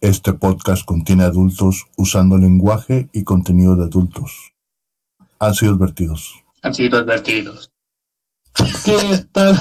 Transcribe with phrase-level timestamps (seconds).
[0.00, 4.52] Este podcast contiene adultos usando lenguaje y contenido de adultos.
[5.38, 6.34] Han sido advertidos.
[6.62, 7.70] Han sido advertidos.
[8.84, 9.58] ¿Qué tal?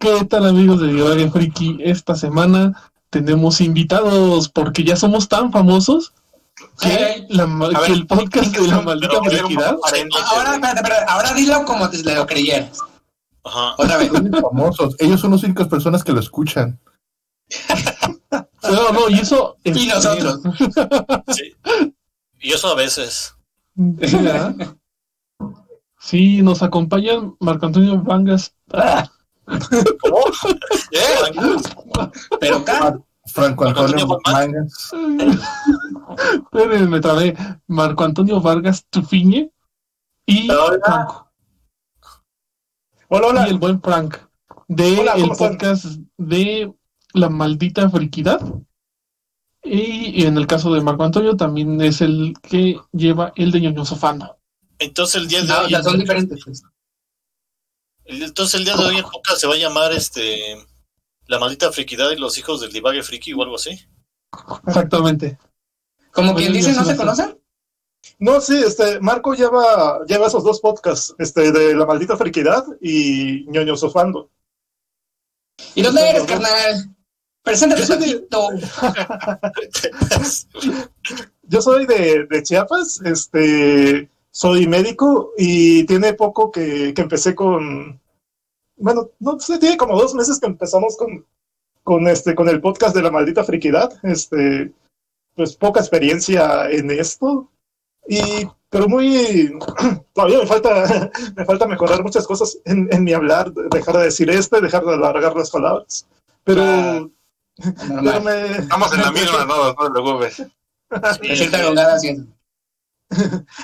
[0.00, 1.78] ¿Qué tal amigos de Divague Friki?
[1.80, 6.12] Esta semana tenemos invitados porque ya somos tan famosos
[6.80, 11.32] que, la que ver, el podcast de la maldita pero- frikidad Ahora, espérate, espérate, ahora
[11.34, 12.80] dilo como te lo creyeras.
[13.44, 13.74] Ajá.
[13.78, 14.10] Otra vez.
[14.10, 14.96] Son famosos.
[14.98, 16.80] Ellos son las únicas personas que lo escuchan.
[18.70, 20.40] No, no, y eso es- Y nosotros.
[21.28, 21.54] Sí.
[22.40, 23.34] Y eso a veces.
[25.98, 28.54] Sí, nos acompañan Marco Antonio Vangas.
[28.72, 29.08] ¡Ah!
[29.46, 30.18] ¿Cómo?
[30.92, 32.10] ¿Eh?
[32.40, 34.66] Pero acá, Franco Marco Antonio.
[36.44, 37.34] Espérenme, me trabé.
[37.66, 39.50] Marco Antonio Vargas Tufiñe
[40.26, 41.30] y Franco.
[43.08, 43.46] Hola, hola.
[43.46, 44.16] Y el buen Frank
[44.68, 45.50] de Hola, ¿cómo el están?
[45.50, 45.84] podcast
[46.18, 46.74] de
[47.14, 48.40] La Maldita Friquidad.
[49.62, 53.62] Y, y en el caso de Marco Antonio también es el que lleva el de
[53.62, 54.36] ñoño sofando.
[54.78, 56.44] Entonces el día de no, o hoy, sea, son diferentes.
[58.04, 60.56] el- entonces el día de hoy en podcast se va a llamar este
[61.26, 63.80] La maldita friquidad y los hijos del divague friki o algo así.
[64.66, 65.38] Exactamente.
[66.12, 67.40] Como quien Oye, dice, ¿no se conocen?
[68.18, 73.46] No, sí, este, Marco lleva, lleva esos dos podcasts, este, de La Maldita Friquidad y
[73.48, 74.30] ñoño Sofando.
[75.74, 76.93] ¿Y dónde eres, carnal?
[77.44, 77.82] Preséntate.
[81.42, 88.00] Yo soy de, de Chiapas, este, soy médico y tiene poco que, que empecé con,
[88.76, 91.26] bueno, no sé, tiene como dos meses que empezamos con,
[91.82, 94.72] con este, con el podcast de La Maldita Friquidad, este,
[95.36, 97.50] pues poca experiencia en esto.
[98.08, 99.52] Y, pero muy,
[100.14, 104.30] todavía me falta, me falta mejorar muchas cosas en, en mi hablar, dejar de decir
[104.30, 106.06] este, dejar de alargar las palabras,
[106.42, 107.06] pero, Ah,
[108.20, 110.40] me, Estamos en la misma, no, no te preocupes.
[110.40, 111.50] Eso.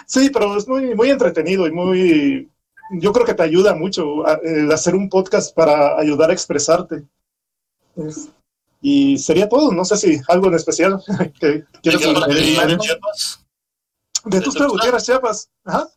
[0.06, 2.50] Sí, pero es muy, muy entretenido y muy.
[2.92, 7.04] Yo creo que te ayuda mucho a- el hacer un podcast para ayudar a expresarte.
[7.96, 8.28] Es-
[8.82, 9.72] y sería todo.
[9.72, 11.02] No sé si algo en especial
[11.40, 12.78] que quieres ¿De?
[12.78, 13.44] Chiapas?
[14.24, 15.50] De Tuxtla Gutiérrez, Chiapas.
[15.64, 15.88] Ajá.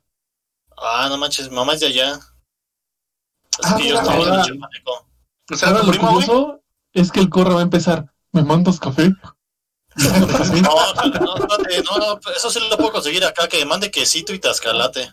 [0.78, 2.14] Ah, no manches, mamá es de allá.
[3.60, 5.08] Así Ah, que yo mira, estoy en chiapaneco.
[5.52, 6.62] O sea, tu primo,
[6.94, 8.14] es que el corre va a empezar.
[8.32, 9.12] ¿Me mandas café?
[9.96, 15.12] No, no, no, no, eso sí lo puedo conseguir acá, que mande quesito y tascalate.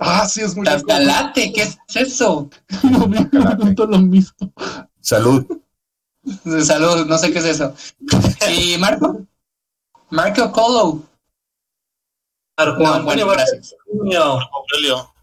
[0.00, 0.86] Ah, sí, es muy rico.
[0.86, 2.48] Tascalate, ¿qué es eso?
[2.82, 4.52] No me pregunto lo mismo.
[5.00, 5.44] Salud.
[6.62, 7.74] Salud, no sé qué es eso.
[8.50, 9.26] ¿Y Marco?
[10.08, 11.02] Marco Colo.
[12.56, 13.74] No, bueno, gracias.
[13.90, 15.13] Aurelio.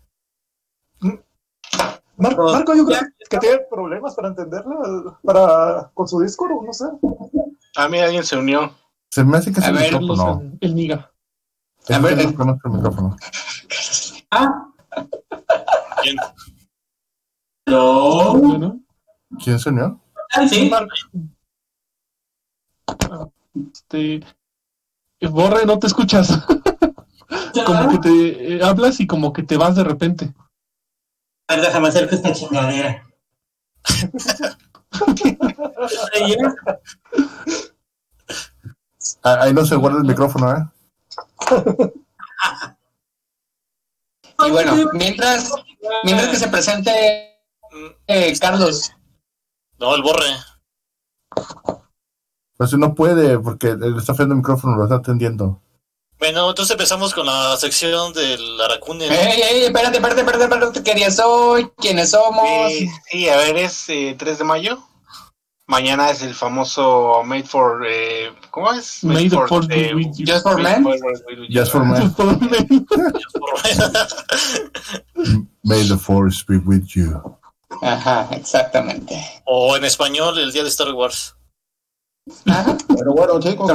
[2.21, 2.99] Mar- Marco, yo creo
[3.29, 6.85] que tiene problemas para entenderlo, para, con su Discord, o no sé.
[7.75, 8.73] A mí alguien se unió.
[9.09, 10.41] Se me hace que es A el ver, Carlos, micrófono.
[10.41, 11.11] el, el Niga.
[11.87, 12.27] Es A ver, que eh.
[12.27, 13.15] no conozco el micrófono.
[16.01, 16.15] ¿Quién?
[17.67, 18.79] Bueno,
[19.43, 19.99] ¿Quién se unió?
[23.53, 24.15] este.
[25.19, 26.45] eh, Borre, no te escuchas.
[27.65, 30.33] como que te eh, hablas y como que te vas de repente.
[31.51, 33.03] A ver, déjame hacer esta chingadera.
[39.23, 40.65] Ah, Ahí no se guarda el micrófono, ¿eh?
[44.45, 45.51] Y bueno, mientras,
[46.03, 46.91] mientras que se presente
[48.07, 48.91] eh, Carlos.
[49.79, 50.25] No, el borre.
[52.57, 55.61] Pues no puede porque él está fallando el micrófono, lo está atendiendo.
[56.21, 59.07] Bueno, entonces empezamos con la sección del Aracune.
[59.07, 59.13] ¿no?
[59.13, 61.67] Ey, ey, espérate, espérate, espérate, espérate, ¿qué día soy?
[61.77, 62.47] ¿Quiénes somos?
[62.71, 64.77] Sí, sí, a ver, es eh, 3 de mayo.
[65.65, 67.83] Mañana es el famoso Made for.
[67.89, 69.03] Eh, ¿Cómo es?
[69.03, 70.25] May the force eh, be with you.
[70.27, 70.99] Just for Made Men.
[70.99, 72.13] for- Just for men.
[75.63, 77.19] May the force be with you.
[77.81, 79.41] Ajá, exactamente.
[79.45, 81.35] o en español, el día de Star Wars.
[82.45, 83.71] Ajá, Pero bueno, chicos,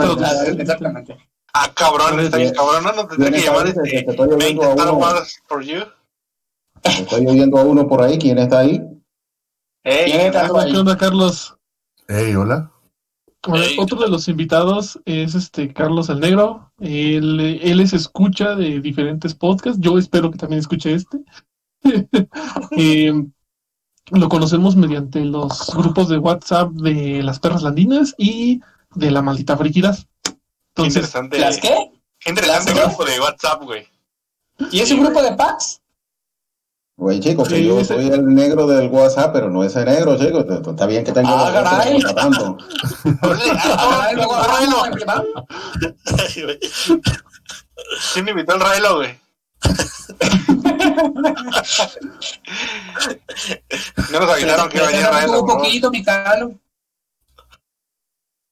[0.59, 1.17] exactamente.
[1.59, 2.85] Ah, cabrón, está bien cabrón.
[2.85, 4.03] No, no tendría que Viene llamar que este.
[4.03, 5.81] te estoy Made oyendo a Star uno, Wars for you.
[6.85, 8.83] estoy oyendo a uno por ahí, ¿quién está ahí?
[9.83, 11.57] Ey, ¿Quién está Hola, ¿Qué onda, Carlos?
[12.09, 12.71] Hey, hola.
[13.45, 16.73] A ver, Hey, otro de los invitados es este Carlos el Negro.
[16.79, 19.81] Él, él es escucha de diferentes podcasts.
[19.81, 21.19] Yo espero que también escuche este.
[22.77, 23.13] Eh,
[24.11, 28.61] lo conocemos mediante los grupos de WhatsApp de las perras landinas y
[28.95, 29.97] de la maldita friquidad.
[30.77, 31.39] Qué Entonces, interesante.
[31.39, 31.91] ¿Las qué?
[32.21, 32.87] Qué interesante ¿Las qué?
[32.89, 33.89] grupo de WhatsApp, güey.
[34.71, 35.81] ¿Y es un grupo de packs?
[36.99, 40.17] Oye, chicos, que Sí, yo ese- soy el negro del WhatsApp, pero no ese negro,
[40.19, 40.45] chicos.
[40.49, 41.99] Está bien que tengo Ah, caray.
[42.15, 42.57] tanto.
[43.79, 44.11] Ah,
[46.45, 46.59] güey.
[48.15, 49.19] ¿Quién invitó al Railo, güey?
[54.11, 55.33] No nos avisaron que iba a venir Ese Railo.
[55.41, 55.55] tuvo ¿no?
[55.59, 56.53] poquito, mi Calo.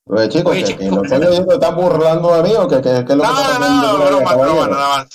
[0.07, 2.69] Oye, chicos, Oye, que, chico, que lo pero- estoy oyendo, están burlando de mí o
[2.69, 5.09] que, que, que es lo que No, está no, no, broma, broma, nada más.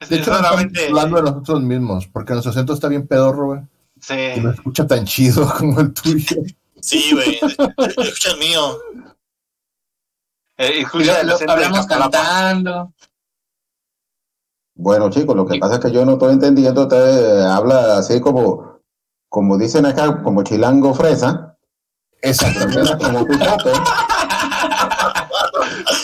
[0.00, 3.46] Es De hecho, no estamos hablando de nosotros mismos, porque nuestro acento está bien pedorro,
[3.46, 3.60] güey.
[4.00, 4.14] Sí.
[4.36, 6.36] Y no escucha tan chido como el tuyo.
[6.80, 7.34] Sí, güey.
[7.42, 8.78] Escucha el mío.
[10.56, 12.92] Eh, escucha el lo- hablamos cantando.
[14.74, 18.80] Bueno, chicos, lo que pasa es que yo no estoy entendiendo, usted habla así como,
[19.28, 21.58] como dicen acá, como chilango fresa,
[22.22, 22.96] Exactamente.
[22.98, 23.72] como pipote.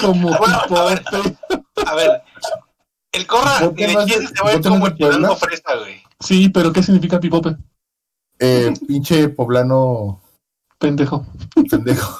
[0.01, 1.05] Como Bueno, a ver.
[1.05, 1.37] pipote.
[1.87, 2.23] A ver.
[3.13, 4.97] El Corra ¿Por qué de no Chile se va a ir como el
[5.37, 6.03] fresa, güey.
[6.21, 7.57] Sí, pero ¿qué significa pipope?
[8.39, 10.21] Eh, pinche poblano
[10.79, 11.25] Pendejo.
[11.71, 12.19] pendejo.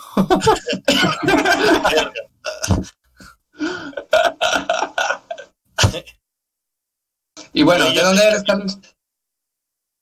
[7.53, 8.79] Y bueno, ¿de yo dónde eres, Carlos?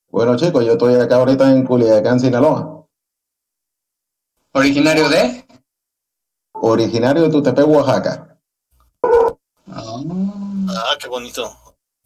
[0.08, 2.83] Bueno, chicos, yo estoy acá ahorita en Culiacán, Sinaloa.
[4.54, 5.44] Originario de.
[6.52, 8.38] Originario de Tutepec, Oaxaca.
[9.70, 10.00] Ah,
[10.70, 11.56] Ah, qué bonito.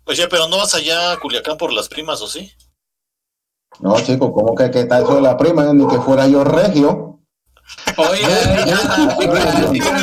[0.07, 2.51] Oye, pero no vas allá a Culiacán por las primas, ¿o sí?
[3.81, 5.73] No, chicos, ¿cómo que, que está eso de la prima?
[5.73, 7.21] Ni que fuera yo regio.
[7.99, 8.23] Oye,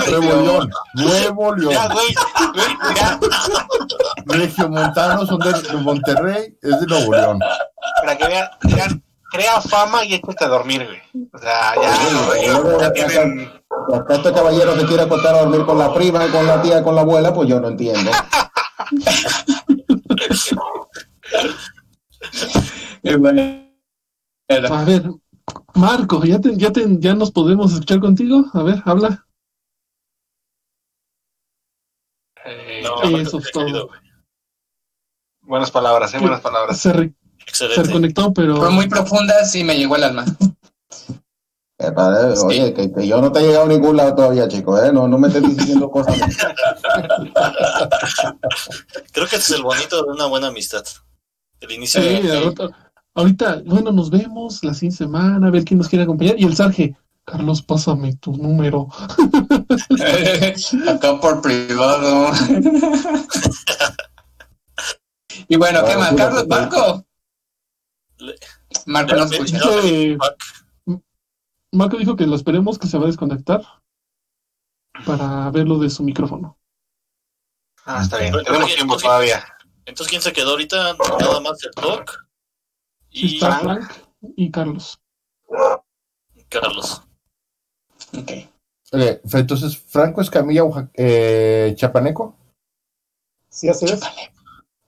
[0.09, 0.71] Nuevo León.
[0.93, 1.93] Nuevo Ya, León.
[1.93, 2.15] güey.
[2.53, 3.19] Güey, ya.
[4.25, 7.39] Regio Montano son de de Monterrey, es de Nuevo León.
[8.01, 11.27] Para que vean, vean, crea fama y échate a dormir, güey.
[11.33, 13.51] O sea, ya, reyes oye, ya tienen.
[13.93, 16.95] Acá este caballero se quiere acostar a dormir con la prima, con la tía, con
[16.95, 18.11] la abuela, pues yo no entiendo.
[24.71, 25.03] A ver,
[25.75, 28.45] Marco, ¿ya, te, ya, te, ¿ya nos podemos escuchar contigo?
[28.53, 29.25] A ver, habla.
[32.45, 33.89] eh, No, Eso es todo.
[35.41, 36.77] buenas palabras, eh, buenas palabras.
[36.79, 37.13] Se, re-
[37.51, 37.87] se Excelente.
[37.89, 40.25] reconectó, pero Fue muy profundas y me llegó al alma.
[41.77, 44.81] Eh, padre, Oye, que, que yo no te he llegado a ningún lado todavía, chicos,
[44.81, 44.93] ¿eh?
[44.93, 46.15] No, no me estés diciendo cosas.
[49.11, 50.85] Creo que este es el bonito de una buena amistad.
[51.59, 52.37] El inicio Sí, de...
[52.37, 52.69] ahorita,
[53.13, 56.35] ahorita, bueno, nos vemos la siguiente semana, a ver quién nos quiere acompañar.
[56.39, 56.95] Y el Sarge,
[57.25, 58.87] Carlos, pásame tu número.
[60.87, 62.31] Acá por privado.
[65.49, 66.09] y bueno, ¿qué Ah, más?
[66.11, 66.47] sí, Carlos, sí.
[68.19, 68.25] Marco.
[68.25, 68.35] Le-
[68.85, 69.57] Marco no le- escucha.
[69.57, 71.01] No, Dice- fuck.
[71.71, 73.61] Marco dijo que lo esperemos que se va a desconectar
[75.05, 76.57] para ver lo de su micrófono.
[77.85, 79.45] Ah, está bien, tenemos tiempo entonces- todavía.
[79.85, 80.93] Entonces, ¿quién se quedó ahorita?
[81.19, 82.25] Nada más el Doc
[83.11, 83.91] y Está Frank.
[84.35, 84.99] Y Carlos.
[86.49, 87.03] Carlos.
[88.17, 88.31] Ok.
[88.91, 90.63] Ok, entonces, Franco Escamilla,
[90.93, 92.35] eh, Chapaneco,
[93.49, 93.99] Sí, así es.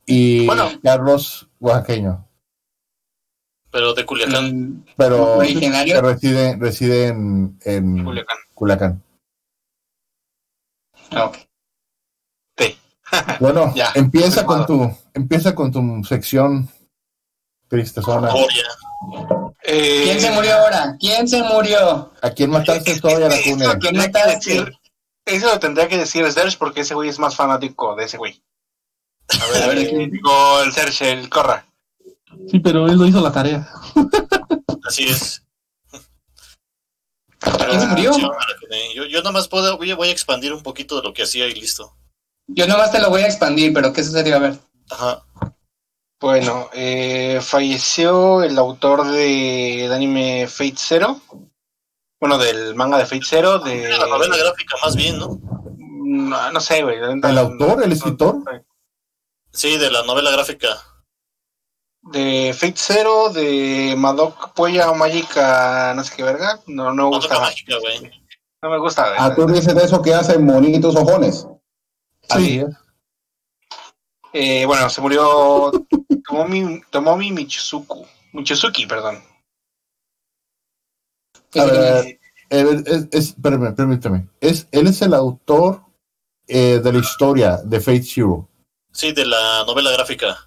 [0.05, 0.69] y Bueno.
[0.81, 2.26] Carlos, oaxaqueño.
[3.77, 4.45] Pero de Culiacán.
[4.69, 6.01] Mm, Pero que Originario.
[6.01, 8.37] reside, reside en, en Culiacán.
[8.55, 9.03] Culiacán.
[11.15, 11.37] Ok.
[13.39, 16.67] Bueno, Ya, empieza con tu, empieza con tu sección
[17.69, 18.29] triste zona.
[19.63, 20.97] Eh, ¿Quién se murió ahora?
[20.99, 22.11] ¿Quién se murió?
[22.21, 23.65] ¿A quién mataste es- todavía la cuna?
[23.65, 24.77] Eso tendría que decir,
[25.25, 28.43] eso lo tendría que decir Serge porque ese güey es más fanático de ese güey.
[29.29, 30.11] A ver, A ver, ¿quién?
[30.11, 31.65] digo, el Serge, el Corra.
[32.49, 33.67] Sí, pero él no hizo la tarea.
[34.83, 35.43] Así es.
[37.39, 38.11] ¿Quién se murió?
[38.95, 41.23] Yo, yo nada más puedo, voy, a- voy a expandir un poquito de lo que
[41.23, 41.95] hacía y listo.
[42.47, 44.37] Yo nomás te lo voy a expandir, pero ¿qué sucedió?
[44.37, 44.59] A ver.
[44.89, 45.23] Ajá.
[46.19, 51.21] Bueno, eh, falleció el autor de, del anime Fate Zero.
[52.19, 53.59] Bueno, del manga de Fate Zero.
[53.59, 55.39] De, La novela gráfica más bien, ¿no?
[55.77, 56.97] No, no sé, güey.
[56.97, 58.37] ¿El autor, el escritor?
[59.51, 60.69] Sí, de la novela gráfica.
[62.11, 66.59] De Fate Zero, de Madoc Polla Mágica, no sé qué verga.
[66.67, 67.39] No, no me gusta.
[67.39, 68.11] mágica, güey.
[68.61, 69.03] No me gusta.
[69.07, 69.15] güey.
[69.19, 71.47] Ah, tú dices de eso que hacen monitos ojones.
[72.29, 72.67] Así es.
[74.33, 75.71] Eh, bueno, se murió
[76.27, 78.05] Tomomi, Tomomi Michizuku.
[78.33, 79.21] Michizuki, perdón.
[81.55, 84.27] A ver, eh, es, es- espérame, permíteme.
[84.41, 85.81] Es, él es el autor
[86.47, 88.47] eh, de la historia de Fate Zero.
[88.91, 90.46] Sí, de la novela gráfica.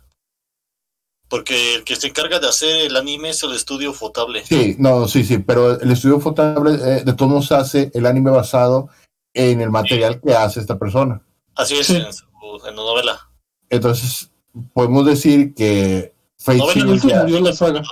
[1.31, 4.45] Porque el que se encarga de hacer el anime es el estudio Fotable.
[4.45, 8.31] Sí, no, sí, sí, pero el estudio Fotable eh, de todos modos hace el anime
[8.33, 8.89] basado
[9.33, 11.23] en el material que hace esta persona.
[11.55, 11.97] Así es, Sí.
[11.97, 12.25] en, su,
[12.67, 13.31] en la novela.
[13.69, 14.31] Entonces,
[14.75, 17.83] podemos decir que Fate Zero eso ya murió la saga.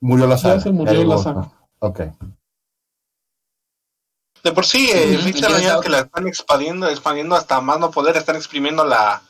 [0.00, 0.60] murió la Ya saga.
[0.60, 1.52] se murió llegó, la saga.
[1.80, 2.00] Ok.
[4.42, 5.80] De por sí, eh, ya ya está.
[5.80, 9.22] que la están expandiendo, expandiendo hasta más no poder, están exprimiendo la.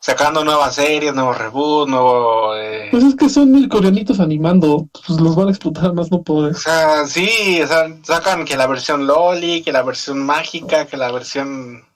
[0.00, 2.56] Sacando nuevas series, nuevos reboots, nuevo.
[2.56, 6.22] eh, Pues es que son mil coreanitos animando, pues los van a explotar más no
[6.22, 6.54] poder.
[6.54, 10.96] O sea, sí, o sea, sacan que la versión Loli, que la versión mágica, que
[10.96, 11.86] la versión.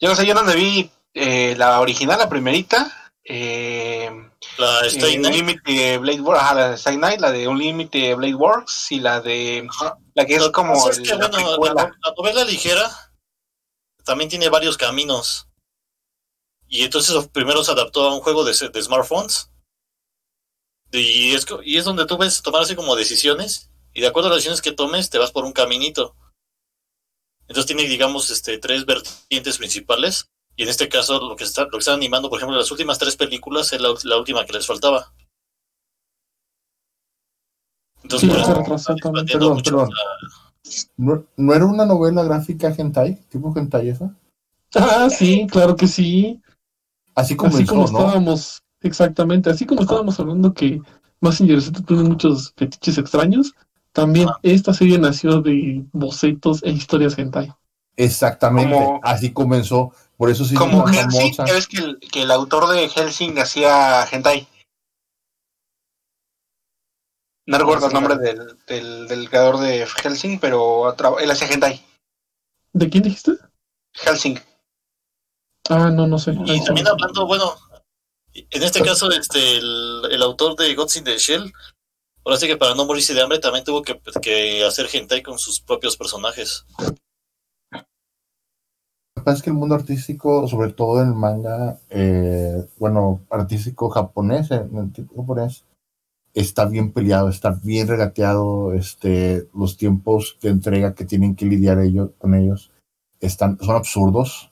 [0.00, 2.96] Yo no sé, yo donde vi eh, la original, la primerita.
[3.22, 4.10] Eh,
[4.58, 5.34] La Stay Night.
[5.36, 9.20] Unlimited Blade Works, ajá, la de Stay Night, la de Unlimited Blade Works y la
[9.20, 9.68] de.
[10.14, 10.88] La que es como.
[10.88, 12.90] es que, la bueno, la, la novela ligera
[14.04, 15.46] también tiene varios caminos.
[16.70, 19.50] Y entonces primero se adaptó a un juego de, de smartphones.
[20.92, 23.70] Y es, co- y es donde tú ves tomar así como decisiones.
[23.92, 26.14] Y de acuerdo a las decisiones que tomes, te vas por un caminito.
[27.48, 30.26] Entonces tiene, digamos, este, tres vertientes principales.
[30.56, 32.98] Y en este caso, lo que, está, lo que están animando, por ejemplo, las últimas
[32.98, 35.12] tres películas es la, la última que les faltaba.
[38.02, 39.26] Entonces, Sí, eso retrasó están también.
[39.26, 39.90] Perdón, perdón.
[39.90, 40.40] la-
[40.96, 43.16] ¿No, no era una novela gráfica hentai?
[43.28, 44.14] ¿Tipo hentai esa?
[44.74, 46.40] Ah, sí, claro que sí.
[47.20, 47.84] Así como ¿no?
[47.84, 50.80] estábamos, exactamente, así como estábamos hablando que
[51.20, 53.54] Massinger Z tiene muchos fetiches extraños,
[53.92, 57.52] también esta serie nació de bocetos e historias hentai.
[57.96, 59.92] Exactamente, Como- así comenzó.
[60.16, 61.46] Por eso sí Como es tan Helsing, famosa.
[61.46, 64.46] ya ves que el, que el autor de Helsing hacía hentai.
[67.46, 71.84] No recuerdo el nombre del, del, del creador de Helsing, pero él hacía hentai.
[72.72, 73.32] ¿De quién dijiste?
[73.94, 74.38] Helsing.
[75.68, 76.32] Ah, no, no sé.
[76.44, 77.54] Y Ahí también hablando, bueno,
[78.32, 81.52] en este caso, este, el, el autor de Gods in the Shell,
[82.24, 85.38] ahora sí que para no morirse de hambre, también tuvo que, que hacer hentai con
[85.38, 86.64] sus propios personajes.
[87.72, 93.20] Lo que pasa es que el mundo artístico, sobre todo en el manga, eh, bueno,
[93.28, 95.64] artístico japonés, en el tipo japonés,
[96.32, 98.72] está bien peleado, está bien regateado.
[98.72, 102.70] Este, los tiempos de entrega que tienen que lidiar ellos con ellos
[103.20, 104.49] están, son absurdos.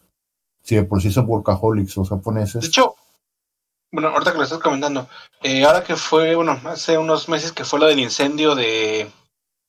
[0.69, 2.61] Si de por sí son workaholics los japoneses.
[2.61, 2.95] De hecho,
[3.91, 5.09] bueno, ahorita que lo estás comentando,
[5.43, 9.11] eh, ahora que fue, bueno, hace unos meses que fue lo del incendio de,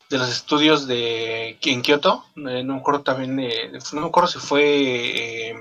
[0.10, 4.28] de los estudios de en Kioto, eh, no me acuerdo también, eh, no me acuerdo
[4.28, 5.56] si fue eh,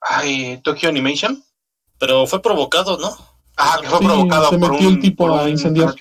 [0.00, 1.44] ay, Tokyo Animation.
[1.96, 3.16] Pero fue provocado, ¿no?
[3.56, 5.94] Ah, que fue Sí, provocado se por metió un, el tipo por a un incendiar.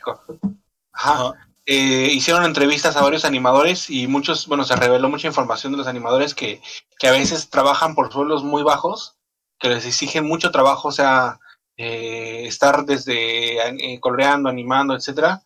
[0.93, 1.44] Ajá.
[1.67, 5.87] Eh, hicieron entrevistas a varios animadores y muchos, bueno, se reveló mucha información de los
[5.87, 6.61] animadores que,
[6.99, 9.17] que a veces trabajan por sueldos muy bajos,
[9.59, 11.39] que les exigen mucho trabajo, o sea,
[11.77, 15.41] eh, estar desde eh, coloreando, animando, etcétera,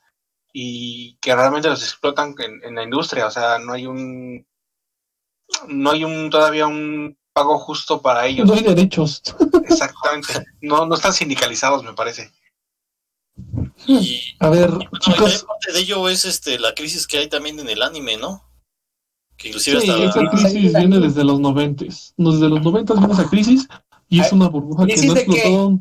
[0.52, 4.46] y que realmente los explotan en, en la industria, o sea, no hay un,
[5.68, 8.48] no hay un todavía un pago justo para ellos.
[8.48, 9.22] No hay derechos.
[9.64, 10.46] Exactamente.
[10.62, 12.32] No, no están sindicalizados, me parece.
[13.88, 17.60] Y, A ver, bueno, chicos, parte de ello es este, la crisis que hay también
[17.60, 18.44] en el anime, ¿no?
[19.38, 20.04] Que inclusive sí, hasta...
[20.04, 22.14] esa crisis viene desde los noventas.
[22.18, 23.68] Desde los noventas viene esa crisis
[24.10, 25.80] y es una burbuja que ¿crisis no explotó.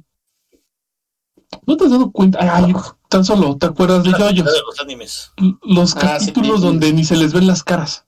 [1.66, 2.38] ¿No te has dado cuenta?
[2.40, 2.74] Ay,
[3.08, 4.46] tan solo, ¿te acuerdas de la Yoyos?
[4.46, 5.32] de los animes.
[5.62, 6.66] Los Ah, sí, capítulos sí.
[6.66, 8.04] donde ni se les ven las caras.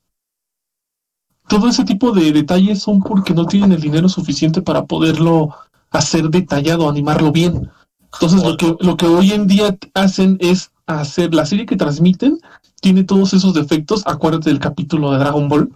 [1.49, 5.49] Todo ese tipo de detalles son porque no tienen el dinero suficiente para poderlo
[5.91, 7.69] hacer detallado, animarlo bien.
[8.13, 12.41] Entonces lo que, lo que hoy en día hacen es hacer la serie que transmiten,
[12.81, 14.03] tiene todos esos defectos.
[14.07, 15.71] Acuérdate del capítulo de Dragon Ball.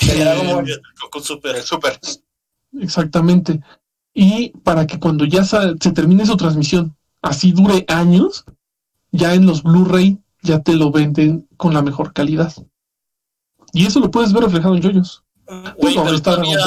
[0.00, 0.80] Dragon Ball.
[1.00, 1.56] Goku Super.
[1.56, 1.98] El super.
[2.78, 3.60] Exactamente.
[4.12, 8.44] Y para que cuando ya se termine su transmisión, así dure años,
[9.12, 12.52] ya en los Blu-ray ya te lo venden con la mejor calidad.
[13.72, 15.22] Y eso lo puedes ver reflejado en yoyos.
[15.46, 16.58] Güey, Pues, pero está todavía,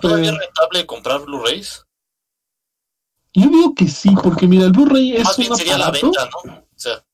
[0.00, 1.84] todavía es rentable comprar Blu-rays.
[3.32, 6.52] Yo digo que sí, porque mira, el Blu-ray es Más bien sería la venta, ¿no?
[6.52, 7.04] O sea,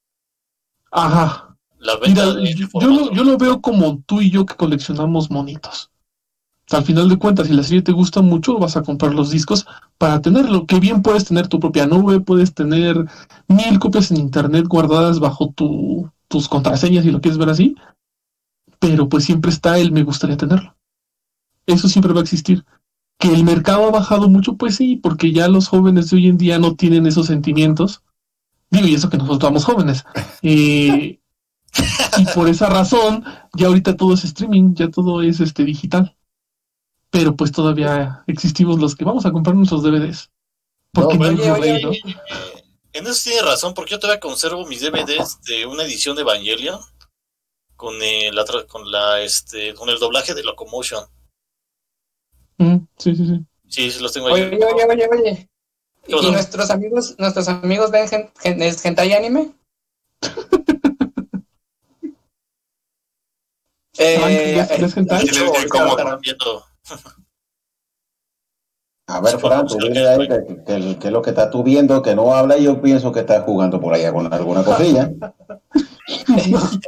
[0.91, 1.57] Ajá.
[1.79, 5.31] la venta Mira, de, yo, lo, yo lo veo como tú y yo que coleccionamos
[5.31, 5.91] monitos.
[6.71, 9.67] Al final de cuentas, si la serie te gusta mucho, vas a comprar los discos
[9.99, 10.67] para tenerlo.
[10.67, 13.05] Que bien puedes tener tu propia nube, puedes tener
[13.47, 17.77] mil copias en internet guardadas bajo tu, tus contraseñas si lo quieres ver así.
[18.81, 20.75] Pero pues siempre está el me gustaría tenerlo.
[21.67, 22.65] Eso siempre va a existir.
[23.19, 26.39] Que el mercado ha bajado mucho, pues sí, porque ya los jóvenes de hoy en
[26.39, 28.03] día no tienen esos sentimientos.
[28.71, 30.05] Digo, y eso que nosotros somos jóvenes.
[30.43, 31.19] Eh,
[32.19, 36.17] y por esa razón, ya ahorita todo es streaming, ya todo es este digital.
[37.11, 40.31] Pero pues todavía existimos los que vamos a comprar nuestros DVDs.
[40.93, 41.91] Porque No, oye, oye, ¿no?
[42.93, 46.81] En eso tiene razón, porque yo todavía conservo mis DVDs de una edición de Evangelion
[47.77, 51.05] con el, con la este con el doblaje de Locomotion.
[52.59, 53.45] Mm, sí, sí, sí.
[53.69, 54.43] Sí, los tengo ahí.
[54.43, 55.49] Oye, oye, oye, oye.
[56.09, 59.53] ¿Y nuestros amigos, nuestros amigos ven gen, gen- es hentai anime?
[63.99, 65.21] eh, ¿Ves- ves hentai?
[65.21, 66.65] Sí, les digo cómo están viendo.
[69.09, 71.63] A ver, Fran, tú sí, dile que, que- que- que es lo que estás tú
[71.63, 75.11] viendo, que no habla yo pienso que estás jugando por allá con alguna cosilla.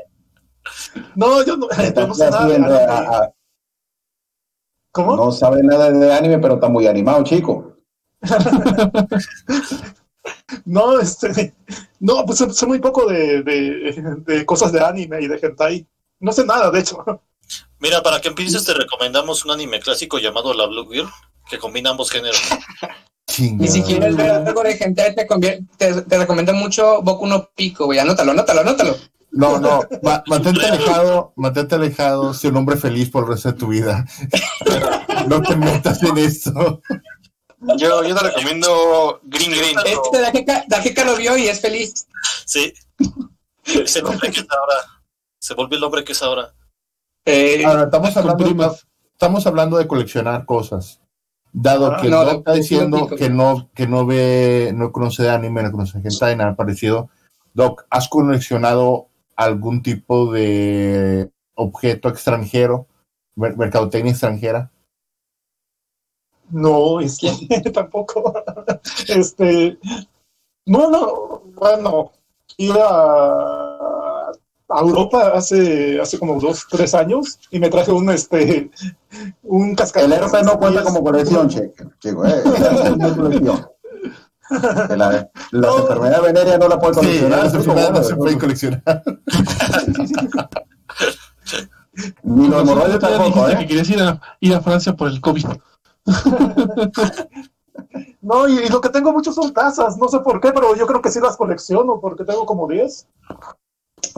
[1.14, 2.74] No, yo no, ¿Qué yo estás haciendo?
[2.74, 3.32] a-
[4.98, 5.16] ¿Cómo?
[5.16, 7.76] no sabe nada de anime, pero está muy animado, chico.
[10.64, 11.54] No, este,
[12.00, 15.86] no, pues sé, muy poco de, de, de cosas de anime y de hentai.
[16.20, 17.02] No sé nada, de hecho.
[17.78, 21.08] Mira, para que empieces te recomendamos un anime clásico llamado La Blue Girl,
[21.48, 22.42] que combina ambos géneros.
[23.38, 25.26] Y si quieres ver algo de hentai, te,
[25.78, 27.98] te, te recomiendo mucho Boku no Pico, güey.
[27.98, 28.96] Anótalo, anótalo, anótalo.
[29.30, 33.58] No, no, ma- mantente alejado, mantente alejado, sé un hombre feliz por el resto de
[33.58, 34.04] tu vida.
[35.26, 36.80] No te metas en eso.
[37.76, 39.76] Yo, yo te recomiendo Green Green.
[39.84, 42.06] Este Dakeka, Dakeka lo vio y es feliz.
[42.46, 42.72] Sí.
[43.64, 44.74] Es el hombre que es ahora.
[45.40, 46.54] Se volvió el hombre que es ahora.
[47.26, 48.76] Eh, Ahora, estamos hablando,
[49.12, 51.00] estamos hablando de coleccionar cosas.
[51.52, 55.24] Dado Ah, que no, Doc de- está diciendo que no, que no ve, no conoce
[55.24, 57.10] de anime, no conoce de hentai, nada parecido.
[57.54, 59.08] Doc, ¿has coleccionado
[59.38, 62.86] algún tipo de objeto extranjero,
[63.36, 64.70] mer- mercadotecnia extranjera?
[66.50, 67.30] No, es que
[67.72, 68.32] tampoco.
[69.08, 69.78] Este,
[70.66, 72.12] no, no, bueno,
[72.56, 74.30] ir a,
[74.70, 78.70] a Europa hace, hace como dos, tres años y me traje un, este,
[79.42, 80.12] un El cascabel.
[80.14, 81.90] herpes no cuenta como colección, chico.
[82.00, 82.42] chico eh,
[82.98, 83.66] no colección.
[84.50, 87.38] La- las enfermedades venéreas no las puedes Sí, coleccionar.
[87.38, 89.02] las chico, enfermedades no se pueden coleccionar.
[92.22, 93.58] Ni los hemorroides tampoco, ¿eh?
[93.58, 95.46] que querías ir a, ir a Francia por el COVID.
[98.20, 100.84] No, y, y lo que tengo mucho son tazas, no sé por qué, pero yo
[100.86, 103.06] creo que sí las colecciono porque tengo como 10.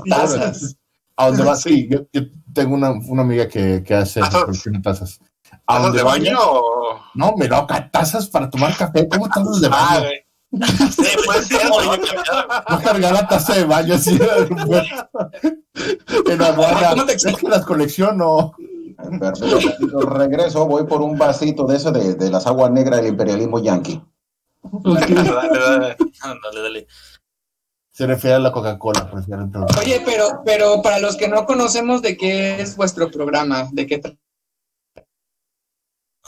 [0.04, 0.76] Y ya Tazas.
[1.16, 1.60] ¿A dónde vas?
[1.60, 2.22] Sí, yo, yo
[2.54, 5.20] tengo una, una amiga que, que hace colecciona tazas.
[5.66, 7.00] ¿A ¿Tazas dónde de baño o...?
[7.14, 9.08] No, me loca, tazas para tomar café.
[9.08, 10.00] ¿Cómo tazas de Ah, baño?
[10.06, 10.24] güey.
[10.90, 12.00] Sí, puede ser, güey.
[12.68, 14.18] No cargar la taza de baño así
[16.26, 16.90] en la aduana.
[16.90, 18.52] ¿Cómo te Es que las colecciono.
[19.18, 20.00] Perfecto.
[20.02, 24.02] Regreso, voy por un vasito de eso de, de las aguas negras del imperialismo yanqui.
[24.62, 25.96] Dale, dale.
[26.22, 26.86] Dale, dale.
[27.92, 29.66] Se refiere a la Coca-Cola, el programa.
[29.78, 34.00] Oye, pero, pero para los que no conocemos de qué es vuestro programa, de qué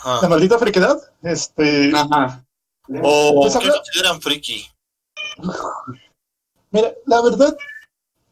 [0.02, 2.44] tra- La maldita friquedad, este, Ajá.
[3.02, 4.66] ¿O Pues qué consideran friki?
[6.70, 7.56] mira, la verdad,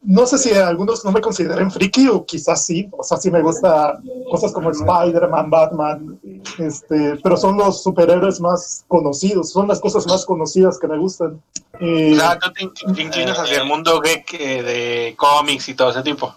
[0.03, 3.41] no sé si algunos no me consideren friki o quizás sí, o sea, sí me
[3.41, 6.19] gusta cosas como Spider-Man, Batman,
[6.57, 11.41] este, pero son los superhéroes más conocidos, son las cosas más conocidas que me gustan.
[11.79, 15.75] Eh, O sea, tú te, te inclinas hacia el mundo geek eh, de cómics y
[15.75, 16.33] todo ese tipo.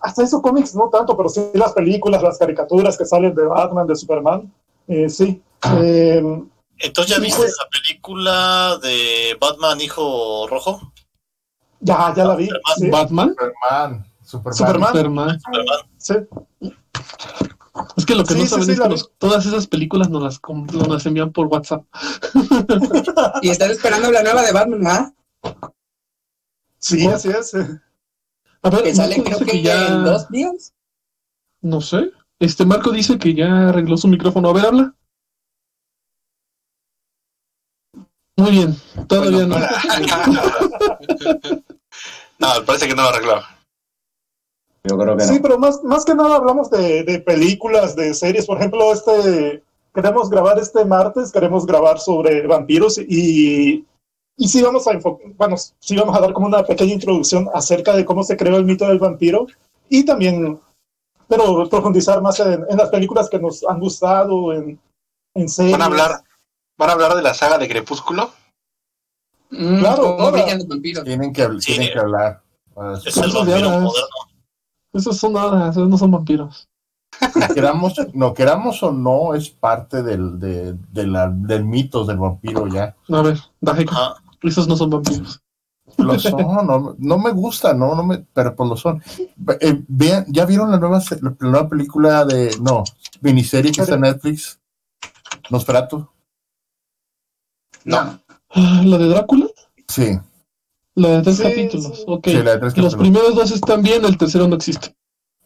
[0.00, 3.86] Hasta eso cómics no tanto, pero sí las películas, las caricaturas que salen de Batman,
[3.86, 4.52] de Superman,
[4.86, 5.42] eh, sí.
[5.80, 6.22] Eh,
[6.78, 7.56] Entonces, ¿ya viste pues.
[7.58, 10.92] la película de Batman Hijo Rojo?
[11.80, 12.48] ya, ya la vi.
[12.76, 14.06] Sí, Batman, Superman.
[14.22, 14.54] Superman.
[14.54, 14.88] Superman.
[14.88, 15.40] Superman.
[15.40, 15.78] Superman.
[15.98, 16.14] sí.
[17.96, 20.40] Es que lo que Sí, no saben sí, es que todas esas películas nos las,
[20.72, 21.84] nos las envían por WhatsApp.
[23.42, 25.12] Y estás esperando la nueva de Batman, ¿ah?
[26.78, 27.52] Sí, así es.
[28.62, 29.88] A ver, Que sale Marco creo que que ya...
[29.88, 30.72] en dos días.
[31.62, 32.10] No sé.
[32.40, 34.50] Este Marco dice que ya arregló su micrófono.
[34.50, 34.94] A ver, habla.
[38.36, 38.76] Muy bien.
[39.08, 39.56] Todavía no.
[42.38, 43.40] no, parece que no lo arregló.
[44.84, 45.42] Yo creo que Sí, no.
[45.42, 48.46] pero más, más que nada hablamos de, de películas, de series.
[48.46, 53.84] Por ejemplo, este queremos grabar este martes, queremos grabar sobre vampiros y,
[54.38, 54.92] y sí vamos a
[55.36, 58.64] bueno, sí vamos a dar como una pequeña introducción acerca de cómo se creó el
[58.64, 59.46] mito del vampiro
[59.90, 60.58] y también,
[61.28, 64.80] pero profundizar más en, en las películas que nos han gustado, en,
[65.34, 65.72] en series.
[65.72, 66.22] Van a hablar,
[66.78, 68.30] van a hablar de la saga de Crepúsculo.
[69.50, 70.42] Mm, Claro, ¿Cómo ahora.
[70.42, 71.04] brillan los vampiros?
[71.04, 71.72] Tienen que, Sí.
[71.72, 72.42] tienen que hablar.
[72.76, 73.92] Ah, Es el ¿Cuántos vampiro moderno.
[74.92, 76.68] Esos son nada, esos no son vampiros.
[77.20, 82.18] que queramos, no queramos o no, es parte del, de, de la, del mito del
[82.18, 82.94] vampiro ya.
[83.10, 83.94] A ver, Dajeco.
[84.42, 85.40] Esos no son vampiros.
[85.96, 89.02] Lo son, no, no me gusta, no, no me, pero pues lo son.
[89.60, 92.84] Eh, vean, ¿ya vieron la nueva, la nueva película de, no,
[93.20, 94.60] miniserie que está en Netflix?
[95.50, 96.06] Nosferatu.
[97.84, 98.20] No.
[98.50, 99.46] Ah, ¿La de Drácula?
[99.88, 100.18] Sí,
[100.94, 101.96] La de tres Sí, capítulos.
[101.98, 102.04] sí.
[102.06, 102.26] Ok.
[102.28, 104.94] sí, la de tres Los primeros dos están bien, el tercero no existe.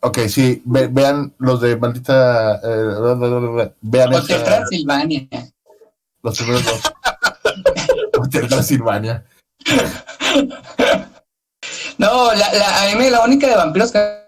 [0.00, 5.28] Ok, sí, ve- vean los de maldita, eh, vean Hotel esa- Transilvania.
[6.22, 6.80] los primeros dos.
[8.40, 9.24] Transilvania.
[11.98, 14.22] No, la, la, a mí la única de vampiros que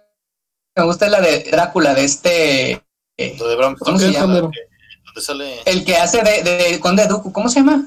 [0.76, 2.70] me gusta es la de Drácula, de este.
[3.16, 4.34] eh, Lo de Bram ¿Cómo se llama?
[4.40, 5.60] Donde sale.
[5.64, 7.86] El que hace de, de Conde Duku, ¿cómo se llama?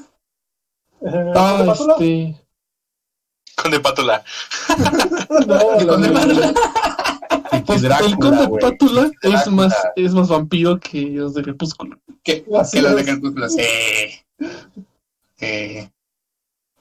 [1.02, 2.40] Eh, Ah, Pátula, este.
[3.56, 4.24] Con de pátula.
[5.46, 6.52] No, Conde de- Pátula.
[7.66, 8.60] Pues, Drácula, el conde güey.
[8.62, 11.98] Pátula es más, es más vampiro que los de Crepúsculo.
[12.22, 12.50] Que, que
[12.82, 13.04] los de.
[13.04, 13.62] Crepúsculo, sí.
[15.40, 15.88] Sí.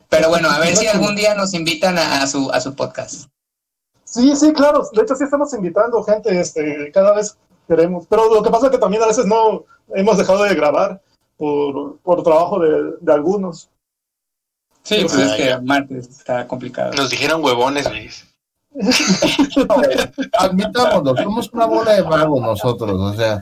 [0.09, 3.29] Pero bueno, a ver si algún día nos invitan a, a su, a su podcast.
[4.03, 4.87] Sí, sí, claro.
[4.93, 8.05] De hecho, sí estamos invitando gente, este, cada vez queremos.
[8.09, 11.01] Pero lo que pasa es que también a veces no hemos dejado de grabar
[11.35, 13.69] por, por trabajo de, de algunos.
[14.83, 15.59] Sí, pues Ah, es que ya.
[15.59, 16.93] martes está complicado.
[16.93, 18.09] Nos dijeron huevones, güey.
[20.39, 23.41] Admitámoslo, somos una bola de vagos nosotros, o sea.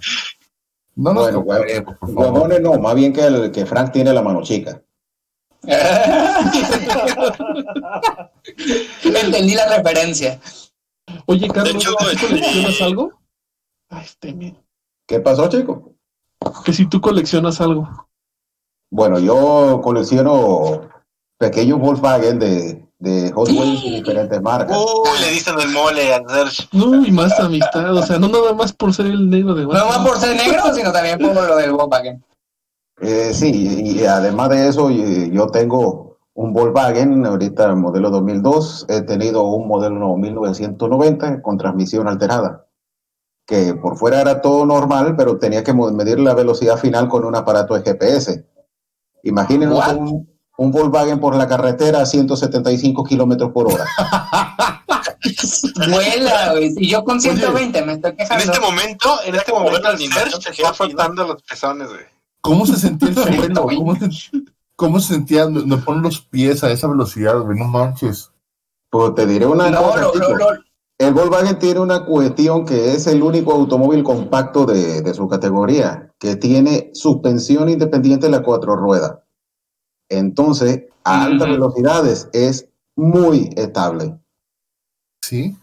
[0.96, 2.16] No nos Bueno, por favor.
[2.34, 4.82] Huevones no, más bien que, el, que Frank tiene la mano chica.
[9.04, 10.40] Entendí la referencia.
[11.26, 13.12] Oye, Carlos, De hecho, ¿tú este- coleccionas algo?
[13.90, 14.56] Ay, este.
[15.08, 15.94] ¿Qué pasó, chico?
[16.64, 18.08] Que si tú coleccionas algo.
[18.92, 20.90] Bueno, yo colecciono
[21.38, 24.78] pequeños Volkswagen de, de Hot Wheels y diferentes marcas.
[24.78, 26.68] Uy, le diste en el mole al Serge.
[26.72, 27.96] No, y más amistad.
[27.96, 29.88] O sea, no nada más por ser el negro de No Batman.
[29.90, 32.24] más por ser negro, sino también por lo del Volkswagen.
[33.02, 39.44] Eh, sí, y además de eso, yo tengo un Volkswagen, ahorita modelo 2002, he tenido
[39.44, 42.68] un modelo 1990 con transmisión alterada,
[43.46, 47.36] que por fuera era todo normal, pero tenía que medir la velocidad final con un
[47.36, 48.46] aparato de GPS.
[49.24, 53.86] Imagínense un, un Volkswagen por la carretera a 175 kilómetros por hora.
[55.90, 56.74] Vuela, güey.
[56.78, 58.44] Y yo con 120 me estoy En quejando.
[58.54, 62.15] este momento, en este momento, el que está gira, frotando los pezones, güey.
[62.46, 63.64] ¿Cómo se sentía el suelo?
[63.66, 64.10] ¿Cómo se,
[64.76, 65.50] cómo se sentía?
[65.50, 68.32] No, no ponen los pies a esa velocidad, güey, no manches.
[68.90, 70.48] Pues te diré una No, cosa, lo, lo-
[70.98, 76.14] El Volkswagen tiene una cuestión que es el único automóvil compacto de, de su categoría,
[76.20, 79.18] que tiene suspensión independiente en las cuatro ruedas.
[80.10, 84.18] Entonces, a altas velocidades es muy estable.
[85.22, 85.58] ¿Sí?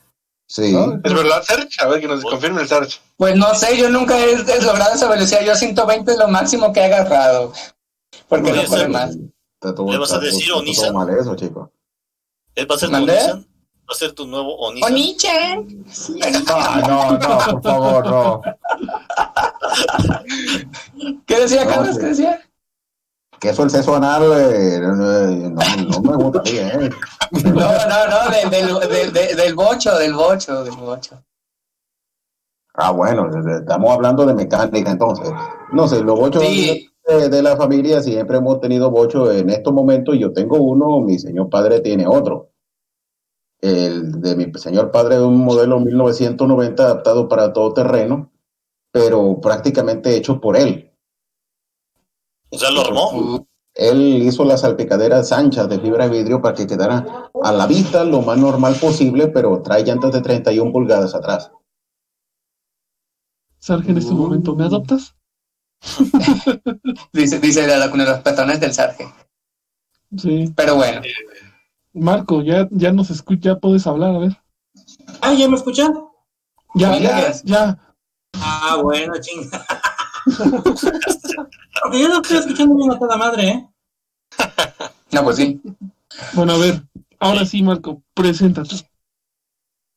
[0.52, 0.76] Sí.
[1.02, 1.80] ¿Es verdad, Serge?
[1.82, 2.98] A ver que nos confirme el Serge.
[3.16, 5.40] Pues no sé, yo nunca he, he logrado esa velocidad.
[5.46, 7.54] Yo 120 es lo máximo que he agarrado.
[8.28, 9.16] Porque no puede más.
[9.16, 10.92] ¿Le vas a decir Onisan?
[10.92, 11.72] mal eso, chico.
[12.54, 13.06] ¿Él va a ser tu.
[13.06, 14.92] ¿Va a ser tu nuevo Onisan?
[14.92, 15.84] Onichan.
[16.48, 18.42] Ah, no, no, por favor, no.
[21.26, 21.94] ¿Qué decía No, Carlos?
[21.94, 22.00] sí.
[22.00, 22.40] ¿Qué decía?
[23.42, 26.90] Que eso el sexo anal eh, no, no me gustaría, ¿eh?
[27.42, 31.20] No, no, no, del, del, del, bocho, del bocho, del bocho.
[32.74, 33.28] Ah, bueno,
[33.58, 35.28] estamos hablando de mecánica entonces.
[35.72, 36.88] No sé, los ocho Sí.
[37.08, 40.16] de, de la familia siempre hemos tenido bocho en estos momentos.
[40.16, 42.50] Yo tengo uno, mi señor padre tiene otro.
[43.60, 48.30] El de mi señor padre es un modelo 1990 adaptado para todo terreno,
[48.92, 50.91] pero prácticamente hecho por él.
[52.52, 53.46] O sea, lo armó.
[53.74, 57.06] Él hizo las salpicaderas anchas de fibra de vidrio para que quedaran
[57.42, 61.50] a la vista lo más normal posible, pero trae llantas de 31 pulgadas atrás.
[63.58, 65.16] Sarge, en este momento, ¿me adoptas?
[67.12, 69.04] Dice, dice la con los petones del Sarge.
[70.16, 70.52] Sí.
[70.54, 71.00] Pero bueno.
[71.92, 74.36] Marco, ya, ya nos escucha, ya puedes hablar, a ver.
[75.20, 75.92] Ah, ¿ya me escuchan?
[76.74, 77.30] Ya, Ya.
[77.30, 77.78] ya, ya.
[78.34, 79.64] Ah, bueno, chinga.
[80.24, 83.68] Porque yo no estoy escuchando bien a toda madre, ¿eh?
[85.12, 85.60] No, pues sí.
[86.32, 86.82] Bueno, a ver,
[87.18, 88.76] ahora sí, Marco, preséntate.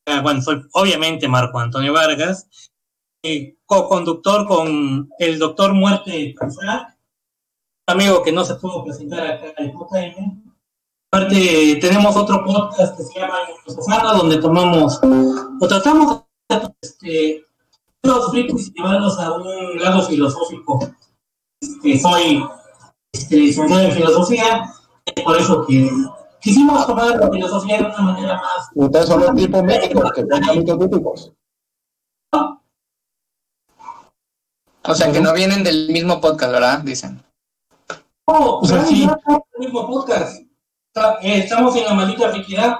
[0.07, 2.47] Ah, bueno, soy obviamente Marco Antonio Vargas,
[3.23, 6.89] eh, co-conductor con el doctor Muerte Frank,
[7.87, 10.43] amigo que no se pudo presentar acá en JM.
[11.11, 17.44] Aparte, tenemos otro podcast que se llama Filosofando, donde tomamos, o tratamos de este,
[18.05, 20.79] los frikis y llevarlos a un lado filosófico.
[21.61, 22.43] Este, soy
[23.13, 24.73] este, en filosofía,
[25.05, 25.89] es por eso que
[26.41, 30.57] quisimos tomar la filosofía de una manera más Ustedes son los tipos míticos que cuentan
[30.57, 31.33] mitos típicos.
[34.87, 36.79] O sea, que no vienen del mismo podcast, ¿verdad?
[36.81, 37.23] Dicen.
[38.25, 38.89] Oh, O sea, ¿sabes?
[38.89, 39.09] sí.
[39.53, 40.41] El mismo podcast.
[41.21, 42.77] Eh, Estamos en la maldita friquidad.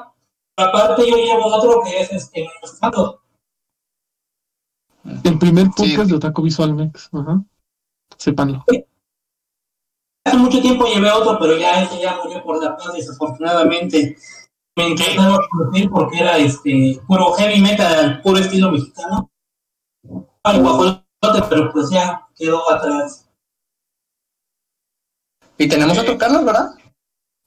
[0.57, 2.47] Aparte, yo llevo otro que es este.
[2.47, 3.24] Filosofando.
[5.23, 5.71] El primer Sí.
[5.93, 7.09] podcast de Otaku Visualmex.
[7.13, 7.43] Ajá.
[8.17, 8.65] Sépanlo.
[10.25, 14.17] Hace mucho tiempo llevé otro, pero ya ese ya murió por la paz, desafortunadamente.
[14.75, 19.29] Me encantaba producir porque era este puro heavy metal, puro estilo mexicano.
[20.43, 21.03] Al guajolote,
[21.49, 23.27] pero pues ya quedó atrás.
[25.57, 26.71] Y tenemos otro Carlos, ¿verdad?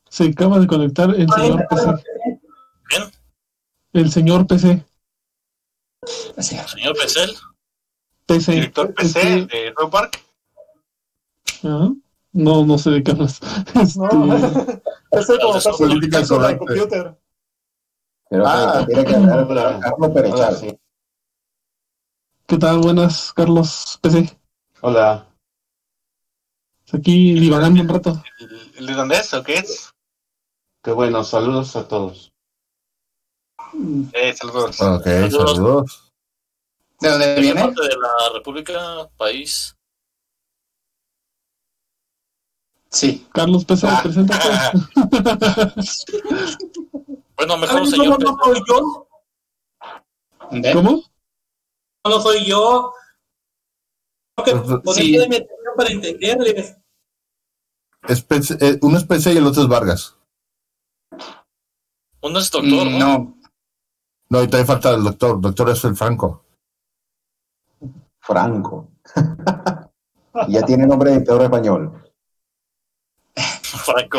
[0.08, 2.04] Se acaba de conectar el señor PC.
[2.88, 3.02] ¿Quién?
[3.92, 4.84] El señor PC.
[6.38, 7.34] Señor Pesel.
[8.28, 8.52] PC.
[8.52, 10.20] Director PC Este, de South Park.
[11.64, 11.92] ajá.
[12.32, 13.40] No, no sé de qué hablas.
[13.74, 13.98] Este,
[15.10, 16.58] No, ese como del política correcta.
[16.58, 17.18] computer.
[18.30, 19.80] Creo Ah, tiene que hablar hola.
[19.80, 20.38] Carlos Perechal.
[20.38, 20.78] Hola, sí.
[22.46, 22.78] ¿Qué tal?
[22.78, 24.38] Buenas, Carlos PC.
[24.82, 25.26] Hola.
[26.92, 28.22] Aquí divagando un rato.
[28.38, 29.90] ¿El- el ¿De dónde es o qué es?
[30.84, 32.30] Qué bueno, saludos a todos.
[34.12, 34.80] Eh, saludos.
[34.80, 35.50] Ok, Saludos.
[35.54, 36.07] saludos.
[37.00, 37.60] ¿De dónde ¿De qué viene?
[37.60, 39.76] parte de la República, país?
[42.90, 43.26] Sí.
[43.32, 44.00] Carlos PC, Ah.
[44.02, 44.48] preséntate.
[47.36, 49.08] Bueno, mejor señor no, no soy yo,
[50.50, 50.72] ¿De?
[50.72, 51.04] ¿Cómo?
[52.04, 52.92] no soy yo.
[54.44, 55.10] Tengo que poner Sí.
[55.12, 56.76] mi atención para entenderles.
[58.02, 60.16] Espe- eh, uno es PC y el otro es Vargas.
[62.22, 63.08] Uno es doctor, Mm, ¿no?
[63.18, 63.38] no.
[64.30, 65.40] No, y todavía falta el doctor.
[65.40, 66.44] Doctor es el Franco.
[68.28, 68.90] Franco.
[70.48, 72.12] ya tiene nombre de dictador español.
[73.34, 74.18] Franco.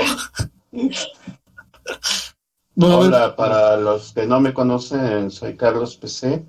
[2.81, 6.43] Hola, para los que no me conocen, soy Carlos PC.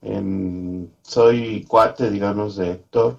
[0.00, 3.18] Em, soy cuate, digamos, de Héctor,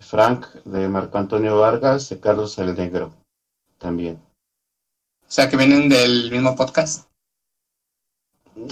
[0.00, 3.14] Frank, de Marco Antonio Vargas, de Carlos el Negro
[3.78, 4.20] también.
[5.22, 7.08] O sea, que vienen del mismo podcast.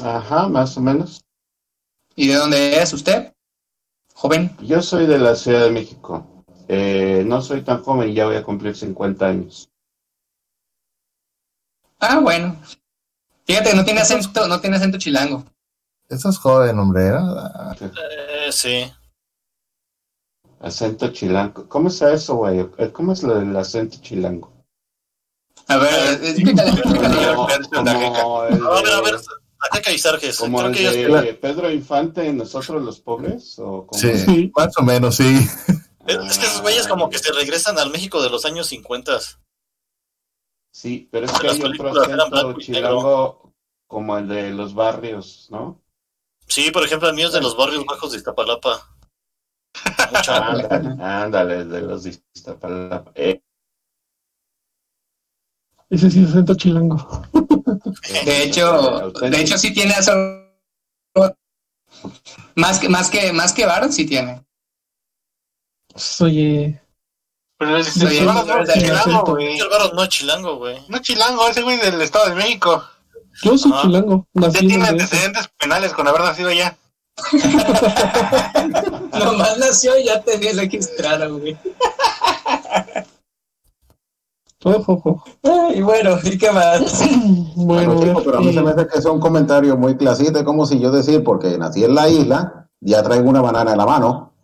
[0.02, 1.24] Ajá, más o menos.
[2.14, 3.35] ¿Y de dónde es usted?
[4.16, 4.56] Joven.
[4.62, 6.26] Yo soy de la Ciudad de México.
[6.68, 9.68] Eh, no soy tan joven, ya voy a cumplir 50 años.
[12.00, 12.56] Ah, bueno.
[13.44, 15.44] Fíjate, no tiene acento, no tiene acento chilango.
[16.08, 17.08] Eso es joven, hombre.
[17.08, 17.12] ¿eh?
[18.48, 18.90] Eh, sí.
[20.60, 21.68] Acento chilango.
[21.68, 22.66] ¿Cómo es eso, güey?
[22.92, 24.50] ¿Cómo es lo del acento chilango?
[25.68, 27.34] A ver, explícale, explícale.
[27.34, 29.20] Como, como el A ver, a ver,
[29.70, 33.58] acá que como Creo que de Pedro Infante en Nosotros los Pobres.
[33.58, 34.00] ¿O cómo?
[34.00, 34.52] Sí, Sí.
[34.54, 35.36] más o menos, sí.
[36.06, 39.18] Es, es que esos güeyes como que se regresan al México de los años 50.
[40.72, 43.52] Sí, pero es que hay otro acento chilango
[43.86, 45.80] como el de los barrios, ¿no?
[46.48, 48.96] Sí, por ejemplo, el mío es de los barrios bajos de Iztapalapa.
[50.12, 53.10] Mucha Ándale, ándale, de los de Iztapalapa.
[53.14, 53.42] Eh,
[55.90, 57.22] ese sí es acento chilango.
[58.24, 60.12] De hecho, de hecho sí tiene eso.
[62.54, 64.42] Más que, más que, más que sí tiene.
[66.20, 66.80] Oye,
[67.58, 69.32] Pero el Sí, el no es chilango, acento.
[69.32, 69.58] güey.
[69.94, 70.84] No es chilango, güey.
[70.88, 72.84] No es chilango, ese güey del Estado de México.
[73.42, 74.26] yo soy chilango.
[74.34, 76.76] En tiene antecedentes penales con haber nacido allá.
[79.18, 81.56] Nomás nació y ya tenía registrado, güey.
[85.74, 87.02] Y bueno, ¿y qué más?
[87.56, 90.66] Bueno, Bueno, pero a mí se me hace que es un comentario muy clasista, como
[90.66, 94.34] si yo decir, porque nací en la isla, ya traigo una banana en la mano.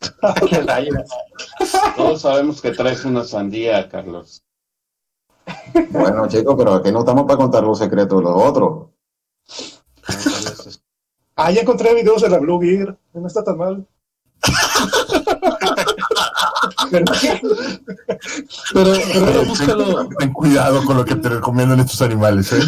[1.96, 4.42] todos sabemos que traes una sandía, Carlos.
[5.90, 8.88] Bueno, chicos, pero aquí no estamos para contar los secretos de los otros.
[11.36, 12.98] Ah, ya encontré videos de la Blue Beer.
[13.14, 13.86] No está tan mal.
[16.90, 17.04] pero,
[19.12, 20.08] pero búscalo.
[20.18, 22.60] Ten cuidado con lo que te recomiendan estos animales, ¿eh?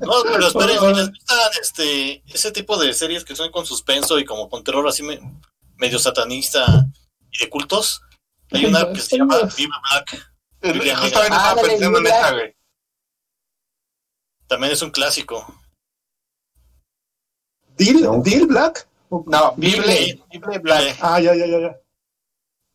[0.00, 4.18] No, pero esperen, si les gustan este, ese tipo de series que son con suspenso
[4.18, 5.20] y como con terror así me-
[5.76, 6.86] medio satanista
[7.32, 8.02] y de cultos,
[8.52, 10.32] hay una que se llama Viva Black.
[10.62, 12.56] Biblia Justamente estaba pensando en esa, güey.
[14.48, 15.60] También es un clásico.
[17.76, 18.88] ¿Deal, Deal Black?
[19.10, 19.82] No, Bible.
[19.82, 20.96] Bible, Bible Black.
[21.00, 21.76] Ah, ya, ya, ya, ya.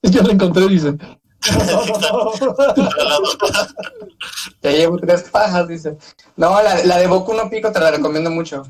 [0.03, 0.97] Ya lo encontré, dice.
[4.61, 5.97] Ya llevo tres pajas, dice.
[6.37, 8.63] No, la, la de Boku no Pico te la recomiendo mucho.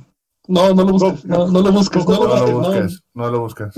[0.48, 1.26] No, no lo busques.
[1.26, 2.06] No, no lo busques.
[2.06, 2.52] No No lo busques.
[2.52, 2.60] no.
[2.60, 3.74] busques, no lo busques.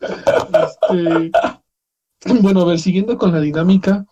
[0.00, 1.30] Este,
[2.40, 4.04] bueno, a ver, siguiendo con la dinámica,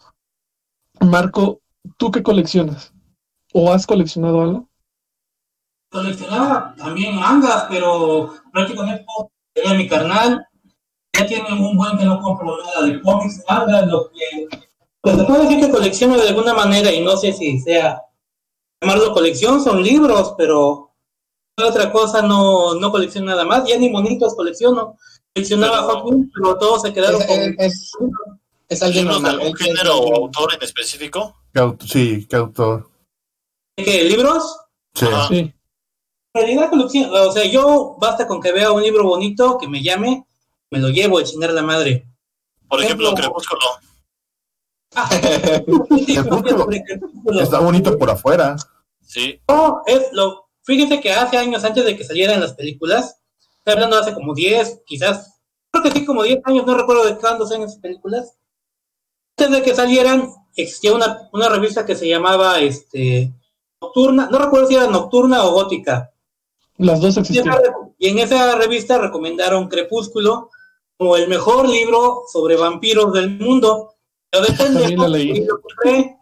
[1.01, 1.61] Marco,
[1.97, 2.93] ¿tú qué coleccionas?
[3.53, 4.69] ¿O has coleccionado algo?
[5.91, 9.07] Coleccionaba también mangas, pero prácticamente
[9.53, 10.47] tenía mi carnal.
[11.19, 14.47] Ya tiene un buen que no compro nada de cómics, mangas, lo que.
[15.01, 18.03] Pues te puedo decir que colecciono de alguna manera y no sé si sea
[18.83, 20.93] llamarlo colección, son libros, pero
[21.59, 23.67] otra cosa no, no colecciono nada más.
[23.69, 24.97] Ya ni monitos colecciono.
[25.35, 27.39] Coleccionaba Pero- Hot Wheels, pero todos se quedaron Es, con.
[27.41, 27.93] es, es,
[28.69, 29.47] es alguien ¿Libros de normal.
[29.47, 31.37] él- género o autor en específico?
[31.55, 32.91] ¿Qué auto- sí, qué autor.
[33.77, 34.59] ¿Qué, ¿Libros?
[34.95, 35.07] Sí.
[35.29, 35.39] Sí.
[35.39, 35.53] En
[36.35, 40.26] realidad, colección, o sea, yo basta con que vea un libro bonito, que me llame,
[40.71, 42.07] me lo llevo a chingar la madre.
[42.69, 43.33] Por ejemplo, Ejemplo.
[45.67, 46.67] Crepúsculo.
[46.67, 47.41] Crepúsculo.
[47.41, 48.57] Está bonito por afuera.
[49.05, 49.41] Sí.
[49.49, 50.49] No, es lo.
[50.63, 53.21] Fíjense que hace años antes de que salieran las películas,
[53.59, 57.05] estoy hablando de hace como 10, quizás, creo que sí, como 10 años, no recuerdo
[57.05, 58.37] de cuándo son esas películas.
[59.39, 63.33] Antes de que salieran, existía una, una revista que se llamaba este,
[63.81, 66.11] Nocturna, no recuerdo si era Nocturna o Gótica.
[66.79, 67.55] Las dos existían.
[67.99, 70.51] Y en esa revista recomendaron Crepúsculo
[70.99, 73.95] como el mejor libro sobre vampiros del mundo.
[74.33, 75.31] Yo depende También la leí.
[75.31, 76.17] y lo compré.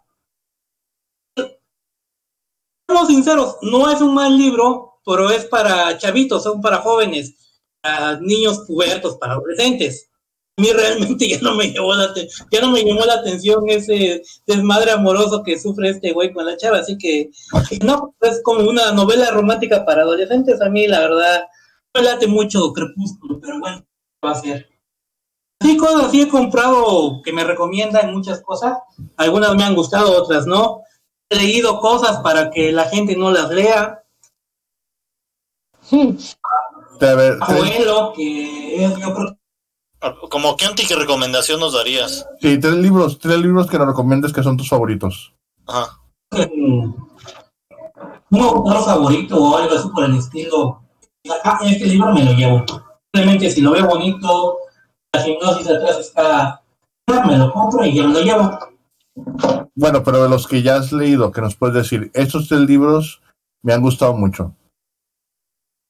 [2.86, 8.20] Seamos sinceros, no es un mal libro, pero es para chavitos, son para jóvenes, para
[8.20, 10.10] niños pubertos, para adolescentes.
[10.56, 14.22] A mí realmente ya no me llamó la, ya no me llamó la atención ese
[14.46, 17.30] desmadre amoroso que sufre este güey con la chava, así que
[17.82, 20.60] no, es como una novela romántica para adolescentes.
[20.60, 21.44] A mí, la verdad,
[21.94, 23.84] me late mucho Crepúsculo, pero bueno,
[24.24, 24.68] va a ser.
[25.60, 28.78] Sí, cosas así he comprado que me recomiendan muchas cosas.
[29.16, 30.82] Algunas me han gustado, otras no.
[31.30, 34.02] He leído cosas para que la gente no las lea.
[37.00, 42.26] A ver, Abuelo, que es, yo creo Como qué anti recomendación nos darías.
[42.40, 45.34] sí, tres libros, tres libros que nos recomiendes que son tus favoritos.
[45.66, 45.98] Ajá.
[46.32, 46.94] mm,
[48.30, 50.82] un autor favorito o algo así por el estilo.
[51.44, 52.64] Ah, este libro me lo llevo.
[53.14, 54.58] Simplemente si lo veo bonito,
[55.12, 56.60] la hipnosis atrás está,
[57.28, 58.58] me lo compro y ya me lo llevo.
[59.76, 63.22] Bueno, pero de los que ya has leído, que nos puedes decir, estos tres libros
[63.62, 64.52] me han gustado mucho.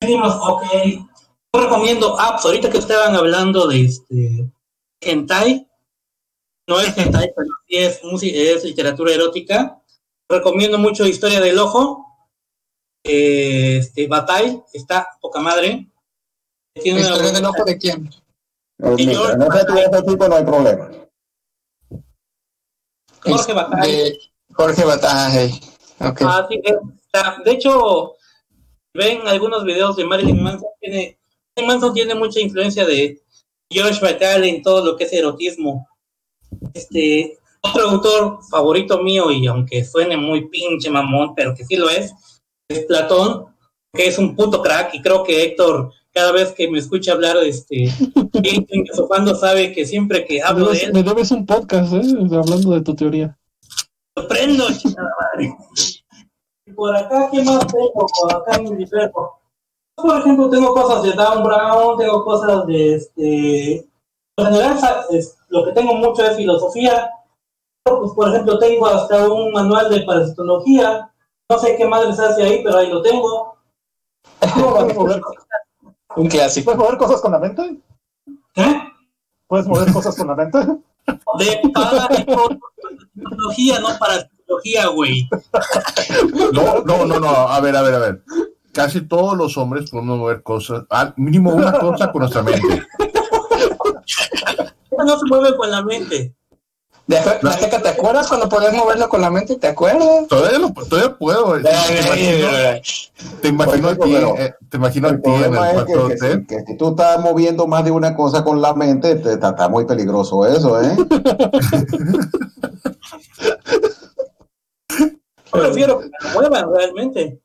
[0.02, 0.64] libros, ok.
[0.84, 4.50] Yo recomiendo apps, ahorita que estaban hablando de este
[5.00, 5.66] hentai,
[6.68, 8.00] no es hentai, pero sí es,
[8.58, 9.80] es literatura erótica.
[10.28, 12.04] Recomiendo mucho Historia del Ojo,
[13.02, 15.88] eh, este, Bataille, está poca madre.
[16.74, 18.10] Tiene una- ¿Historia del ojo de quién?
[18.82, 20.90] Eh, Y yo- en ese tipo no hay problema.
[23.22, 23.96] Jorge Bataille.
[23.96, 24.18] De
[24.52, 25.60] Jorge Bataille.
[26.00, 26.22] Ok.
[26.22, 28.14] Ah, sí, es- está- de hecho,
[28.94, 31.18] ven algunos videos de Marilyn Manson, tiene,
[31.56, 33.22] Marilyn Manson tiene mucha influencia de
[33.72, 35.88] Josh Bataille en todo lo que es erotismo.
[36.74, 41.88] Este, otro autor favorito mío, y aunque suene muy pinche mamón, pero que sí lo
[41.88, 42.12] es,
[42.68, 43.46] es Platón,
[43.92, 47.37] que es un puto crack, y creo que Héctor, cada vez que me escucha hablar,
[47.38, 47.88] este,
[48.68, 52.03] filosofando, sabe que siempre que hablo de debes, él, me debes un podcast, ¿eh?
[52.33, 53.37] Hablando de tu teoría.
[54.16, 55.57] lo prendo, chingada madre.
[56.66, 58.07] Y por acá, ¿qué más tengo?
[58.20, 59.40] Por acá en mi perro.
[59.96, 63.74] Por ejemplo, tengo cosas de Dan Brown, tengo cosas de este.
[64.37, 64.79] En general,
[65.11, 67.11] es- lo que tengo mucho es filosofía.
[67.85, 71.11] Pues, por ejemplo, tengo hasta un manual de parasitología.
[71.50, 73.57] No sé qué madres hace ahí, pero ahí lo tengo.
[76.14, 76.64] ¿Puedes mover, Un clásico.
[76.64, 77.81] ¿Puedes mover cosas con la mente?
[78.57, 78.83] ¿Eh?
[79.46, 80.59] ¿Puedes mover cosas con la mente?
[81.38, 85.29] De parasitología, no parasitología, güey.
[86.53, 88.22] No, no, no, no, a ver, a ver, a ver.
[88.72, 92.83] Casi todos los hombres podemos mover cosas, al mínimo una cosa con nuestra mente.
[94.96, 96.35] No se mueve con la mente.
[97.06, 97.18] De-
[97.82, 99.56] ¿te acuerdas cuando podías moverlo con la mente?
[99.56, 100.26] ¿Te acuerdas?
[100.26, 101.60] Todavía, lo- todavía puedo.
[101.60, 102.48] Te imagino,
[103.42, 105.84] te imagino a ti, Pero- eh, te imagino a El ti en el problema es
[105.84, 109.34] que, si, que si tú estás moviendo más de una cosa con la mente, te-
[109.34, 110.96] está, está muy peligroso eso, ¿eh?
[114.98, 117.40] Yo prefiero que me lo muevan realmente.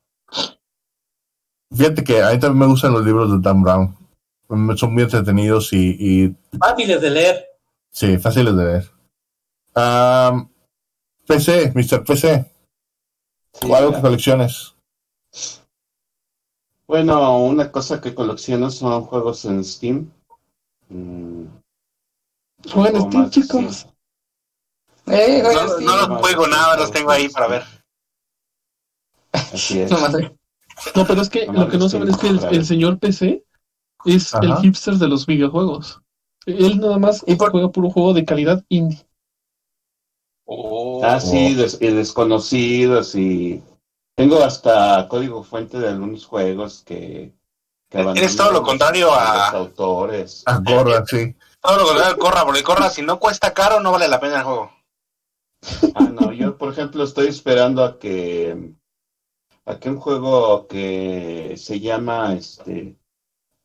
[1.76, 3.96] Fíjate que a mí también me gustan los libros de Dan Brown.
[4.76, 7.44] Son muy entretenidos y, y Fáciles de leer.
[7.92, 8.90] sí, fáciles de ver.
[9.74, 10.48] Am,
[11.26, 12.04] PC, Mr.
[12.04, 12.44] PC,
[13.52, 14.74] Sí, o algo que colecciones.
[16.86, 20.10] Bueno, una cosa que colecciono son juegos en Steam.
[20.88, 21.44] Mm,
[22.72, 23.86] Jueguen algo Steam, chicos.
[25.06, 27.64] Eh, No, los juego nada, los tengo ahí para ver.
[29.32, 29.90] Así es.
[29.90, 33.44] No, pero es que No, lo que no saben es que el, señor PC
[34.04, 36.00] es el hipster de los videojuegos.
[36.46, 39.06] Él nada más ¿Y por- juega puro juego de calidad indie.
[40.52, 41.00] Oh.
[41.04, 43.62] Ah, sí, des- y desconocidos y
[44.16, 47.32] tengo hasta código fuente de algunos juegos que,
[47.88, 50.42] que Eres todo lo contrario a- los autores.
[50.46, 51.36] A gorra, sí.
[51.60, 54.42] Todo lo contrario, corra, porque corra, si no cuesta caro, no vale la pena el
[54.44, 54.72] juego.
[55.94, 58.72] Ah, no, yo por ejemplo estoy esperando a que
[59.66, 62.96] a que un juego que se llama este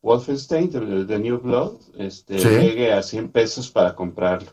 [0.04, 2.48] Wolfenstein The, The New Blood este Sí.
[2.50, 4.52] llegue a 100 pesos para comprarlo.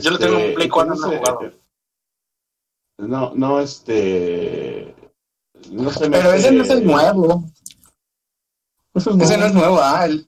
[0.00, 1.52] Yo lo tengo en Play que 4, no jugado.
[2.98, 4.94] No, no, este
[5.70, 7.44] no se me Pero hace- ese no es el nuevo.
[8.94, 9.40] Eso es Ese nuevo.
[9.40, 10.04] no es nuevo, ah.
[10.06, 10.26] el-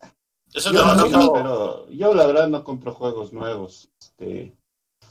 [0.53, 3.91] Eso Yo, no, pero yo la verdad no compro juegos nuevos.
[4.01, 4.57] Este,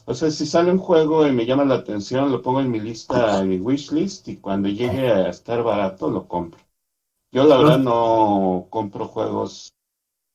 [0.05, 2.79] O sea, si sale un juego y me llama la atención, lo pongo en mi
[2.81, 6.59] lista, en mi wishlist, y cuando llegue a estar barato, lo compro.
[7.31, 9.73] Yo la verdad no compro juegos,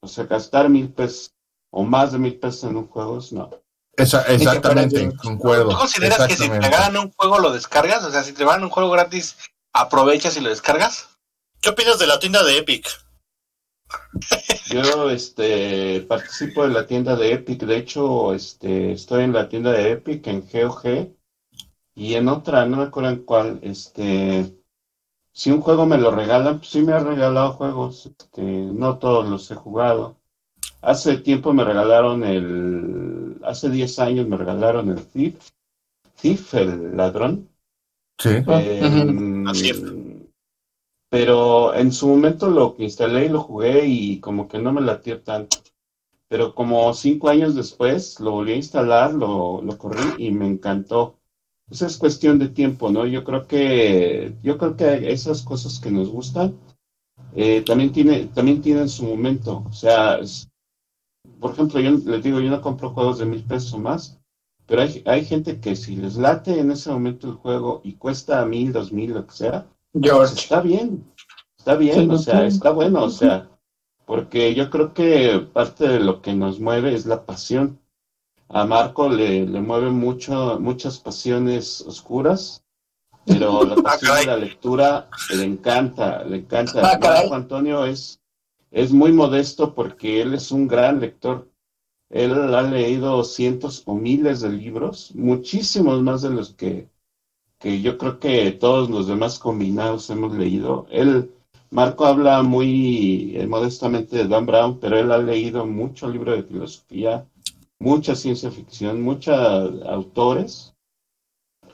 [0.03, 1.33] o sea, gastar mil pesos
[1.71, 3.51] o más de mil pesos en un juego, no.
[3.99, 5.77] Esa- exactamente, ¿Tú concuerdo.
[5.77, 8.05] consideras que si te regalan un juego lo descargas?
[8.05, 9.37] O sea, si te regalan un juego gratis,
[9.73, 11.09] ¿aprovechas y lo descargas?
[11.61, 12.89] ¿Qué opinas de la tienda de Epic?
[14.71, 19.73] Yo este participo en la tienda de Epic, de hecho, este estoy en la tienda
[19.73, 21.09] de Epic en GOG
[21.95, 24.55] y en otra, no me acuerdo en cuál, este
[25.33, 29.29] si un juego me lo regalan, pues sí me han regalado juegos, este, no todos
[29.29, 30.17] los he jugado.
[30.83, 35.51] Hace tiempo me regalaron el, hace 10 años me regalaron el Thief,
[36.21, 37.49] Thief, el ladrón.
[38.19, 38.31] Sí.
[38.47, 40.27] Eh,
[41.11, 44.81] pero en su momento lo que instalé y lo jugué y como que no me
[44.81, 45.59] latió tanto.
[46.29, 51.17] Pero como cinco años después lo volví a instalar, lo, lo corrí y me encantó.
[51.67, 53.07] Pues es cuestión de tiempo, ¿no?
[53.07, 56.57] Yo creo que, yo creo que esas cosas que nos gustan
[57.35, 59.65] eh, también tiene, también tienen su momento.
[59.69, 60.49] O sea, es-
[61.41, 64.19] por ejemplo, yo les digo, yo no compro juegos de mil pesos o más,
[64.67, 68.45] pero hay, hay gente que si les late en ese momento el juego y cuesta
[68.45, 71.05] mil, dos mil, lo que sea, pues está bien,
[71.59, 72.47] está bien, Sí, o sea, sí.
[72.47, 73.49] está bueno, o sea,
[74.05, 77.81] porque yo creo que parte de lo que nos mueve es la pasión.
[78.49, 82.65] A Marco le, le mueve mucho, muchas pasiones oscuras,
[83.27, 84.25] pero la pasión caray.
[84.25, 86.95] de la lectura le encanta, le encanta.
[86.95, 86.99] Ah.
[87.01, 88.18] Marco Antonio es,
[88.71, 91.51] es muy modesto porque él es un gran lector.
[92.11, 96.89] Él ha leído cientos o miles de libros, muchísimos más de los que,
[97.59, 100.87] que yo creo que todos los demás combinados hemos leído.
[100.91, 101.31] Él,
[101.71, 106.45] Marco habla muy eh, modestamente de Dan Brown, pero él ha leído mucho libro de
[106.45, 107.27] filosofía,
[107.79, 109.35] mucha ciencia ficción, muchos
[109.85, 110.75] autores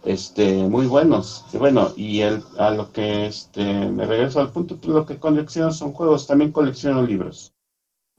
[0.04, 1.44] este, muy buenos.
[1.52, 5.18] Y bueno, y el, a lo que este, me regreso al punto, pues lo que
[5.18, 7.52] colecciono son juegos, también colecciono libros.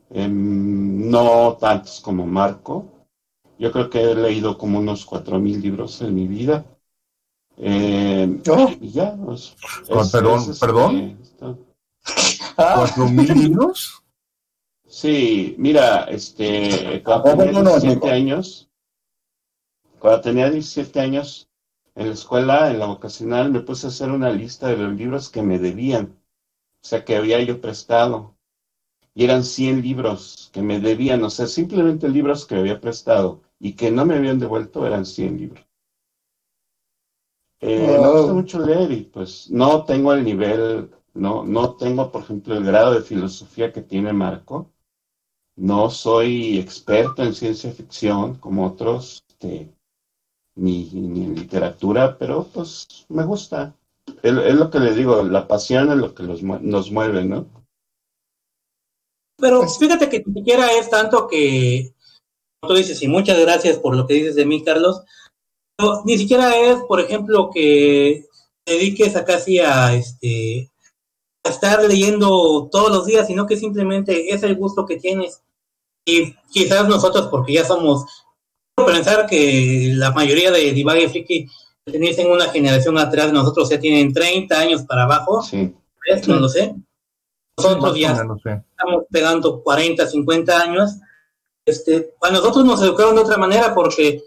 [0.09, 2.85] Em, no tantos como Marco.
[3.57, 6.65] Yo creo que he leído como unos cuatro mil libros en mi vida.
[7.57, 8.69] Em, Oh.
[8.81, 9.55] y ya, pues,
[9.89, 11.17] Ah, perdón,
[12.57, 14.01] Ah, ¿Cuatro mil libros?
[14.87, 18.07] Sí, mira, este, cuando Tampoco tenía no, 17 Nico.
[18.07, 18.69] años,
[19.99, 21.49] cuando tenía 17 años,
[21.95, 25.29] en la escuela, en la vocacional, me puse a hacer una lista de los libros
[25.29, 26.17] que me debían,
[26.83, 28.35] o sea, que había yo prestado.
[29.15, 33.73] Y eran 100 libros que me debían, o sea, simplemente libros que había prestado y
[33.73, 35.65] que no me habían devuelto eran 100 libros.
[37.61, 42.23] Eh, Me gusta mucho leer y pues no tengo el nivel, no, no tengo, por
[42.23, 44.71] ejemplo, el grado de filosofía que tiene Marco.
[45.57, 49.74] No soy experto en ciencia ficción como otros, este,
[50.55, 53.75] ni, ni en literatura, pero pues me gusta.
[54.21, 57.23] Es, es lo que les digo, la pasión es lo que los mue- nos mueve,
[57.25, 57.45] ¿no?
[59.37, 61.93] Pero Pues- fíjate que ni siquiera es tanto que,
[62.61, 65.01] como tú dices, y muchas gracias por lo que dices de mí, Carlos,
[65.77, 68.25] pero ni siquiera es, por ejemplo, que
[68.65, 70.71] te dediques a casi a, este,
[71.45, 75.41] a estar leyendo todos los días, sino que simplemente es el gusto que tienes.
[76.07, 78.05] Y quizás nosotros, porque ya somos,
[78.83, 81.47] pensar que la mayoría de Divague Friki
[81.83, 85.73] pertenecen una generación atrás de nosotros, ya tienen 30 años para abajo, Sí,
[86.09, 86.27] ¿ves?
[86.27, 86.75] no lo sé.
[87.57, 88.49] Nosotros ya o menos, sí.
[88.49, 90.91] estamos pegando 40, 50 años,
[91.65, 94.23] este, a nosotros nos educaron de otra manera porque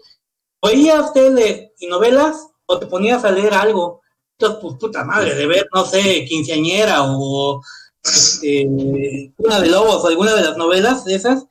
[0.61, 4.01] oías tele y novelas o te ponías a leer algo.
[4.37, 7.61] Entonces, pues puta madre, de ver, no sé, quinceañera o
[8.03, 8.65] este,
[9.37, 11.45] una de lobos o alguna de las novelas de esas,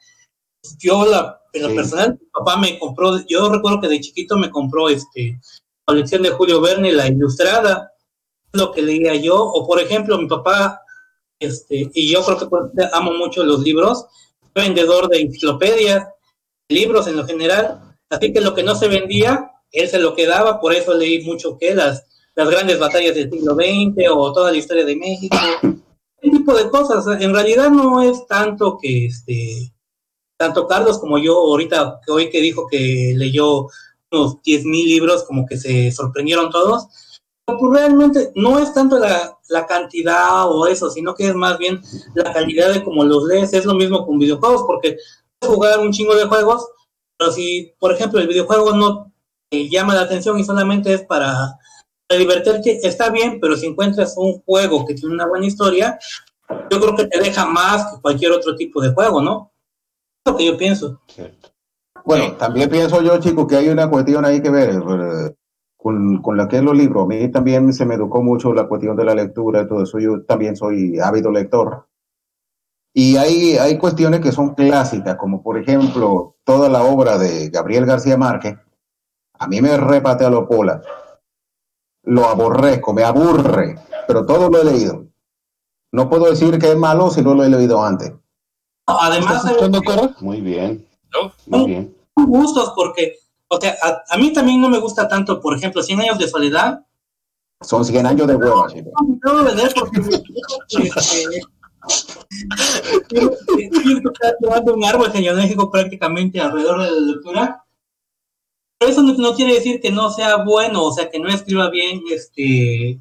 [0.79, 1.77] yo la, en lo Sí.
[1.77, 5.39] personal, mi papá me compró, yo recuerdo que de chiquito me compró este
[5.85, 7.93] colección de Julio Verne, la ilustrada,
[8.53, 10.83] lo que leía yo, o por ejemplo, mi papá
[11.41, 14.07] este, y yo creo que por eso amo mucho los libros,
[14.55, 16.07] soy vendedor de enciclopedias,
[16.69, 17.81] libros en lo general,
[18.11, 21.57] así que lo que no se vendía, él se lo quedaba, por eso leí mucho
[21.59, 22.05] que las,
[22.35, 25.37] las grandes batallas del siglo XX o toda la historia de México,
[26.21, 29.73] ese tipo de cosas, en realidad no es tanto que este,
[30.39, 33.67] tanto Carlos como yo ahorita, hoy que dijo que leyó
[34.11, 36.87] unos 10 mil libros, como que se sorprendieron todos,
[37.45, 39.35] pues realmente no es tanto la,
[39.67, 41.81] cantidad o eso, sino que es más bien
[42.15, 43.53] la calidad de cómo los lees.
[43.55, 44.99] Es lo mismo con videojuegos, porque
[45.39, 46.69] puedes jugar un chingo de juegos,
[47.17, 49.13] pero si, por ejemplo, el videojuego no
[49.51, 51.59] te llama la atención y solamente es para
[52.11, 55.99] divertirte, está bien, pero si encuentras un juego que tiene una buena historia,
[56.71, 59.53] yo creo que te deja más que cualquier otro tipo de juego, ¿no?
[60.31, 61.01] Lo que yo pienso.
[61.07, 61.51] cierto.
[62.05, 65.35] Bueno, también pienso yo, chicos, que hay una cuestión ahí que ver eh,
[65.77, 67.05] con, con la que es los libros.
[67.05, 69.99] A mí también se me educó mucho la cuestión de la lectura y todo eso.
[69.99, 71.87] Yo también soy ávido lector.
[72.95, 77.87] Y hay, hay cuestiones que son clásicas, como por ejemplo toda la obra de Gabriel
[77.87, 78.57] García Márquez.
[79.35, 80.83] A mí me repatea lo pola.
[82.05, 85.07] Lo aborrezco, me aburre, pero todo lo he leído.
[85.93, 88.15] No puedo decir que es malo si no lo he leído antes.
[88.89, 90.17] Además, ¿Estás escuchando, Corra?
[90.21, 91.33] Muy bien, ¿no?
[91.47, 91.97] muy bien.
[92.15, 93.19] son gustos porque,
[93.49, 96.29] o sea, a, a mí también no me gusta tanto, por ejemplo, 100 años de
[96.29, 96.87] soledad.
[97.61, 98.69] Son 100 años de hueva.
[99.25, 101.39] No leer porque este,
[104.13, 107.65] está tomando un árbol genealógico prácticamente alrededor de la lectura.
[108.79, 111.69] Pero eso no, no quiere decir que no sea bueno, o sea, que no escriba
[111.69, 113.01] bien este.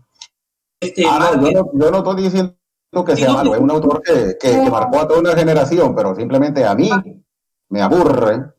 [0.81, 2.57] este Ah, no, yo, no, yo no estoy diciendo
[3.03, 6.15] que sea malo, es un autor que, que, que marcó a toda una generación, pero
[6.15, 6.89] simplemente a mí
[7.69, 8.53] me aburre.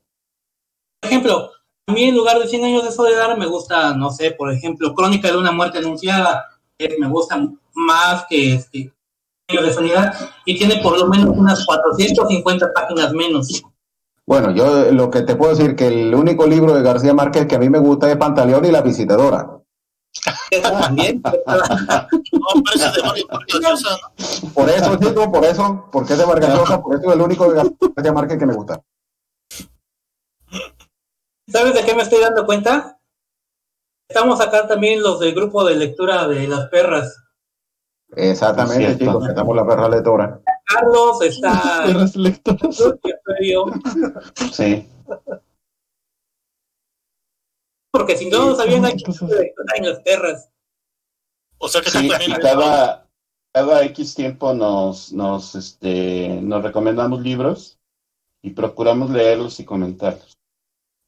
[1.01, 1.51] Por ejemplo,
[1.87, 4.95] a mí en lugar de 100 años de soledad me gusta, no sé, por ejemplo,
[4.95, 6.45] Crónica de una muerte anunciada,
[6.77, 8.93] que me gusta más que este
[9.49, 10.15] años de soledad
[10.45, 13.63] y tiene por lo menos unas 450 páginas menos.
[14.27, 17.57] Bueno, yo lo que te puedo decir que el único libro de García Márquez que
[17.57, 19.59] a mí me gusta es Pantaleón y la visitadora.
[20.63, 21.23] También.
[21.25, 24.53] No, pero ese es de Mario Vargas Llosa, ¿no?
[24.55, 27.53] Por eso, chico, por eso, porque es de Vargas Llosa, por eso es el único
[27.53, 28.83] de Márquez que me gusta.
[31.49, 32.99] ¿Sabes de qué me estoy dando cuenta?
[34.09, 37.17] Estamos acá también los del grupo de lectura de las perras.
[38.17, 40.41] Exactamente, Es chicos, que estamos la perra lectora.
[40.65, 42.83] Carlos está Perras lectoras.
[44.53, 44.89] Sí.
[47.99, 50.51] Porque si no sabían hay Entonces- lectura en las perras.
[51.59, 52.39] O sea que Sí, también.
[52.41, 53.09] cada,
[53.53, 57.79] cada X tiempo nos, nos, este, nos recomendamos libros
[58.43, 60.37] y procuramos leerlos y comentarlos.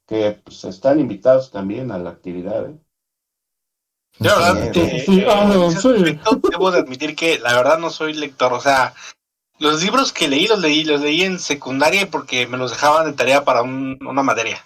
[0.07, 2.69] Que pues, están invitados también a la actividad.
[2.69, 2.75] ¿eh?
[4.19, 5.69] Yo, la verdad, Sí, eh, sí, eh, ah, no,
[6.49, 8.51] debo de admitir que la verdad no soy lector.
[8.51, 8.93] O sea,
[9.59, 13.13] los libros que leí los leí, los leí en secundaria porque me los dejaban de
[13.13, 14.61] tarea para un- una materia.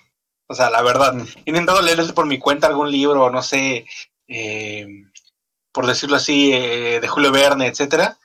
[0.47, 1.15] O sea, la verdad,
[1.45, 3.85] he intentado leerlos por mi cuenta algún libro, no sé,
[4.27, 4.87] eh,
[5.71, 8.17] por decirlo así, eh, de Julio Verne, etcétera,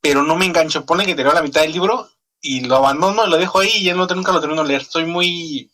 [0.00, 0.84] pero no me engancho.
[0.84, 2.10] Pone que tengo la mitad del libro
[2.40, 4.84] y lo abandono, lo dejo ahí y ya no, nunca lo termino de leer.
[4.84, 5.70] Soy muy,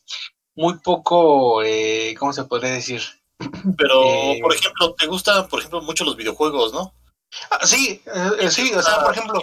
[0.54, 3.02] muy poco, eh, ¿cómo se podría decir?
[3.76, 6.94] Pero, Eh, por ejemplo, te gustan, por ejemplo, mucho los videojuegos, ¿no?
[7.50, 8.00] Ah, sí,
[8.38, 9.40] eh, sí, o sea, por ejemplo,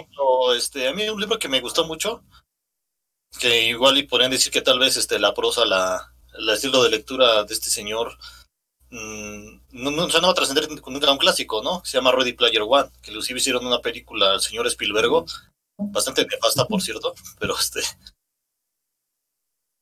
[0.54, 2.22] este, a mí un libro que me gustó mucho,
[3.38, 6.90] que igual y podrían decir que tal vez este, la prosa, la, el estilo de
[6.90, 8.16] lectura de este señor,
[8.90, 11.82] mm, no, no, o sea, no va a trascender nunca a un clásico, ¿no?
[11.84, 15.10] Se llama Ready Player One, que inclusive hicieron una película al señor Spielberg,
[15.76, 17.80] bastante nefasta, por cierto, pero este...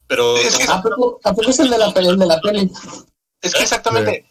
[0.07, 0.36] Pero...
[0.36, 2.09] Es que- ¿A poco, a poco es el de la peli?
[2.09, 2.70] El de la peli?
[3.40, 4.26] Es que exactamente,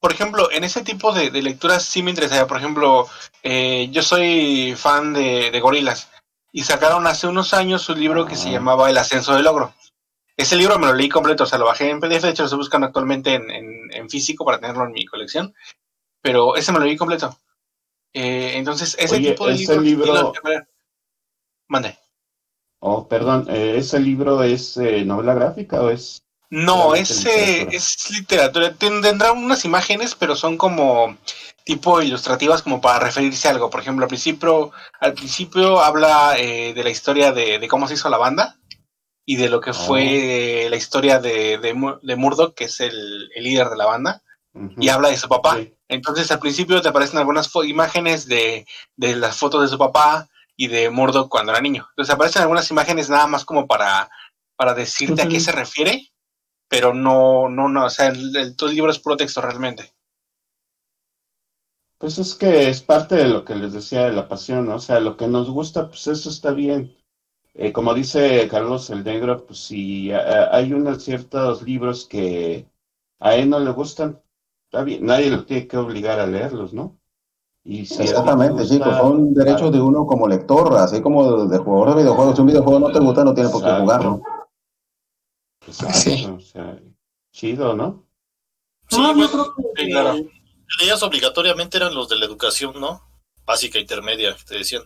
[0.00, 2.46] por ejemplo, en ese tipo de, de lecturas sí me interesaría.
[2.46, 3.08] Por ejemplo,
[3.42, 6.08] eh, yo soy fan de, de gorilas
[6.52, 9.74] y sacaron hace unos años un libro que se llamaba El ascenso del ogro.
[10.36, 12.46] Ese libro me lo leí completo, o sea, lo bajé en PDF, de hecho lo
[12.46, 15.54] estoy buscando actualmente en, en- en físico para tenerlo en mi colección,
[16.20, 17.38] pero ese me lo leí completo.
[18.12, 20.32] Eh, entonces, ese Oye, tipo de ese libro- lo-
[21.68, 21.98] Mande.
[22.80, 26.20] Oh, perdón, eh, ¿ese libro es eh, novela gráfica o es...?
[26.50, 27.76] No, es, literatura.
[27.76, 28.74] es literatura.
[28.74, 31.16] Ten- Tendrá unas imágenes, pero son como
[31.64, 33.70] tipo ilustrativas como para referirse a algo.
[33.70, 34.70] Por ejemplo, al principio,
[35.00, 38.58] al principio habla eh, de la historia de, de cómo se hizo la banda
[39.26, 43.30] y de lo que fue eh, la historia de, de, de Murdoch, que es el,
[43.34, 44.22] el líder de la banda,
[44.78, 45.56] y habla de su papá.
[45.56, 45.74] Sí.
[45.88, 48.66] Entonces al principio te aparecen algunas imágenes de,
[48.96, 51.86] de las fotos de su papá y de Murdoch cuando era niño.
[51.90, 54.08] Entonces aparecen algunas imágenes nada más como para,
[54.56, 56.12] para decirte a qué se refiere,
[56.68, 59.92] pero no, no, no, o sea, el, el- todo el libro es puro texto realmente.
[61.98, 64.76] Pues es que es parte de lo que les decía de la pasión, ¿no?
[64.76, 66.96] O sea, lo que nos gusta, pues eso está bien.
[67.56, 72.66] Eh, como dice Carlos el Negro, pues si a- hay unos ciertos libros que
[73.20, 74.20] a él no le gustan,
[74.66, 76.98] está bien, nadie lo tiene que obligar a leerlos, ¿no?
[77.64, 81.94] Y si Exactamente, gusta- chicos, son derechos de uno como lector, así como de jugador
[81.96, 82.34] de videojuegos.
[82.34, 84.20] Si un videojuego no te gusta, no tienes por qué jugarlo.
[85.66, 86.26] Exacto, Sí.
[86.26, 86.78] o sea,
[87.32, 88.04] chido, ¿no?
[88.90, 90.14] Sí, No, yo bueno, creo que sí, claro.
[90.80, 93.00] leías obligatoriamente eran los de la educación, ¿no?
[93.46, 94.82] Básica, intermedia, te decían.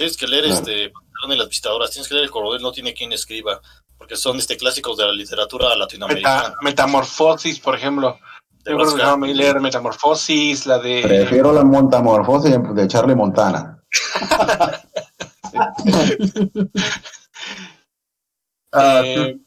[0.00, 2.94] Tienes que leer este Pantalón y las visitadoras, tienes que leer el coronel, no tiene
[2.94, 3.60] quien escriba,
[3.98, 6.42] porque son este clásicos de la literatura latinoamericana.
[6.44, 8.18] Meta- metamorfosis, por ejemplo.
[8.64, 11.02] de Yo creo que déjame leer Metamorfosis, la de...
[11.02, 13.78] Prefiero la montamorfosis de Charlie Montana.
[18.72, 19.38] eh,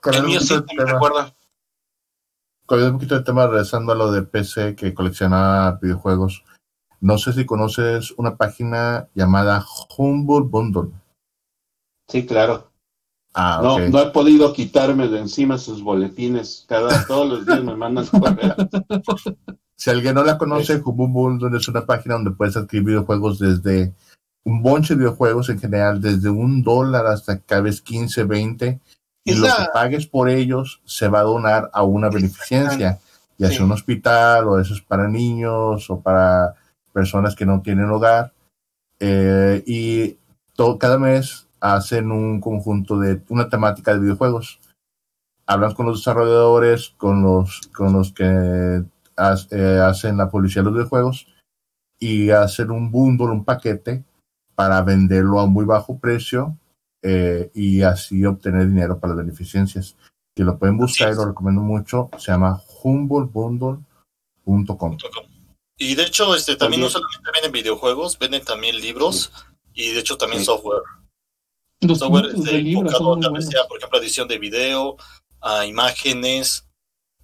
[0.00, 1.34] Cambiando El mío sí, de me tema, recuerdo.
[2.66, 6.42] cambiando un poquito de tema, regresando a lo de PC que colecciona videojuegos.
[7.00, 9.64] No sé si conoces una página llamada
[9.96, 10.90] Humble Bundle.
[12.08, 12.70] Sí, claro.
[13.34, 16.64] Ah, No, no he podido quitarme de encima sus boletines.
[16.68, 18.54] Cada, todos los días me mandan correo.
[19.80, 23.94] Si alguien no la conoce, Humble Bundle es una página donde puedes adquirir videojuegos desde
[24.42, 28.80] un bonche de videojuegos en general, desde un dólar hasta cada vez 15, 20.
[29.22, 32.98] Y lo que pagues por ellos se va a donar a una beneficencia,
[33.36, 33.62] ya sea Sí.
[33.62, 36.54] un hospital o eso es para niños o para
[36.92, 38.32] personas que no tienen hogar.
[39.00, 40.18] Eh, y
[40.54, 44.60] todo, cada mes hacen un conjunto de una temática de videojuegos.
[45.46, 48.84] Hablan con los desarrolladores, con los, con los que eh,
[49.16, 51.26] hacen la publicidad de los videojuegos
[51.98, 54.04] y hacen un bundle, un paquete
[54.54, 56.56] para venderlo a muy bajo precio
[57.02, 59.96] eh, y así obtener dinero para las beneficencias.
[60.34, 62.10] Que lo pueden buscar y lo recomiendo mucho.
[62.18, 64.98] Se llama humblebundle.com.
[65.78, 67.08] Y de hecho, este también no También.
[67.10, 69.30] solamente venden videojuegos, venden también libros
[69.74, 70.46] y de hecho también Sí.
[70.46, 70.82] software.
[71.80, 73.32] Los software este, de enfocado buenos.
[73.32, 74.96] vez sea, por ejemplo, edición de video,
[75.40, 76.66] a imágenes,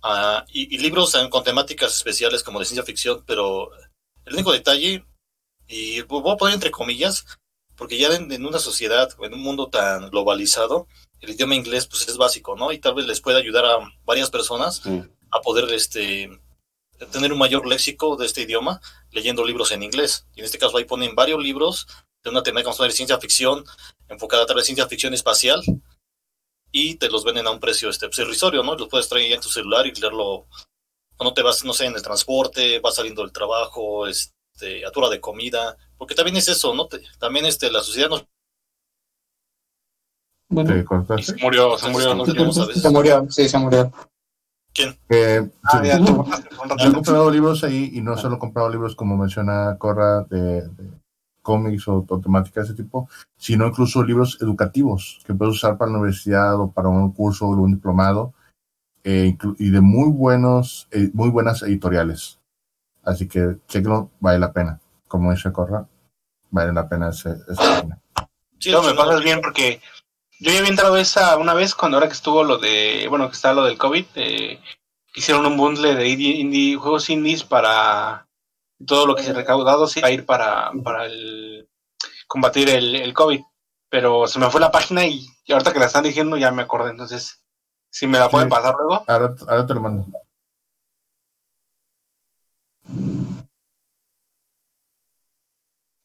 [0.03, 3.71] a- y, y libros también con temáticas especiales como de ciencia ficción, pero
[4.25, 5.05] el único detalle,
[5.67, 7.27] y voy a poner entre comillas,
[7.75, 10.87] porque ya en, en una sociedad, en un mundo tan globalizado,
[11.21, 12.71] el idioma inglés pues es básico, ¿no?
[12.71, 15.03] Y tal vez les pueda ayudar a varias personas Sí.
[15.33, 16.31] a poder este
[17.07, 18.81] tener un mayor léxico de este idioma
[19.11, 20.27] leyendo libros en inglés.
[20.35, 21.87] Y en este caso ahí ponen varios libros
[22.23, 23.65] de una temática de ciencia ficción,
[24.09, 25.63] enfocada tal vez ciencia ficción espacial,
[26.73, 28.75] y te los venden a un precio este, pues, irrisorio, ¿no?
[28.75, 30.47] Los puedes traer ya en tu celular y leerlo
[31.17, 35.01] cuando te vas, no sé, en el transporte, vas saliendo del trabajo, este, a tu
[35.01, 36.89] hora de comida, porque también es eso, ¿no?
[36.89, 38.25] Te- también este, la sociedad nos...
[40.49, 40.85] Bueno,
[41.23, 42.15] se murió, se murió.
[42.15, 42.25] ¿no?
[42.25, 42.75] a.
[42.75, 43.93] Se murió, sí, se murió.
[45.09, 45.89] Eh, Ah, sí.
[45.89, 46.25] ya, Yo
[46.89, 50.91] he comprado libros ahí y no solo he comprado libros como menciona Corra de, de
[51.43, 55.91] cómics o, o temáticas de ese tipo, sino incluso libros educativos que puedes usar para
[55.93, 58.33] la universidad o para un curso o un diplomado
[59.05, 62.39] eh, y de muy buenos, eh, muy buenas editoriales.
[63.05, 64.81] Así que chequenlo, vale la pena.
[65.07, 65.87] Como dice Corra,
[66.51, 67.37] vale la pena ese.
[68.59, 69.81] Sí, No, me pasas bien porque
[70.45, 73.35] yo ya había entrado esa una vez cuando ahora que estuvo lo de, bueno, que
[73.35, 74.61] está lo del COVID, eh,
[75.15, 78.29] hicieron un bundle de indie, indie- juegos indies para
[78.87, 81.67] todo lo que se ha recaudado sí, va a ir para, para el
[82.27, 83.41] combatir el, el COVID.
[83.89, 86.63] Pero se me fue la página y, y ahorita que la están diciendo ya me
[86.63, 87.43] acordé, entonces
[87.91, 88.55] si me la pueden Sí.
[88.55, 89.03] pasar luego.
[89.07, 90.07] Ahora, ahora te lo mando.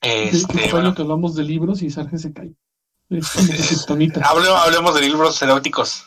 [0.02, 2.54] Este, fue bueno, lo que hablamos de libros y Sarge se cae.
[3.10, 6.06] Hable- hablemos de libros eróticos.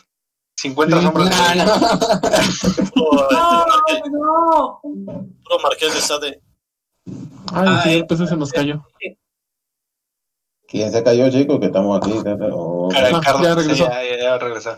[0.55, 2.91] 50 Sí, sombras de No, no.
[2.93, 4.79] puro, No, Marqués, no.
[4.81, 6.41] puro Marqués de Sade.
[7.51, 7.79] Ay, Ay.
[7.83, 8.85] sí, el PC se nos cayó.
[10.67, 11.59] ¿Quién se cayó, chicos?
[11.59, 12.13] Que estamos aquí.
[12.51, 12.89] Oh.
[12.95, 13.85] Ah, Carlos, ya regresó.
[13.85, 14.77] sí, ya, ya, ya regresó.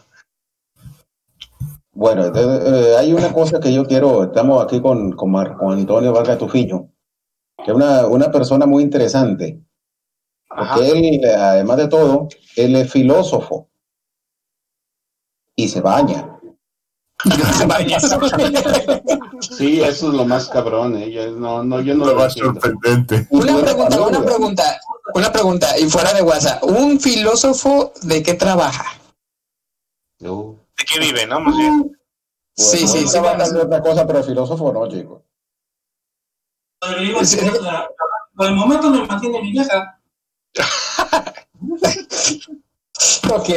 [1.94, 6.12] Bueno, entonces, eh, hay una cosa que yo quiero, estamos aquí con, con Marco Antonio
[6.12, 6.90] Vargas Tufiño,
[7.64, 9.62] que es una, una persona muy interesante.
[10.58, 13.68] Porque él, eh, además de todo, él es filósofo
[15.56, 16.32] y se baña.
[19.40, 21.12] Sí, eso es lo más cabrón, ¿eh?
[21.12, 23.28] Yo no, no, yo no Lo lo sorprendente.
[23.30, 24.80] Una pregunta, una pregunta,
[25.14, 28.86] una pregunta, y fuera de WhatsApp, ¿un filósofo de qué trabaja?
[30.20, 31.40] ¿De qué vive, no?
[31.40, 31.98] Más bien.
[32.56, 33.52] Pues, Sí, no sí, sí, trabaja bueno.
[33.54, 35.22] de otra cosa, pero filósofo no, chicos.
[36.80, 37.38] Pero digo, Sí.
[37.62, 37.88] la-
[38.36, 39.98] Por el momento me mantiene mi vieja.
[43.30, 43.50] Ok.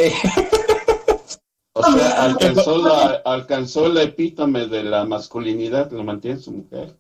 [1.75, 6.99] O sea, alcanzó la, alcanzó la epítome de la masculinidad, lo mantiene su mujer.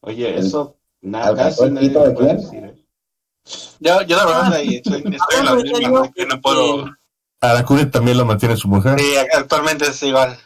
[0.00, 2.36] Oye, eso nada, ¿Alcanzó casi nadie puede quién?
[2.36, 2.64] decir.
[2.64, 2.84] ¿eh?
[3.80, 6.12] Yo, yo la verdad ahí estoy, estoy en la misma, ¿no?
[6.12, 6.86] que no puedo.
[7.40, 8.98] Aracune también lo mantiene su mujer.
[8.98, 10.36] Sí, actualmente es igual.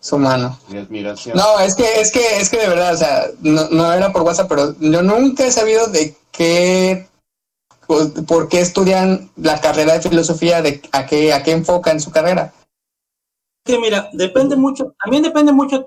[0.00, 0.58] Su mano.
[0.68, 1.36] Mi admiración.
[1.36, 4.22] No, es que, es que, es que de verdad, o sea, no, no era por
[4.22, 7.06] WhatsApp, pero yo nunca he sabido de qué,
[7.86, 12.10] o por qué estudian la carrera de filosofía, de a qué, a qué enfocan su
[12.10, 12.52] carrera.
[13.64, 15.86] Que mira, depende mucho, también depende mucho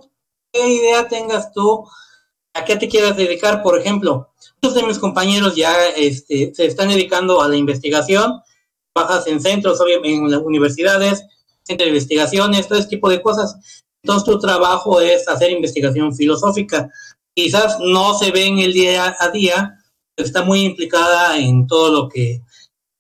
[0.52, 1.88] qué idea tengas tú,
[2.54, 3.64] a qué te quieras dedicar.
[3.64, 4.30] Por ejemplo,
[4.62, 8.42] muchos de mis compañeros ya este, se están dedicando a la investigación,
[8.94, 11.26] trabajas en centros, obviamente en las universidades,
[11.64, 13.83] centros de investigaciones, todo ese tipo de cosas.
[14.04, 16.90] Entonces tu trabajo es hacer investigación filosófica.
[17.34, 19.80] Quizás no se ve en el día a día,
[20.18, 22.42] está muy implicada en todo lo que,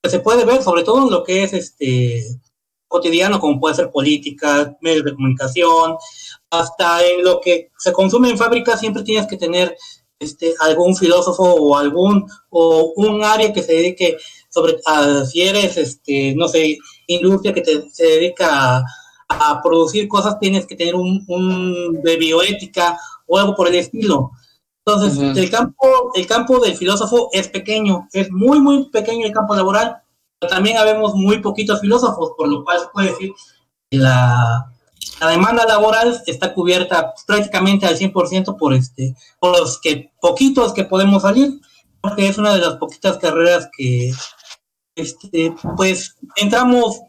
[0.10, 2.24] se puede ver, sobre todo en lo que es este
[2.88, 5.96] cotidiano, como puede ser política, medios de comunicación,
[6.50, 9.76] hasta en lo que se consume en fábrica, siempre tienes que tener
[10.20, 14.18] este, algún filósofo o algún o un área que se dedique
[14.50, 16.78] sobre a, si eres este no sé
[17.08, 18.84] industria que te, se dedica a,
[19.40, 24.32] a producir cosas tienes que tener un, un de bioética o algo por el estilo
[24.86, 25.40] entonces Ujú.
[25.40, 29.98] el campo el campo del filósofo es pequeño es muy muy pequeño el campo laboral
[30.40, 33.32] pero también habemos muy poquitos filósofos por lo cual se puede decir
[33.90, 34.70] que la
[35.20, 40.84] la demanda laboral está cubierta prácticamente al 100% por este por los que poquitos que
[40.84, 41.60] podemos salir
[42.02, 44.12] porque es una de las poquitas carreras que
[44.96, 47.02] este pues entramos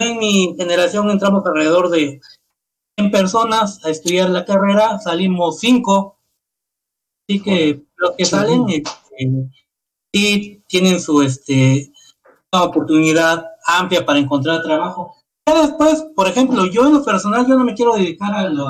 [0.00, 2.20] en mi generación entramos alrededor de
[2.98, 6.18] 100 personas a estudiar la carrera salimos 5
[7.28, 9.50] así que los que salen este,
[10.12, 11.92] sí tienen su este
[12.52, 15.14] una oportunidad amplia para encontrar trabajo.
[15.46, 18.68] Ya después, por ejemplo, yo en lo personal, yo no me quiero dedicar a lo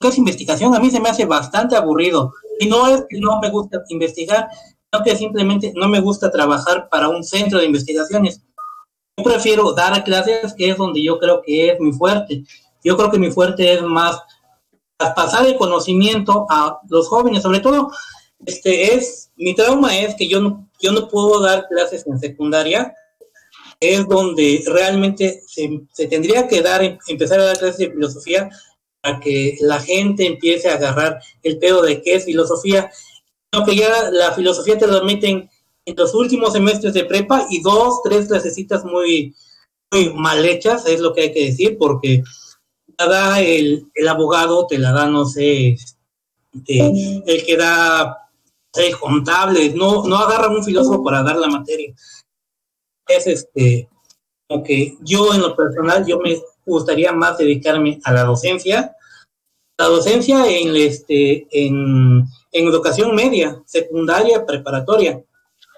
[0.00, 2.32] que es investigación, a mí se me hace bastante aburrido.
[2.58, 4.48] Y no es que no me gusta investigar,
[4.90, 8.42] sino que simplemente no me gusta trabajar para un centro de investigaciones.
[9.22, 12.44] Prefiero dar clases, que es donde yo creo que es mi fuerte.
[12.82, 14.20] Yo creo que mi fuerte es más
[15.14, 17.90] pasar el conocimiento a los jóvenes, sobre todo,
[18.44, 22.94] este es, mi trauma es que yo no, yo no puedo dar clases en secundaria,
[23.80, 28.50] es donde realmente se, se tendría que dar, empezar a dar clases de filosofía
[29.00, 32.90] para que la gente empiece a agarrar el pedo de qué es filosofía.
[33.52, 35.48] Aunque ya la filosofía te lo meten
[35.90, 39.34] en los últimos semestres de prepa y dos, tres clasecitas muy,
[39.90, 42.22] muy mal hechas, es lo que hay que decir, porque
[42.98, 45.76] la da el, el abogado, te la da, no sé,
[46.52, 48.16] este, el que da
[48.74, 51.92] el contable, no, no agarran un filósofo para dar la materia.
[53.08, 53.88] Es este,
[54.48, 58.94] como que yo en lo personal, yo me gustaría más dedicarme a la docencia,
[59.76, 65.20] la docencia en, este, en, en educación media, secundaria, preparatoria,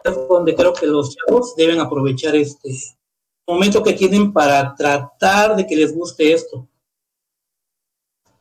[0.04, 2.70] es donde creo que los chavos deben aprovechar este
[3.46, 6.68] momento que tienen para tratar de que les guste esto.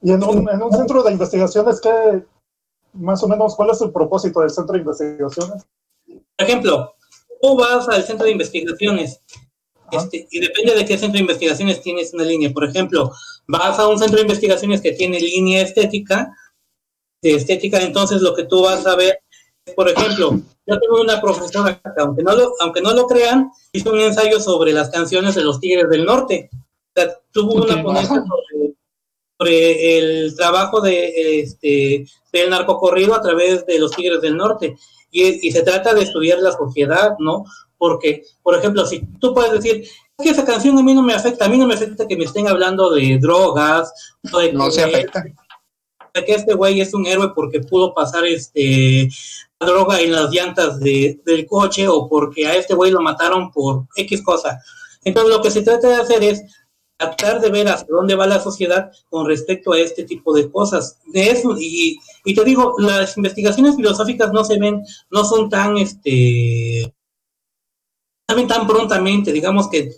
[0.01, 2.23] Y en un, en un centro de investigaciones, ¿qué,
[2.93, 5.63] más o menos, cuál es el propósito del centro de investigaciones?
[6.05, 6.95] Por ejemplo,
[7.41, 9.21] tú vas al centro de investigaciones
[9.91, 12.51] este, y depende de qué centro de investigaciones tienes una línea.
[12.51, 13.11] Por ejemplo,
[13.47, 16.35] vas a un centro de investigaciones que tiene línea estética,
[17.21, 19.21] de estética, entonces lo que tú vas a ver
[19.75, 20.41] por ejemplo,
[20.71, 24.39] yo tengo una profesora que, aunque no lo, aunque no lo crean, hizo un ensayo
[24.39, 26.49] sobre las canciones de los Tigres del Norte.
[26.53, 28.75] O sea, tuvo una ponencia sobre,
[29.37, 34.75] sobre el trabajo de, este, del narcocorrido a través de los Tigres del Norte.
[35.11, 37.43] Y, y se trata de estudiar la sociedad, ¿no?
[37.77, 39.85] Porque, por ejemplo, si tú puedes decir,
[40.21, 42.25] que esa canción a mí no me afecta, a mí no me afecta que me
[42.25, 43.91] estén hablando de drogas,
[44.31, 45.23] o de No se afecta.
[46.13, 49.09] que este güey es un héroe porque pudo pasar este
[49.65, 53.87] droga en las llantas de, del coche o porque a este güey lo mataron por
[53.95, 54.59] X cosa.
[55.03, 56.43] Entonces lo que se trata de hacer es
[56.97, 60.99] tratar de ver hacia dónde va la sociedad con respecto a este tipo de cosas.
[61.07, 65.77] De eso, y, y te digo, las investigaciones filosóficas no se ven, no son tan,
[65.77, 66.93] este,
[68.35, 69.91] ven tan prontamente, digamos que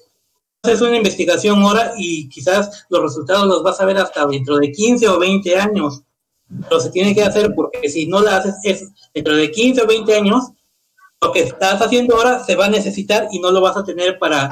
[0.64, 4.72] haces una investigación ahora y quizás los resultados los vas a ver hasta dentro de
[4.72, 6.04] 15 o 20 años.
[6.62, 9.88] Pero se tiene que hacer porque si no la haces es dentro de 15 o
[9.88, 10.52] 20 años,
[11.22, 14.20] lo que estás haciendo ahora se va a necesitar y no lo vas a tener
[14.20, 14.50] para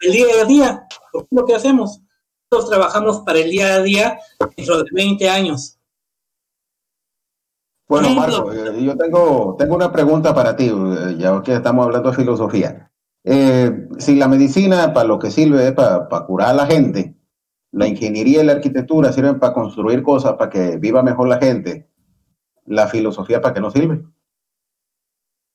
[0.00, 0.86] el día a día.
[1.12, 2.00] Porque es lo que hacemos.
[2.50, 4.18] Nosotros trabajamos para el día a día
[4.56, 5.78] dentro de 20 años.
[7.86, 12.10] Bueno, Marco, eh, yo tengo, tengo una pregunta para ti, eh, ya que estamos hablando
[12.10, 12.90] de filosofía.
[13.24, 17.14] Eh, si la medicina para lo que sirve es para, para curar a la gente,
[17.74, 21.90] la ingeniería y la arquitectura sirven para construir cosas para que viva mejor la gente,
[22.66, 24.04] la filosofía para qué no sirve.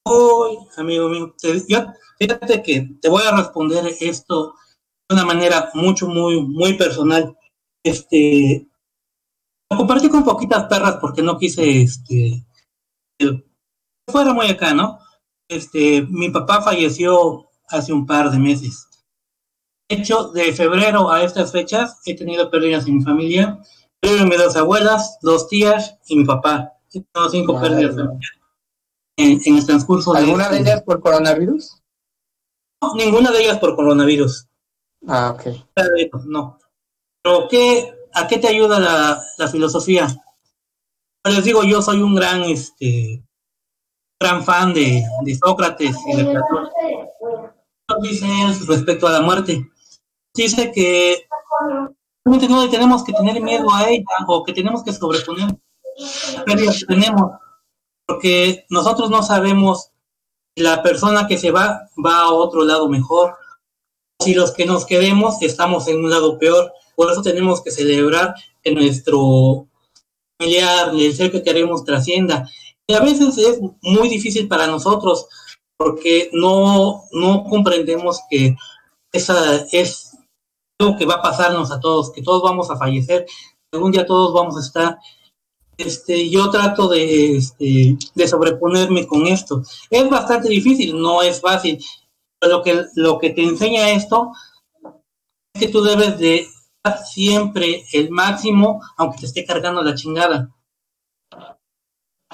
[0.06, 1.80] Uy, amigo mío, te- yo,
[2.18, 4.54] fíjate que te voy a responder esto
[5.08, 7.38] de una manera mucho, muy, muy personal.
[7.84, 8.68] Este,
[9.72, 12.46] lo compartí con poquitas perras porque no quise, este,
[14.10, 15.00] fuera muy acá, ¿no?
[15.48, 18.89] Este, mi papá falleció hace un par de meses.
[19.90, 23.60] De hecho, de febrero a estas fechas he tenido pérdidas en mi familia.
[24.00, 26.74] Perdieron mis dos abuelas, dos tías y mi papá.
[26.92, 28.40] Tengo cinco Madre pérdidas familiares
[29.18, 30.20] en, en el transcurso de...
[30.20, 31.82] ¿Alguna de ellas por coronavirus?
[32.82, 34.48] No, ninguna de ellas por coronavirus.
[35.08, 35.48] Ah, ok.
[36.26, 36.58] No.
[37.22, 40.08] Pero ¿qué, ¿a qué te ayuda la, la filosofía?
[41.26, 43.24] Les digo, yo soy un gran, este,
[44.22, 46.70] gran fan de, de Sócrates y de Platón.
[48.04, 49.70] Dicen respecto a la muerte.
[50.34, 51.26] Dice que
[52.26, 55.56] no le tenemos que tener miedo a ella o que tenemos que sobreponer
[55.98, 57.32] las pérdidas que tenemos,
[58.06, 59.90] porque nosotros no sabemos
[60.56, 63.36] si la persona que se va va a otro lado mejor,
[64.20, 68.36] si los que nos quedemos estamos en un lado peor, por eso tenemos que celebrar
[68.62, 69.68] que nuestro
[70.38, 72.50] familiar, el ser que queremos trascienda.
[72.88, 75.28] Y a veces es muy difícil para nosotros
[75.78, 78.56] porque no, no comprendemos que
[79.12, 80.09] esa es
[80.98, 83.26] que va a pasarnos a todos, que todos vamos a fallecer,
[83.74, 84.98] algún día todos vamos a estar.
[85.78, 89.62] Este, yo trato de, este, de sobreponerme con esto.
[89.90, 91.84] Es bastante difícil, no es fácil.
[92.40, 94.32] Pero lo que, lo que te enseña esto
[95.54, 96.48] es que tú debes de
[96.84, 100.50] dar siempre el máximo, aunque te esté cargando la chingada.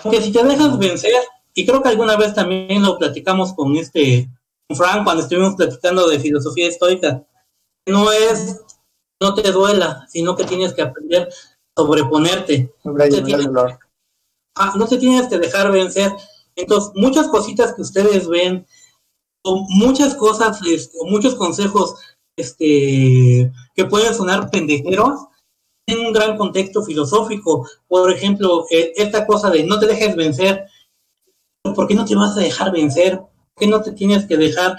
[0.01, 1.11] Porque si te dejas vencer,
[1.53, 4.29] y creo que alguna vez también lo platicamos con este
[4.67, 7.23] con Frank cuando estuvimos platicando de filosofía estoica,
[7.87, 8.61] no es
[9.21, 12.73] no te duela, sino que tienes que aprender a sobreponerte.
[12.83, 13.47] No te, tienes,
[14.55, 16.11] ah, no te tienes que dejar vencer.
[16.55, 18.65] Entonces, muchas cositas que ustedes ven,
[19.43, 20.59] o muchas cosas,
[20.99, 21.95] o muchos consejos
[22.37, 25.27] este, que pueden sonar pendejeros,
[25.87, 27.67] en un gran contexto filosófico.
[27.87, 30.65] Por ejemplo, eh, esta cosa de no te dejes vencer.
[31.75, 33.17] ¿Por qué no te vas a dejar vencer?
[33.19, 34.77] ¿Por qué no te tienes que dejar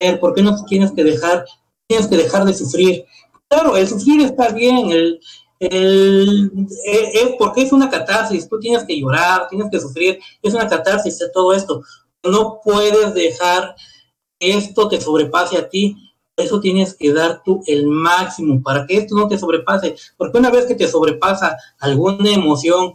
[0.00, 0.20] ver?
[0.20, 1.44] ¿Por qué no te tienes que dejar,
[1.92, 3.04] tienes que dejar de sufrir?
[3.48, 5.20] Claro, el sufrir está bien, el,
[5.60, 6.50] el,
[6.86, 10.66] eh, eh, porque es una catarsis, tú tienes que llorar, tienes que sufrir, es una
[10.66, 11.82] catarsis de todo esto.
[12.24, 13.74] No puedes dejar
[14.38, 15.96] esto te sobrepase a ti,
[16.36, 20.50] eso tienes que dar tú el máximo para que esto no te sobrepase, porque una
[20.50, 22.94] vez que te sobrepasa alguna emoción,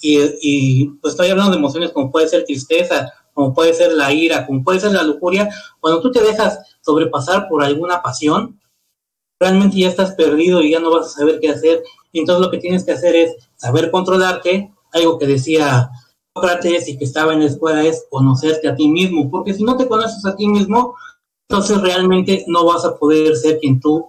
[0.00, 4.44] y, pues estoy hablando de emociones como puede ser tristeza, como puede ser la ira,
[4.46, 5.48] como puede ser la lujuria,
[5.80, 8.60] cuando tú te dejas sobrepasar por alguna pasión,
[9.40, 11.82] realmente ya estás perdido y ya no vas a saber qué hacer.
[12.12, 15.90] Entonces lo que tienes que hacer es saber controlarte, algo que decía
[16.34, 19.76] Sócrates y que estaba en la escuela es conocerte a ti mismo, porque si no
[19.76, 20.94] te conoces a ti mismo,
[21.48, 24.08] entonces realmente no vas a poder ser quien tú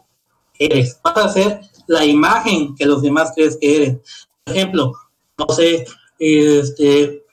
[0.58, 1.00] eres.
[1.04, 3.98] Vas a ser la imagen que los demás crees que eres.
[4.44, 4.94] Por ejemplo,
[5.38, 5.86] no sé,
[6.20, 7.24] este,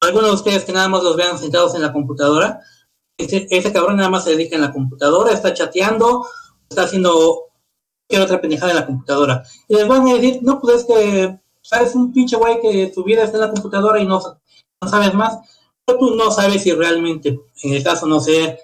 [0.00, 2.60] algunos de ustedes que nada más los vean sentados en la computadora,
[3.18, 6.26] ese, cabrón nada más se dedica en la computadora, está chateando,
[6.68, 7.50] está haciendo
[8.08, 9.42] cualquier otra pendejada en la computadora.
[9.68, 13.04] Y les van a decir, no, pues es que sabes un pinche güey que su
[13.04, 14.20] vida está en la computadora y no,
[14.80, 15.38] no sabes más.
[15.84, 18.58] Pero tú no sabes si realmente, en el caso, no sé,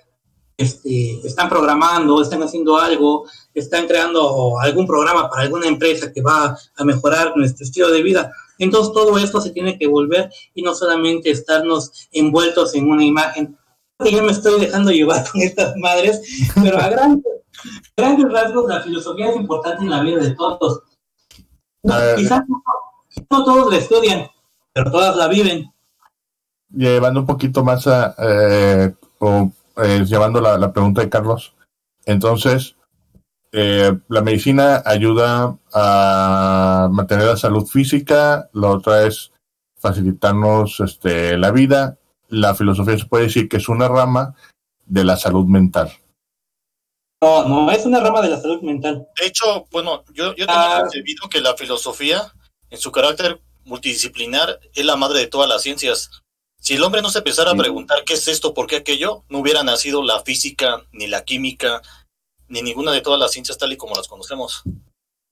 [0.57, 6.59] este, están programando, están haciendo algo, están creando algún programa para alguna empresa que va
[6.77, 8.33] a mejorar nuestro estilo de vida.
[8.59, 13.57] Entonces todo esto se tiene que volver y no solamente estarnos envueltos en una imagen.
[14.05, 16.23] Yo me estoy dejando llevar con estas madres,
[16.55, 17.25] pero a grandes,
[17.97, 20.83] grandes rasgos la filosofía es importante en la vida de todos.
[22.17, 24.29] quizás no, todos la estudian,
[24.73, 25.73] pero todas la viven.
[26.71, 31.55] Llevando un poquito más a, eh, eh, llevando la, pregunta de Carlos.
[32.05, 32.77] Entonces,
[33.51, 39.33] eh, la medicina ayuda a mantener la salud física, la otra es
[39.79, 41.99] facilitarnos este, la vida.
[42.29, 44.35] La filosofía se puede decir que es una rama
[44.87, 45.93] de la salud mental.
[47.21, 49.09] No, no, es una rama de la salud mental.
[49.19, 51.29] De hecho, bueno, yo, yo tenía concebido ah.
[51.31, 52.33] que la filosofía,
[52.71, 56.11] en su carácter multidisciplinar, es la madre de todas las ciencias.
[56.61, 59.39] Si el hombre no se empezara a preguntar qué es esto, por qué aquello, no
[59.39, 61.83] hubiera nacido la física, ni la química,
[62.49, 64.63] ni ninguna de todas las ciencias tal y como las conocemos.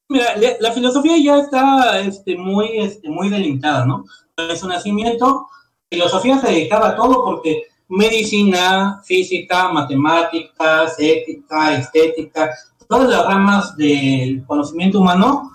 [0.09, 4.05] Mira, la filosofía ya está este, muy, este, muy delimitada, ¿no?
[4.37, 5.49] En su nacimiento,
[5.91, 12.51] filosofía se dedicaba a todo porque medicina, física, matemáticas, ética, estética,
[12.89, 15.53] todas las ramas del conocimiento humano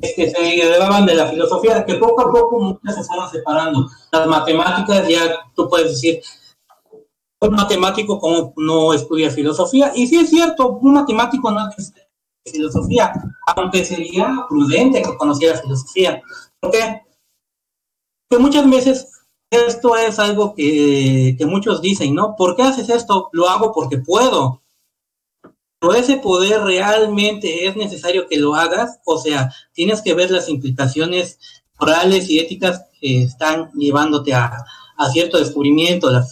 [0.00, 3.88] que se derivaban de la filosofía, que poco a poco muchas se fueron separando.
[4.12, 6.22] Las matemáticas, ya tú puedes decir,
[7.40, 12.06] un matemático como no estudia filosofía, y sí es cierto, un matemático no estudia
[12.46, 13.12] filosofía,
[13.56, 16.22] aunque sería prudente que conociera filosofía.
[16.60, 17.02] ¿Por qué?
[18.28, 19.19] Porque muchas veces
[19.50, 22.36] esto es algo que, que muchos dicen, ¿no?
[22.36, 23.28] ¿Por qué haces esto?
[23.32, 24.60] Lo hago porque puedo
[25.80, 30.50] pero ese poder realmente es necesario que lo hagas, o sea, tienes que ver las
[30.50, 31.38] implicaciones
[31.78, 34.62] morales y éticas que están llevándote a,
[35.10, 36.10] cierto descubrimiento.
[36.10, 36.26] La,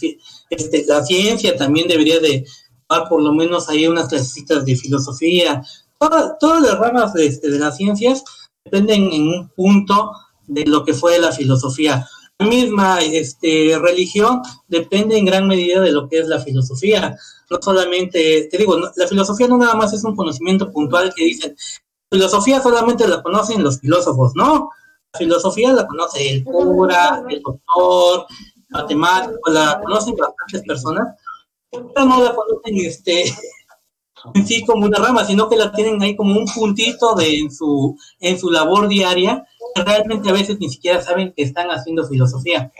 [0.51, 2.45] este, la ciencia también debería de
[2.91, 5.63] dar por lo menos ahí unas clases de filosofía.
[5.99, 8.23] Todas, las ramas de, este, de las ciencias
[8.63, 10.13] dependen en un punto
[10.47, 12.07] de lo que fue la filosofía.
[12.39, 17.17] La misma este, religión depende en gran medida de lo que es la filosofía.
[17.51, 21.57] No solamente, te digo, la filosofía no nada más es un conocimiento puntual que dicen,
[22.11, 24.71] filosofía solamente la conocen los filósofos, ¿no?
[25.13, 28.27] La filosofía la conoce el cura, el doctor,
[28.69, 31.17] matemático, la conocen bastantes personas,
[31.71, 33.25] pero no la conocen este,
[34.35, 37.51] en sí como una rama, sino que la tienen ahí como un puntito de, en,
[37.51, 39.47] su, en su labor diaria,
[39.85, 42.71] realmente a veces ni siquiera saben que están haciendo filosofía.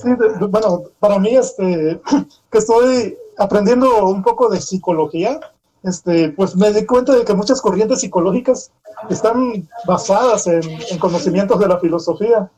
[0.00, 2.00] Sí, de- bueno, para mí, este,
[2.50, 5.40] que estoy aprendiendo un poco de psicología,
[5.82, 8.70] este, pues me di cuenta de que muchas corrientes psicológicas
[9.10, 12.50] están basadas en, en conocimientos de la filosofía.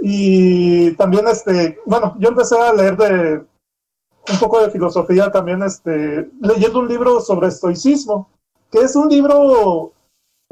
[0.00, 3.44] Y también, este, bueno, yo empecé a leer de
[4.32, 8.28] un poco de filosofía también, este, leyendo un libro sobre estoicismo,
[8.70, 9.92] que es un libro,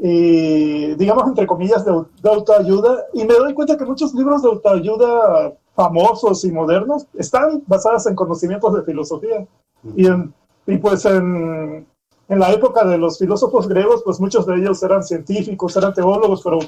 [0.03, 1.91] eh, digamos, entre comillas, de,
[2.21, 3.05] de autoayuda.
[3.13, 8.15] Y me doy cuenta que muchos libros de autoayuda famosos y modernos están basados en
[8.15, 9.47] conocimientos de filosofía.
[9.95, 10.33] Y, en-
[10.67, 11.87] y pues en,
[12.27, 16.41] en la época de los filósofos griegos, pues muchos de ellos eran científicos, eran teólogos,
[16.43, 16.59] pero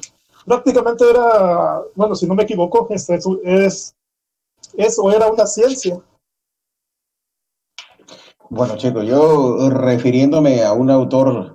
[0.45, 3.95] prácticamente era, bueno, si no me equivoco, es, es,
[4.75, 5.99] eso era una ciencia.
[8.49, 11.52] Bueno, chicos, yo refiriéndome a un autor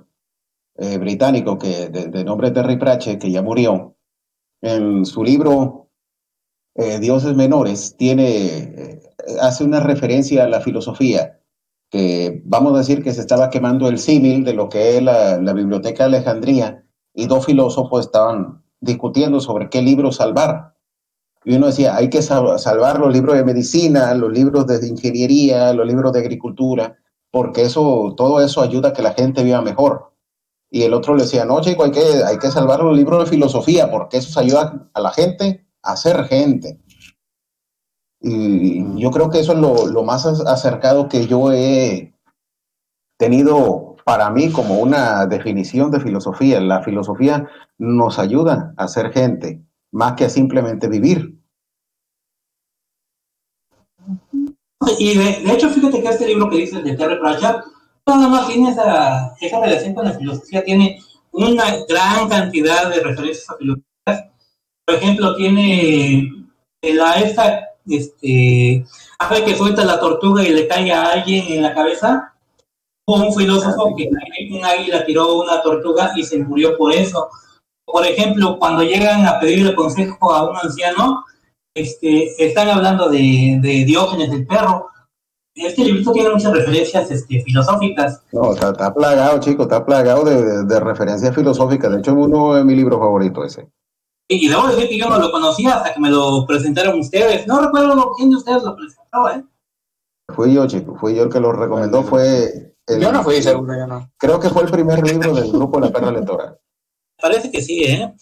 [0.81, 3.97] eh, británico que de, nombre Terry Pratchett, que ya murió,
[4.61, 5.89] en su libro
[6.75, 9.01] eh, Dioses Menores tiene, eh,
[9.41, 11.41] hace una referencia a la filosofía,
[11.91, 15.37] que vamos a decir que se estaba quemando el símil de lo que es la,
[15.53, 20.75] Biblioteca de Alejandría y dos filósofos estaban discutiendo sobre qué libro salvar.
[21.43, 25.73] Y uno decía, hay que sal- salvar los libros de medicina, los libros de ingeniería,
[25.73, 26.97] los libros de agricultura,
[27.31, 30.08] porque eso, todo eso ayuda a que la gente viva mejor.
[30.71, 33.29] Y el otro le decía, no, chico, hay que, hay que salvar los libros de
[33.29, 36.79] filosofía, porque eso ayuda a la gente a ser gente.
[38.21, 42.13] Y yo creo que eso es lo, lo más ac- acercado que yo he
[43.17, 46.59] tenido para mí como una definición de filosofía.
[46.59, 47.47] La filosofía
[47.77, 51.39] nos ayuda a ser gente, más que a simplemente vivir.
[54.97, 57.63] Y de, hecho, fíjate que este libro que dices de Terry Pratchett,
[58.05, 60.99] nada más tiene esa, esa relación con la filosofía, tiene
[61.31, 64.31] una gran cantidad de referencias a filosofías.
[64.85, 66.31] Por ejemplo, tiene
[66.81, 68.85] la esta, este,
[69.19, 72.33] hace que suelta la tortuga y le cae a alguien en la cabeza.
[73.05, 74.09] Un filósofo que
[74.51, 77.29] un águila tiró una tortuga y se murió por eso.
[77.85, 81.25] Por ejemplo, cuando llegan a pedirle consejo a un anciano,
[81.73, 84.89] este, están hablando de, de Diógenes del perro.
[85.65, 88.21] Este librito tiene muchas referencias este, filosóficas.
[88.31, 91.91] No, está, está plagado, chico, está plagado de, de- de referencias filosóficas.
[91.91, 93.69] De hecho, es uno de mis libros favoritos ese.
[94.27, 97.47] Y debo decir que yo no lo conocía hasta que me lo presentaron ustedes.
[97.47, 99.43] No recuerdo quién de ustedes lo presentó, ¿eh?
[100.35, 102.03] Fui yo, chico, fui yo el que lo recomendó.
[102.03, 104.09] Fue el- Yo no fui seguro, yo no.
[104.17, 106.57] Creo que fue el primer libro del grupo La Perra Lectora.
[107.21, 108.13] Parece que sí, ¿eh?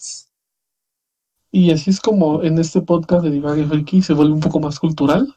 [1.50, 4.78] Y así es como en este podcast de Divague Friki se vuelve un poco más
[4.78, 5.34] cultural.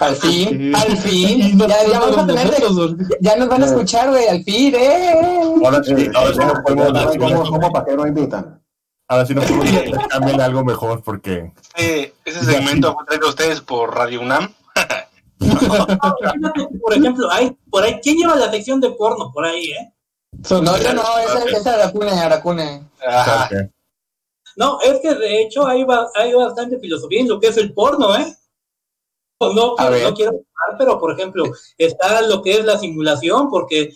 [0.00, 1.58] Al fin, al fin.
[1.58, 4.10] No- ya, ya no vamos a los tener de- nosotros, ya nos van a escuchar,
[4.10, 5.14] güey, al fin, eh.
[5.64, 8.60] Ahora sí, ahora sí nos podemos ¿Cómo, dar cómo, para qué nos invitan?
[9.08, 13.60] Ahora sí nos podemos cambiar algo mejor porque Eh, ese segmento fue traído a ustedes
[13.60, 14.52] por Radio UNAM.
[16.80, 19.92] Por ejemplo, hay por ahí, ¿quién lleva la sección de porno por ahí, eh?
[20.50, 22.82] No, yo no, esa esa es Aracune, Aracune.
[23.06, 23.48] Ajá.
[24.56, 28.16] No, es que de hecho hay, hay bastante filosofía en lo que es el porno,
[28.16, 28.34] ¿eh?
[29.40, 31.44] No, quiero- no quiero hablar, pero por ejemplo,
[31.76, 33.92] está lo que es la simulación, porque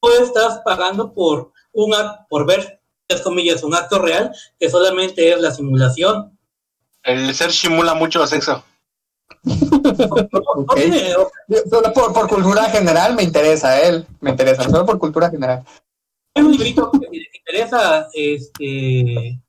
[0.00, 5.32] tú estás pagando por un act- por ver, entre comillas, un acto real, que solamente
[5.32, 6.36] es la simulación.
[7.02, 8.62] El ser simula mucho sexo.
[11.70, 15.64] Solo por, por cultura general me interesa él, me interesa, solo por cultura general.
[16.34, 19.40] Hay un librito que les interesa este,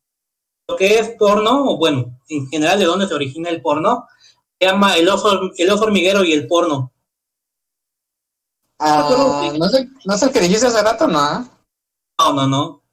[0.67, 4.07] lo que es porno, o bueno, en general de dónde se origina el porno,
[4.66, 6.91] llama El oso, el oso hormiguero y el porno.
[8.80, 11.20] Ah, no, sé, no sé el que dijiste hace rato, ¿no?
[11.20, 11.47] ah?
[12.20, 12.84] No, no, no.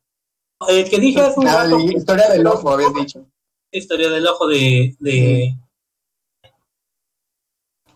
[0.68, 3.26] El que dije es un Ah, rato la historia del ojo, habías dicho.
[3.70, 5.54] historia del ojo de, de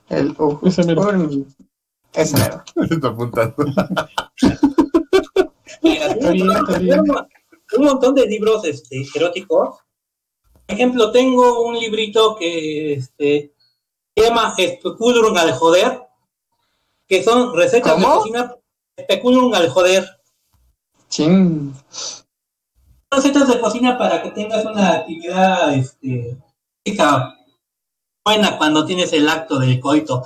[0.08, 0.66] El ojo.
[0.66, 1.02] Ese mero.
[2.14, 2.62] Ese mero.
[2.90, 3.56] Está apuntando.
[5.82, 7.00] Mira, bien, está bien.
[7.78, 9.78] un montón de libros este, eróticos.
[10.66, 13.51] Por ejemplo, tengo un librito que este,
[14.16, 16.02] llama Speculum al joder,
[17.08, 18.18] que son recetas de ¿Cómo?
[18.18, 18.54] cocina.
[19.00, 20.08] Speculum al joder.
[21.08, 21.74] Ching.
[23.10, 26.38] recetas de cocina para que tengas una actividad este,
[26.84, 27.34] física
[28.24, 30.22] buena cuando tienes el acto del coito.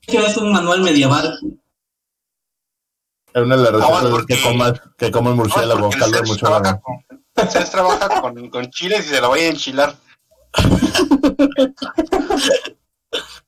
[0.00, 1.38] Que es un manual medieval.
[3.32, 6.16] Es una de las Ah, recetas porque- que comas, que come el murciélago, el caldo
[6.16, 6.62] de murciélago.
[6.62, 7.04] trabaja con,
[7.50, 9.96] Cés trabaja con, con chiles y se lo voy a enchilar.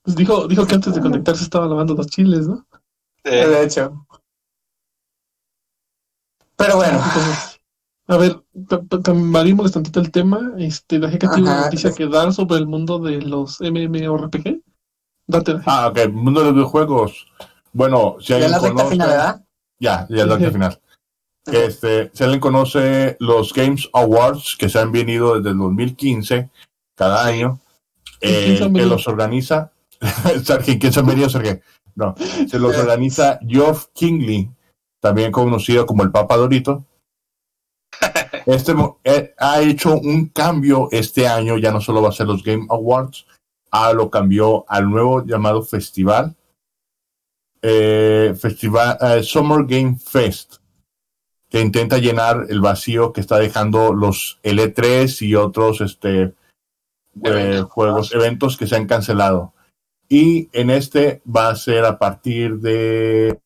[0.02, 2.66] Pues dijo, dijo que antes de conectarse estaba lavando los chiles, ¿no?
[3.24, 4.06] Eh, De hecho.
[6.56, 7.00] Pero bueno,
[8.08, 8.42] A ver,
[9.02, 10.52] cambiarímosles tantito el tema.
[10.58, 14.60] Este, la GK tiene una noticia que dar sobre el mundo de los MMORPG.
[15.26, 17.26] Date la Ah, ok, mundo de los videojuegos.
[17.72, 18.90] Bueno, si ya en alguien la recta conoce...
[18.90, 19.44] final, ¿verdad?
[19.78, 20.80] Ya, ya es la recta final.
[21.46, 26.50] Este, si alguien conoce los Games Awards que se han venido desde el 2015,
[26.94, 27.61] cada año, ¿Y
[28.22, 28.88] eh, que venido?
[28.88, 29.72] los organiza,
[30.44, 31.60] Sergio, ¿quién se han venido, Sergio?
[31.94, 32.14] No,
[32.48, 34.50] se los organiza Geoff Kingley,
[35.00, 36.86] también conocido como el Papa Dorito.
[38.46, 42.42] Este eh, ha hecho un cambio este año, ya no solo va a ser los
[42.42, 43.24] Game Awards,
[43.70, 46.34] ah, lo cambió al nuevo llamado festival,
[47.60, 50.56] eh, festival eh, Summer Game Fest,
[51.48, 56.34] que intenta llenar el vacío que está dejando los L3 y otros este,
[57.24, 59.52] eh, juegos, eventos que se han cancelado.
[60.08, 63.40] Y en este va a ser a partir de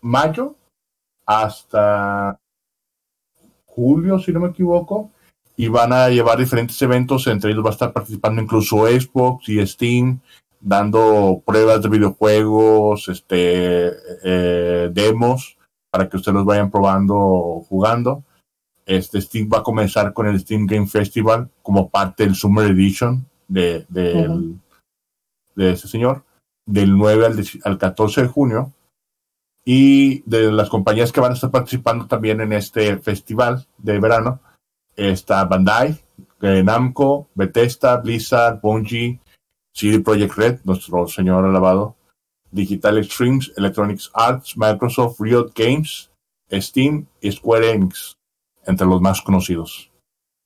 [0.00, 0.56] mayo
[1.26, 2.38] hasta
[3.66, 5.10] julio, si no me equivoco,
[5.56, 9.66] y van a llevar diferentes eventos, entre ellos va a estar participando incluso Xbox y
[9.66, 10.20] Steam,
[10.60, 13.90] dando pruebas de videojuegos, este,
[14.24, 15.56] eh, demos,
[15.90, 18.24] para que ustedes los vayan probando jugando.
[18.86, 23.26] Este Steam va a comenzar con el Steam Game Festival como parte del Summer Edition
[23.48, 26.24] de, de ese señor,
[26.66, 28.72] del 9 al, 10 al 14 de junio.
[29.64, 34.40] Y de las compañías que van a estar participando también en este festival de verano
[34.96, 36.00] está Bandai,
[36.40, 39.20] eh, Namco, Bethesda, Blizzard, Bungie,
[39.72, 41.94] CD Projekt Red, nuestro señor alabado,
[42.50, 46.10] Digital Extremes, Electronics Arts, Microsoft, Riot Games,
[46.50, 48.16] Steam y Square Enix,
[48.66, 49.90] entre los más conocidos.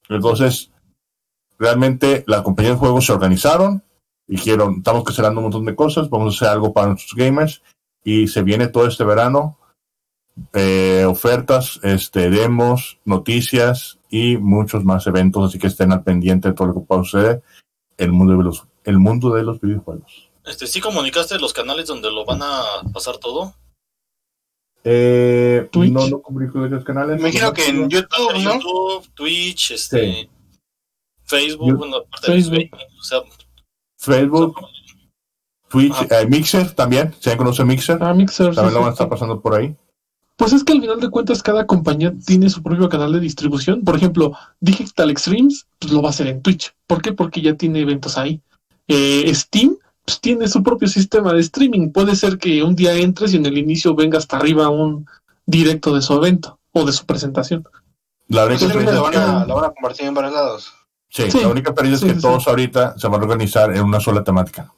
[0.09, 0.71] Entonces,
[1.59, 3.83] realmente las compañías de juegos se organizaron,
[4.27, 7.63] dijeron, estamos cancelando un montón de cosas, vamos a hacer algo para nuestros gamers
[8.05, 9.59] y se viene todo este verano
[10.53, 16.55] eh, ofertas, este, demos, noticias y muchos más eventos, así que estén al pendiente de
[16.55, 17.43] todo lo que pueda suceder
[17.97, 20.31] en el mundo de los, el mundo de los videojuegos.
[20.45, 22.63] Este, ¿Sí comunicaste los canales donde lo van a
[22.93, 23.55] pasar todo?
[24.89, 25.93] Eh, Twitch.
[25.93, 27.17] No lo comunico de los canales.
[27.21, 28.55] me imagino que en YouTube, ¿no?
[28.55, 30.31] YouTube, Twitch, este, Sí.
[31.25, 32.55] Facebook, Yo- bueno, Facebook.
[32.55, 33.19] Facebook, o sea,
[33.99, 34.55] Facebook,
[35.69, 36.21] Twitch, Ajá.
[36.21, 38.51] eh, Mixer también, si alguien conoce Mixer, Ah, Mixer.
[38.51, 39.11] sí, también lo sí, van a estar sí.
[39.11, 39.75] pasando por ahí.
[40.37, 43.83] Pues es que al final de cuentas cada compañía tiene su propio canal de distribución.
[43.83, 46.75] Por ejemplo, Digital Extremes pues lo va a hacer en Twitch.
[46.87, 47.13] ¿Por qué?
[47.13, 48.41] Porque ya tiene eventos ahí.
[48.87, 49.77] Eh, Steam
[50.07, 51.91] pues, tiene su propio sistema de streaming.
[51.91, 55.07] Puede ser que un día entres y en el inicio venga hasta arriba un
[55.45, 57.67] directo de su evento o de su presentación.
[58.29, 60.73] La única van que- a, lo van a compartir en varios lados.
[61.09, 61.41] sí, Sí.
[61.41, 64.23] la única Sí, es que sí, todos ahorita se van a organizar en una sola
[64.25, 64.73] temática.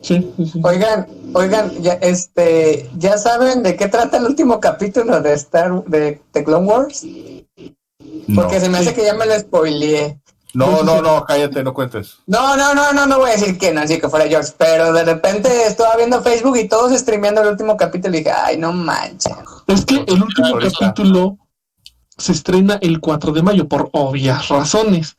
[0.00, 0.60] Sí, sí, sí.
[0.62, 6.20] Oigan, oigan, ya, este, ¿ya saben de qué trata el último capítulo de Star de,
[6.32, 7.04] de Clone Wars?
[8.26, 10.20] No, Porque se me hace que ya me lo spoileé.
[10.54, 12.18] No, no, no, cállate, no cuentes.
[12.26, 14.92] No, no, no, no, no voy a decir que no, así que fuera George, pero
[14.92, 18.72] de repente estaba viendo Facebook y todos streameando el último capítulo y dije, ay, no
[18.72, 19.34] manches.
[19.66, 20.72] Es que el último Ahorita.
[20.78, 21.38] capítulo
[22.16, 25.16] se estrena el 4 de mayo por obvias razones.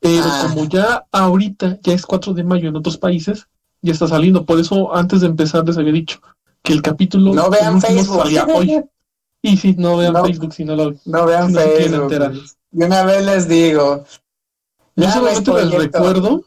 [0.00, 0.48] Pero Ah.
[0.48, 3.46] como ya ahorita ya es 4 de mayo en otros países,
[3.82, 4.44] ya está saliendo.
[4.44, 6.18] Por eso antes de empezar les había dicho
[6.64, 8.22] que el capítulo No vean Facebook.
[8.24, 8.82] salía hoy.
[9.42, 10.24] Y sí, no vean No.
[10.24, 12.42] Facebook si no lo No vean si no Facebook.
[12.72, 14.04] De una vez les digo.
[14.96, 16.44] Yo Ya solamente les recuerdo,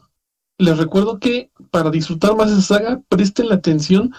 [0.58, 4.12] les recuerdo que para disfrutar más de esa saga, presten la atención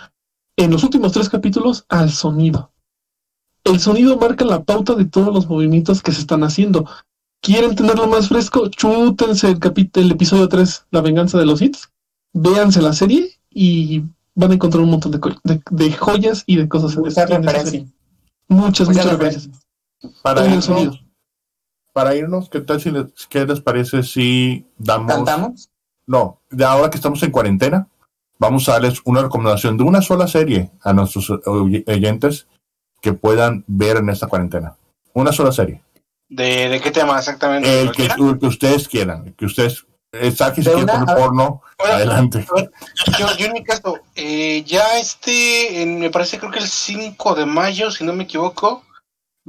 [0.57, 2.71] en los últimos tres capítulos al sonido.
[3.63, 6.85] El sonido marca la pauta de todos los movimientos que se están haciendo.
[7.41, 8.67] ¿Quieren tenerlo más fresco?
[8.69, 11.89] Chútense el, capítulo, el episodio 3, La venganza de los hits.
[12.33, 14.03] Véanse la serie y
[14.35, 17.35] van a encontrar un montón de, co- de- de joyas y de cosas Muchas esa-
[17.35, 17.83] en referencias.
[18.47, 19.65] Muchas, Muchas muchas referencias.
[20.21, 20.93] Para el sonido.
[21.97, 25.69] Para irnos, ¿qué tal si les, qué les parece si damos ¿Cantamos?
[26.05, 27.87] No, de ahora que estamos en cuarentena,
[28.37, 32.45] vamos a darles una recomendación de una sola serie a nuestros oy- oyentes
[33.01, 34.75] que puedan ver en esta cuarentena.
[35.13, 35.81] Una sola serie.
[36.29, 37.79] ¿De, de qué tema exactamente?
[37.79, 38.29] El ¿Lo que, quieran?
[38.29, 39.33] el que ustedes quieran.
[39.33, 39.83] Que ustedes.
[40.11, 42.45] eh, Saki, si De quiere una- poner porno, Bueno, adelante.
[42.55, 42.71] ver,
[43.17, 47.33] yo, yo en mi caso, eh, ya este, en- me parece creo que el 5
[47.33, 48.83] de mayo, si no me equivoco,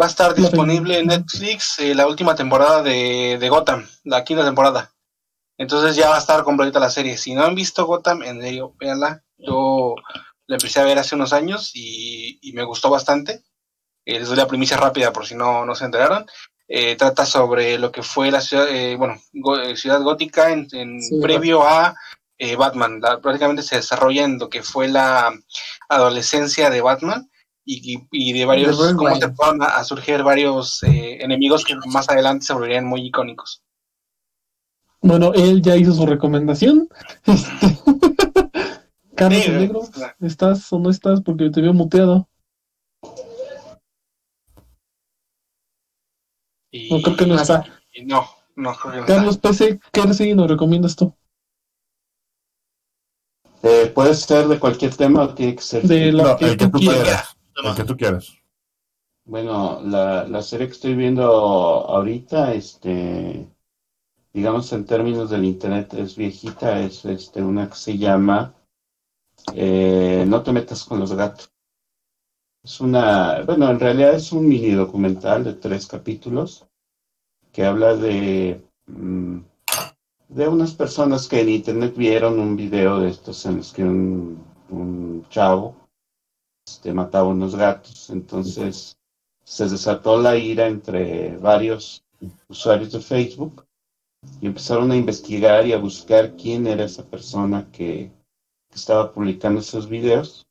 [0.00, 4.44] Va a estar disponible en Netflix eh, la última temporada de, de Gotham, la quinta
[4.44, 4.92] temporada.
[5.58, 7.16] Entonces ya va a estar completa la serie.
[7.16, 9.24] Si no han visto Gotham, en serio, véanla.
[9.38, 9.96] Yo
[10.46, 13.42] la empecé a ver hace unos años y, y me gustó bastante.
[14.04, 16.26] Eh, les doy la primicia rápida por si no, no se enteraron.
[16.68, 21.02] Eh, trata sobre lo que fue la ciudad, eh, bueno, go- ciudad gótica en, en
[21.02, 21.94] Sí, previo a
[22.56, 23.00] Batman.
[23.00, 25.32] La- prácticamente se desarrolla en lo que fue la
[25.88, 27.28] adolescencia de Batman
[27.68, 32.46] y, de varios, Bruce cómo fueron a, a surgir varios eh, enemigos que más adelante
[32.46, 33.62] se volverían muy icónicos.
[35.02, 36.88] Bueno, él ya hizo su recomendación.
[37.26, 37.78] Este,
[39.14, 39.80] Carlos Sí, Negro,
[40.20, 41.20] ¿estás o no estás?
[41.20, 42.28] Porque te veo muteado.
[46.70, 47.64] Y, No, creo que no está.
[47.92, 48.24] y no,
[48.54, 49.14] no creo que no está.
[49.16, 51.12] Carlos PC, ¿qué serie nos recomiendas tú?
[53.64, 55.82] Eh, puede ser de cualquier tema o tiene que ser.
[55.82, 57.37] De la No, que el que tú tú quieras.
[57.64, 58.36] El que tú quieras.
[59.24, 63.46] Bueno, la, la serie que estoy viendo ahorita, este,
[64.32, 68.54] digamos en términos del internet es viejita, es este, una que se llama
[69.54, 71.52] eh, No te metas con los gatos.
[72.62, 76.66] Es una, bueno, en realidad es un mini documental de tres capítulos
[77.52, 79.40] que habla de, mm,
[80.28, 84.44] de unas personas que en internet vieron un video de estos en los que un,
[84.70, 85.87] un chavo
[86.72, 88.10] este, mataba unos gatos.
[88.10, 88.96] Entonces
[89.44, 92.04] se desató la ira entre varios
[92.48, 93.64] usuarios de Facebook
[94.40, 98.12] y empezaron a investigar y a buscar quién era esa persona que,
[98.74, 100.46] estaba publicando esos videos.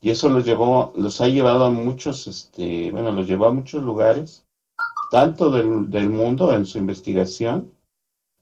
[0.00, 3.82] Y eso los llevó, los ha llevado a muchos, este, bueno, los llevó a muchos
[3.82, 4.44] lugares,
[5.10, 7.72] tanto del, del mundo en su investigación,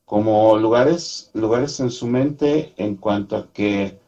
[0.04, 3.98] como lugares, lugares en su mente en cuanto a que,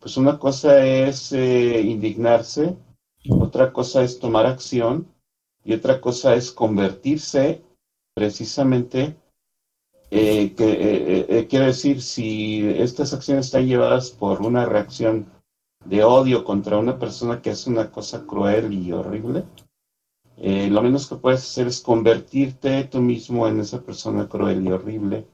[0.00, 2.76] pues una cosa es eh, indignarse,
[3.30, 5.08] otra cosa es tomar acción
[5.64, 7.62] y otra cosa es convertirse
[8.14, 9.16] precisamente,
[10.10, 15.26] eh, que eh, quiere decir, si estas acciones están llevadas por una reacción
[15.84, 19.44] de odio contra una persona que hace una cosa cruel y horrible,
[20.36, 25.26] lo menos que puedes hacer es convertirte tú mismo en esa persona cruel y horrible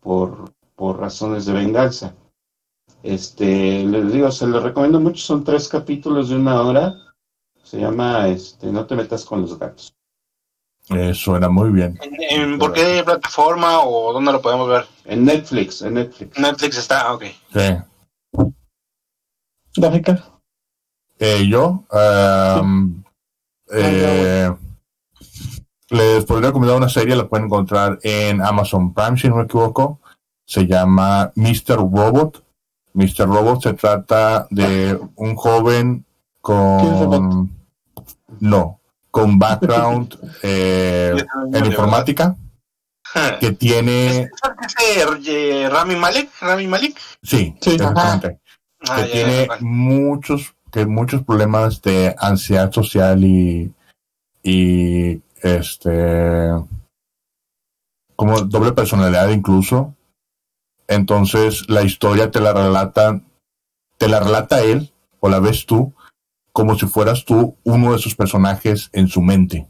[0.00, 2.14] por, por razones de venganza.
[3.02, 6.94] Este, les digo, se lo recomiendo mucho, son tres capítulos de una hora.
[7.62, 9.94] Se llama este, No te metas con los gatos.
[10.90, 11.98] Eh, suena muy bien.
[12.00, 14.86] ¿En, en por qué plataforma o dónde lo podemos ver?
[15.04, 16.38] En Netflix, en Netflix.
[16.38, 17.24] Netflix está, ok.
[17.52, 18.50] Sí.
[19.76, 20.24] Gráfica.
[21.18, 21.84] Eh, yo
[23.72, 24.52] eh,
[25.88, 30.00] les podría recomendar una serie, la pueden encontrar en Amazon Prime, si no me equivoco.
[30.44, 31.76] Se llama Mr.
[31.76, 32.44] Robot.
[32.96, 33.26] Mr.
[33.26, 36.04] Robot se trata de un joven
[36.40, 37.50] con
[38.40, 41.14] no con background eh,
[41.52, 42.34] en informática
[43.40, 44.30] que tiene ¿Es
[44.78, 46.30] ese eh, Rami Malek?
[46.40, 46.98] ¿Rami Malik?
[47.22, 48.40] sí, Sí, exactamente.
[48.88, 53.72] Ah, que ya, ya, tiene muchos que muchos problemas de ansiedad social y
[54.42, 56.50] y este
[58.14, 59.95] como doble personalidad incluso
[60.88, 63.20] entonces la historia te la relata
[63.98, 65.94] te la relata él o la ves tú
[66.52, 69.66] como si fueras tú uno de sus personajes en su mente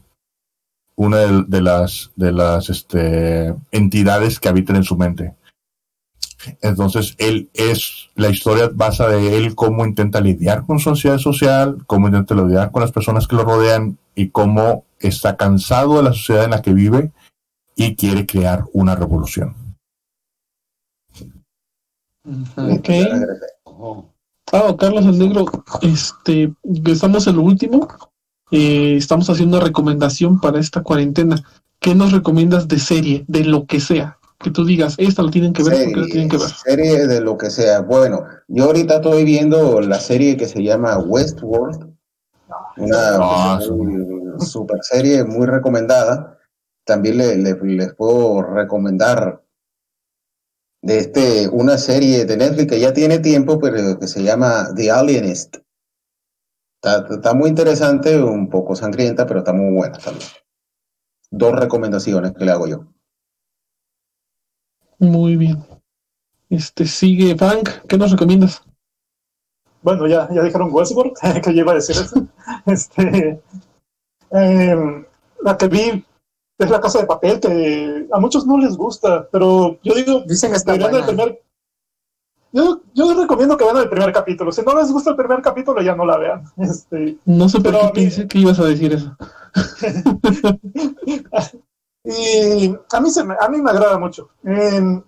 [0.95, 5.35] una de, de las de las este, entidades que habitan en su mente
[6.61, 11.83] entonces, él es, la historia basa de él cómo intenta lidiar con su ansiedad social,
[11.87, 16.13] cómo intenta lidiar con las personas que lo rodean y cómo está cansado de la
[16.13, 17.11] sociedad en la que vive
[17.75, 19.55] y quiere crear una revolución.
[22.57, 22.89] Ok.
[23.63, 24.05] Oh,
[24.53, 25.45] Ah, Carlos el Negro,
[25.81, 26.53] este,
[26.85, 27.85] estamos en lo último.
[28.51, 31.35] Eh, estamos haciendo una recomendación para esta cuarentena.
[31.79, 34.17] ¿Qué nos recomiendas de serie, de lo que sea?
[34.39, 36.47] Que tú digas, esta lo tienen que ver, porque la tienen que ver?
[36.47, 37.81] serie de lo que sea.
[37.81, 41.93] Bueno, yo ahorita estoy viendo la serie que se llama Westworld,
[42.77, 44.05] una Ah, muy-
[44.39, 46.37] super serie muy recomendada.
[46.85, 49.41] También le- le- les puedo recomendar
[50.81, 54.91] de este una serie de Netflix que ya tiene tiempo, pero que se llama The
[54.91, 55.57] Alienist.
[56.81, 60.29] Está, está muy interesante, un poco sangrienta, pero está muy buena también.
[61.29, 62.85] Dos recomendaciones que le hago yo.
[64.99, 65.63] Muy bien.
[66.49, 68.63] Este sigue Frank, ¿qué nos recomiendas?
[69.81, 71.13] Bueno, ya, ya dijeron Westworld,
[71.43, 72.27] que yo iba a decir eso.
[72.65, 73.41] Este,
[74.31, 75.05] em,
[75.41, 76.05] la que vi
[76.57, 80.51] es La Casa de Papel, que a muchos no les gusta, pero yo digo, Dicen
[80.51, 81.41] que está el primer...
[82.51, 84.51] Yo, yo recomiendo que vean el primer capítulo.
[84.51, 86.43] Si no les gusta el primer capítulo, ya no la vean.
[86.57, 89.15] Este, No sé por qué pensé que ibas a decir eso.
[92.03, 94.29] y a mí, se me, a mí me agrada mucho.
[94.43, 95.03] En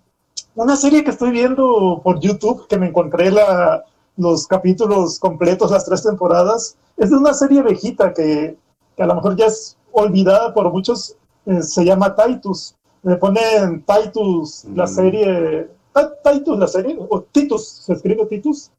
[0.54, 3.84] una serie que estoy viendo por YouTube, que me encontré la,
[4.16, 8.58] los capítulos completos, las tres temporadas, es de una serie viejita que,
[8.96, 11.16] que a lo mejor ya es olvidada por muchos,
[11.50, 12.74] eh, se llama Titus.
[13.02, 14.88] Le ponen Titus la Mm.
[14.88, 18.70] serie, Ta- Titus la serie, o Titus, se escribe Titus.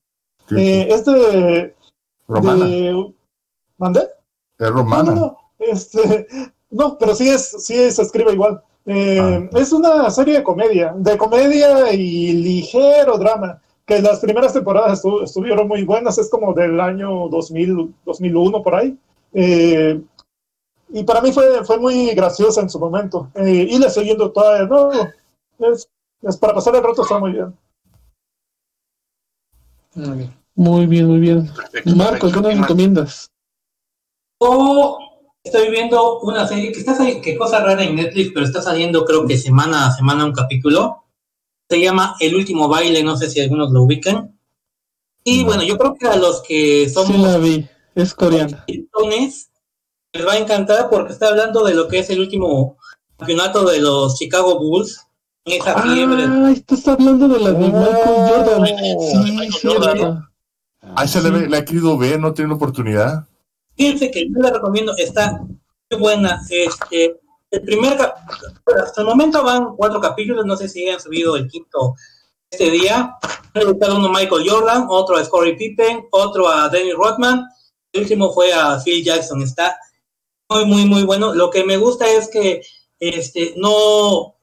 [0.47, 1.75] Sí, Eh, es de...
[2.27, 2.65] romana.
[2.65, 3.13] de-
[3.77, 4.01] ¿Mandé?
[4.59, 5.11] Es No, romana.
[5.13, 5.37] no, no.
[5.59, 6.27] Este,
[6.69, 8.61] no, pero sí, es, sí se escribe igual.
[8.85, 15.03] Eh, Es una serie de comedia, de comedia y ligero drama, que las primeras temporadas
[15.03, 18.97] estu- estuvieron muy buenas, es como del año 2000, 2001 por ahí.
[19.33, 20.01] Eh,
[20.93, 23.29] y para mí fue, fue muy graciosa en su momento.
[23.35, 24.91] Eh, y le estoy viendo todavía, no,
[25.71, 25.89] es,
[26.21, 27.55] es para pasar el rato está muy bien.
[29.93, 31.07] Muy bien.
[31.07, 31.47] Muy bien.
[31.53, 32.41] Perfecto, Marco, perfecto.
[32.41, 33.31] ¿qué nos recomiendas?
[34.39, 34.97] Yo
[35.43, 39.05] estoy viendo una serie que está saliendo, que cosa rara en Netflix, pero está saliendo
[39.05, 41.03] creo que semana a semana un capítulo.
[41.69, 44.37] Se llama El último baile, no sé si algunos lo ubican.
[45.23, 45.47] Y No.
[45.47, 48.65] bueno, yo creo que a los que Sí somos la vi, es coreana.
[50.13, 52.77] Les va a encantar porque está hablando de lo que es el último
[53.17, 55.05] campeonato de los Chicago Bulls.
[55.45, 56.25] Esa fiebre.
[56.27, 58.65] Ah, estás hablando de la de Michael Jordan.
[58.99, 60.29] Sí, Michael Jordan.
[60.95, 63.25] Ah, esa la, he querido ver, no tiene oportunidad.
[63.75, 66.41] Fíjense que yo la recomiendo, está muy buena.
[66.49, 67.19] Este,
[67.49, 68.17] el primer cap-
[68.65, 71.95] bueno, hasta el momento van cuatro capítulos, no sé si han subido el quinto
[72.49, 73.15] este día.
[73.53, 77.45] Han dedicado uno a Michael Jordan, otro a Scottie Pippen, otro a Dennis Rodman,
[77.93, 79.41] el último fue a Phil Jackson.
[79.41, 79.75] Está
[80.51, 81.33] muy, muy, muy bueno.
[81.33, 82.61] Lo que me gusta es que
[82.99, 84.35] este, no,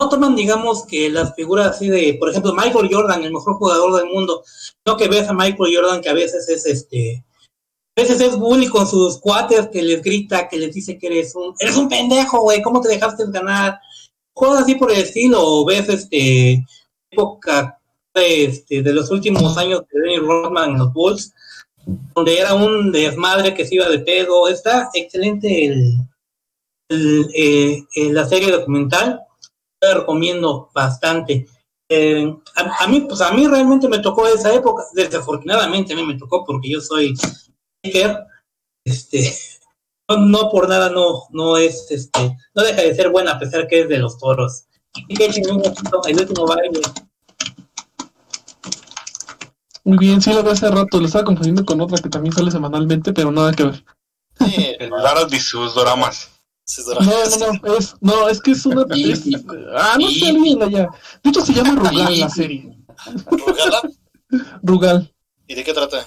[0.00, 3.96] no toman, digamos, que las figuras así de, por ejemplo, Michael Jordan, el mejor jugador
[3.96, 4.42] del mundo,
[4.84, 7.24] no que ves a Michael Jordan que a veces es este
[7.96, 11.34] a veces es bully con sus cuates que les grita, que les dice que eres
[11.34, 13.78] un, eres un pendejo, güey, ¿cómo te dejaste ganar?
[14.32, 16.64] Cosas así por el estilo, o ves este
[17.10, 17.78] época
[18.14, 21.34] este, de los últimos años de Dennis Rodman en los Bulls,
[22.14, 24.48] donde era un desmadre que se iba de pedo.
[24.48, 25.94] Está excelente el,
[26.90, 29.20] eh, eh, la serie documental,
[29.80, 31.46] la recomiendo bastante.
[31.88, 36.18] Eh, a, mí, pues a mí realmente me tocó esa época, desafortunadamente a mí me
[36.18, 37.14] tocó porque yo soy
[38.84, 39.34] este,
[40.08, 43.80] no, por nada no, no es, este, no deja de ser buena a pesar que
[43.80, 44.64] es de los toros.
[45.08, 46.80] Y que el último baile.
[49.90, 52.52] Muy bien, sí la vi hace rato, lo estaba confundiendo con otra que también sale
[52.52, 53.84] semanalmente, pero nada que ver.
[54.38, 56.30] Sí, El Darot y sus doramas.
[57.00, 58.84] No, no, no, es, no, es que es una...
[58.94, 59.24] es-
[59.76, 60.88] ah, no sé, olvídala ya.
[61.24, 62.78] De hecho se llama Rugal la serie.
[63.26, 63.82] ¿Rugala?
[64.62, 65.14] Rugal.
[65.48, 66.06] ¿Y de qué trata?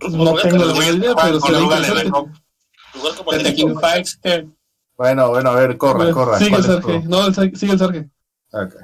[0.00, 3.74] No Rugal tengo la idea, pero se Con ve Rugal como el The de King
[3.80, 4.48] Fighter.
[4.96, 6.38] Bueno, bueno, a ver, corra, corra.
[6.40, 7.02] Sigue el ¿Cuál es Sarge.
[7.06, 8.10] No, sigue el Sarge.
[8.50, 8.74] Ok.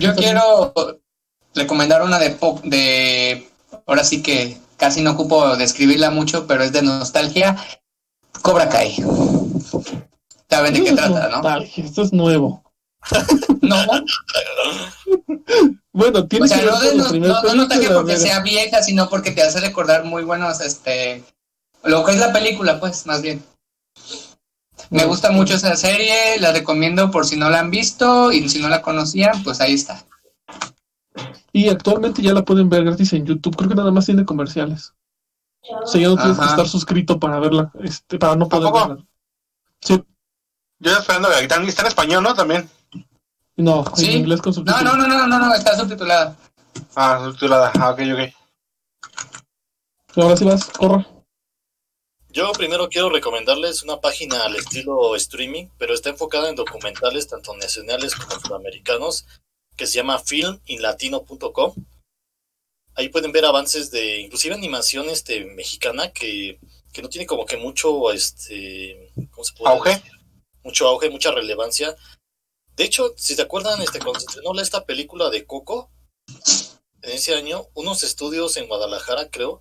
[0.00, 0.72] Yo quiero
[1.54, 3.48] recomendar una de pop, de
[3.86, 7.56] ahora sí que casi no ocupo describirla mucho, pero es de nostalgia.
[8.42, 8.96] Cobra Kai.
[10.50, 11.36] ¿Saben de qué trata, no?
[11.36, 12.62] nostalgia, Esto es nuevo.
[13.60, 13.76] No,
[15.92, 19.30] Bueno, tiene o sea, que no, no, no, no nostalgia porque sea vieja, sino porque
[19.30, 21.22] te hace recordar muy buenos, este,
[21.84, 23.44] lo que es la película, pues, más bien.
[24.90, 28.58] Me gusta mucho esa serie, la recomiendo por si no la han visto y si
[28.58, 30.04] no la conocían, pues ahí está.
[31.52, 33.56] Y actualmente ya la pueden ver gratis en YouTube.
[33.56, 34.94] Creo que nada más tiene comerciales.
[35.62, 38.88] O sea, ya no tienes que estar suscrito para verla, este, para no poder ¿Tampoco?
[38.88, 39.04] verla.
[39.80, 39.94] Sí,
[40.80, 42.34] Yo estoy esperando que está está en español, ¿no?
[42.34, 42.68] También.
[43.56, 44.06] no, Sí.
[44.10, 44.84] en inglés con No, subtítulos.
[44.84, 46.36] no, no, no, no, no, está subtitulada.
[46.96, 47.70] Ah, subtitulada.
[47.78, 48.34] Ah, ok, ok.
[50.16, 51.06] Ahora sí vas, corra.
[52.28, 57.56] Yo primero quiero recomendarles una página al estilo streaming, pero está enfocada en documentales tanto
[57.56, 59.24] nacionales como sudamericanos,
[59.76, 61.74] que se llama filminlatino.com.
[62.96, 66.60] Ahí pueden ver avances de, inclusive animación este, mexicana, que,
[66.92, 69.90] que no tiene como que mucho, este, ¿cómo se puede Auge.
[69.96, 70.12] decir?
[70.62, 71.96] Mucho auge, mucha relevancia.
[72.76, 75.90] De hecho, si se acuerdan, este, cuando se estrenó esta película de Coco,
[77.02, 79.60] en ese año, unos estudios en Guadalajara, creo,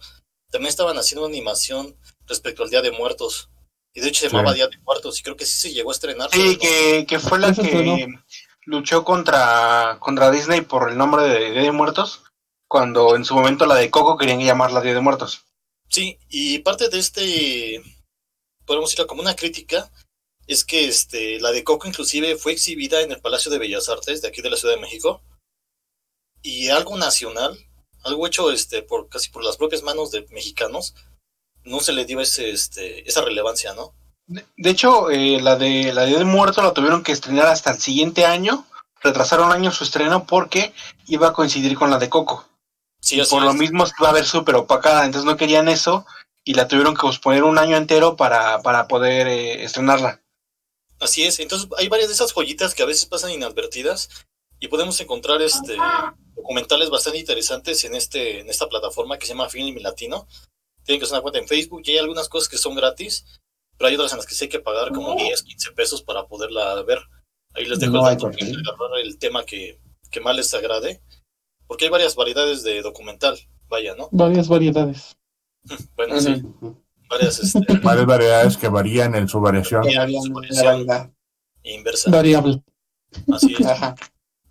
[0.50, 3.50] también estaban haciendo una animación respecto al Día de Muertos.
[3.96, 4.36] Y de hecho se Sí.
[4.36, 6.30] llamaba Día de Muertos y creo que sí se llegó a estrenar.
[6.32, 8.08] Sí, no- que, que fue la que
[8.66, 12.24] luchó contra, contra Disney por el nombre de Día de Muertos,
[12.68, 15.46] cuando en su momento la de Coco querían llamarla Día de Muertos.
[15.90, 17.84] Sí, y parte de este,
[18.66, 19.92] podemos decirlo como una crítica,
[20.48, 24.22] es que este, la de Coco inclusive fue exhibida en el Palacio de Bellas Artes
[24.22, 25.22] de aquí de la Ciudad de México.
[26.42, 27.58] Y algo nacional,
[28.04, 30.96] algo hecho este, por casi por las propias manos de mexicanos,
[31.64, 33.94] no se le dio ese, este, esa relevancia, ¿no?
[34.28, 38.26] De, hecho, eh, la de la de Muerto la tuvieron que estrenar hasta el siguiente
[38.26, 38.66] año.
[39.02, 40.74] Retrasaron un año su estreno porque
[41.08, 42.48] iba a coincidir con la de Coco.
[43.02, 46.06] Sí, Por lo mismo iba a ver súper opacada, entonces no querían eso
[46.46, 50.22] y la tuvieron que posponer un año entero para, para poder eh, estrenarla.
[51.00, 51.40] Así es.
[51.40, 54.10] Entonces, hay varias de esas joyitas que a veces pasan inadvertidas
[54.60, 55.76] y podemos encontrar este
[56.36, 60.28] documentales bastante interesantes en este en esta plataforma que se llama Film Latino.
[60.84, 63.26] Tienen que hacer una cuenta en Facebook y hay algunas cosas que son gratis,
[63.78, 66.28] pero hay otras en las que sí hay que pagar como 10, 15 pesos para
[66.28, 67.00] poderla ver.
[67.54, 68.32] Ahí les dejo No el dato
[69.20, 69.80] tema que,
[70.10, 71.02] que más les agrade,
[71.68, 73.38] porque hay varias variedades de documental,
[73.68, 74.10] vaya, ¿no?
[74.12, 75.18] Varias variedades.
[75.96, 76.44] Bueno, sí,
[77.10, 79.84] varias este, Varias variedades que varían en su variación.
[79.84, 81.12] Que varían la variedad.
[81.64, 82.12] inversa.
[82.12, 82.62] Variable.
[83.32, 83.66] Así es.
[83.66, 83.96] Ajá.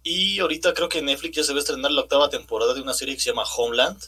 [0.02, 2.80] Y ahorita creo que en Netflix ya se va a estrenar la octava temporada de
[2.80, 4.00] una serie que se llama Homeland.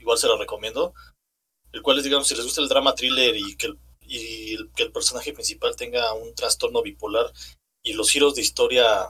[0.00, 0.94] Igual se la recomiendo.
[1.72, 3.78] El cual es, digamos, si les gusta el drama thriller y que el,
[4.08, 7.32] y el- que el personaje principal tenga un trastorno bipolar
[7.82, 9.08] y los giros de historia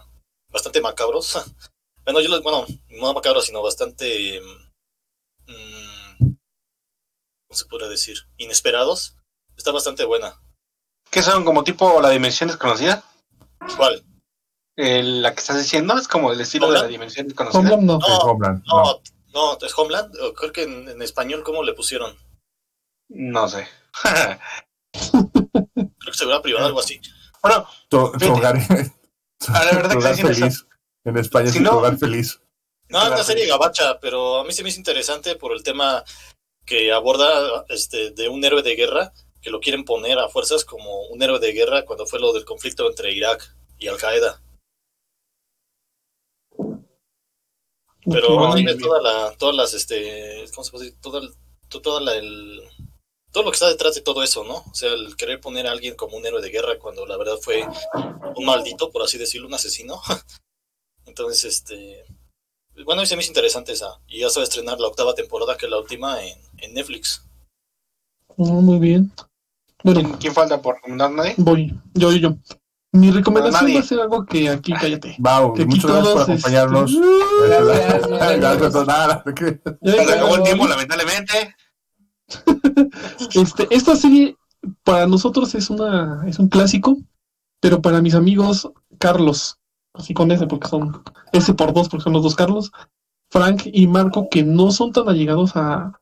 [0.51, 1.35] bastante macabros.
[2.05, 4.41] bueno, yo bueno, no macabros, sino bastante.
[4.41, 6.27] mm,
[7.49, 8.19] ¿Cómo se podría decir?
[8.39, 9.17] Inesperados.
[9.57, 10.41] Está bastante buena.
[11.11, 13.05] ¿Qué son como tipo la dimensión desconocida?
[13.77, 14.05] ¿Cuál?
[14.77, 17.61] El- la que estás diciendo es como el estilo de la dimensión desconocida.
[17.61, 17.97] Homeland no.
[17.99, 19.01] Homeland, No, no.
[19.59, 20.15] no, es Homeland.
[20.35, 22.15] Creo que en, en español, ¿cómo le pusieron?
[23.09, 23.67] No sé.
[25.13, 27.01] Creo que seguridad privada, algo así.
[27.43, 28.57] bueno, Tu, hogar,
[29.49, 30.67] a la verdad tu hogar feliz.
[31.05, 32.41] En España Si es no- tu hogar feliz.
[32.89, 36.05] No, es una serie gabacha, pero a mí se me hizo interesante por el tema
[36.65, 39.13] que aborda este de un héroe de guerra
[39.43, 42.45] que lo quieren poner a fuerzas como un héroe de guerra cuando fue lo del
[42.45, 44.41] conflicto entre Irak y Al Qaeda.
[48.09, 51.01] Pero bueno, ves toda la, todas las este, ¿cómo se puede decir?
[51.01, 51.35] Todo el,
[51.69, 52.61] to- toda la- el,
[53.37, 54.55] todo lo que está detrás de todo eso, ¿no?
[54.55, 57.37] O sea, el querer poner a alguien como un héroe de guerra cuando la verdad
[57.39, 57.69] fue
[58.35, 60.01] un maldito, por así decirlo, un asesino.
[61.05, 62.07] Entonces, este,
[62.87, 64.01] bueno, mí se me hizo interesante esa.
[64.09, 66.73] Y ya se va a estrenar la octava temporada, que es la última, en, en
[66.73, 67.27] Netflix.
[68.39, 69.13] Oh, muy bien.
[69.85, 71.35] Bueno, ¿quién, quién falta por recomendar nadie?
[71.37, 71.79] voy.
[71.93, 72.37] Yo, yo, yo.
[72.93, 75.15] Mi recomendación va a ser algo que aquí, cállate.
[75.19, 76.91] Wow, Que aquí muchas gracias por todos, acompañarnos.
[76.91, 77.65] este,
[78.41, 81.55] Gracias, Gracias ven, acabó el tiempo, lamentablemente.
[83.35, 84.37] Este, esta serie
[84.85, 86.99] para nosotros es una es un clásico,
[87.61, 89.59] pero para mis amigos Carlos,
[89.95, 92.73] así con ese porque son ese por dos porque son los dos Carlos,
[93.31, 96.01] Frank y Marco que no son tan allegados a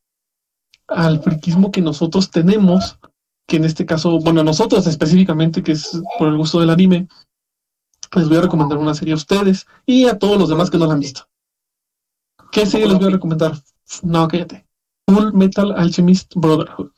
[0.88, 2.98] al friquismo que nosotros tenemos,
[3.46, 7.08] que en este caso, bueno, nosotros específicamente que es por el gusto del anime,
[8.14, 10.86] les voy a recomendar una serie a ustedes y a todos los demás que no
[10.86, 11.28] la han visto.
[12.52, 13.52] ¿Qué serie les voy a recomendar?
[14.02, 14.66] No, cállate.
[15.06, 16.90] Full Metal Alchemist Brotherhood.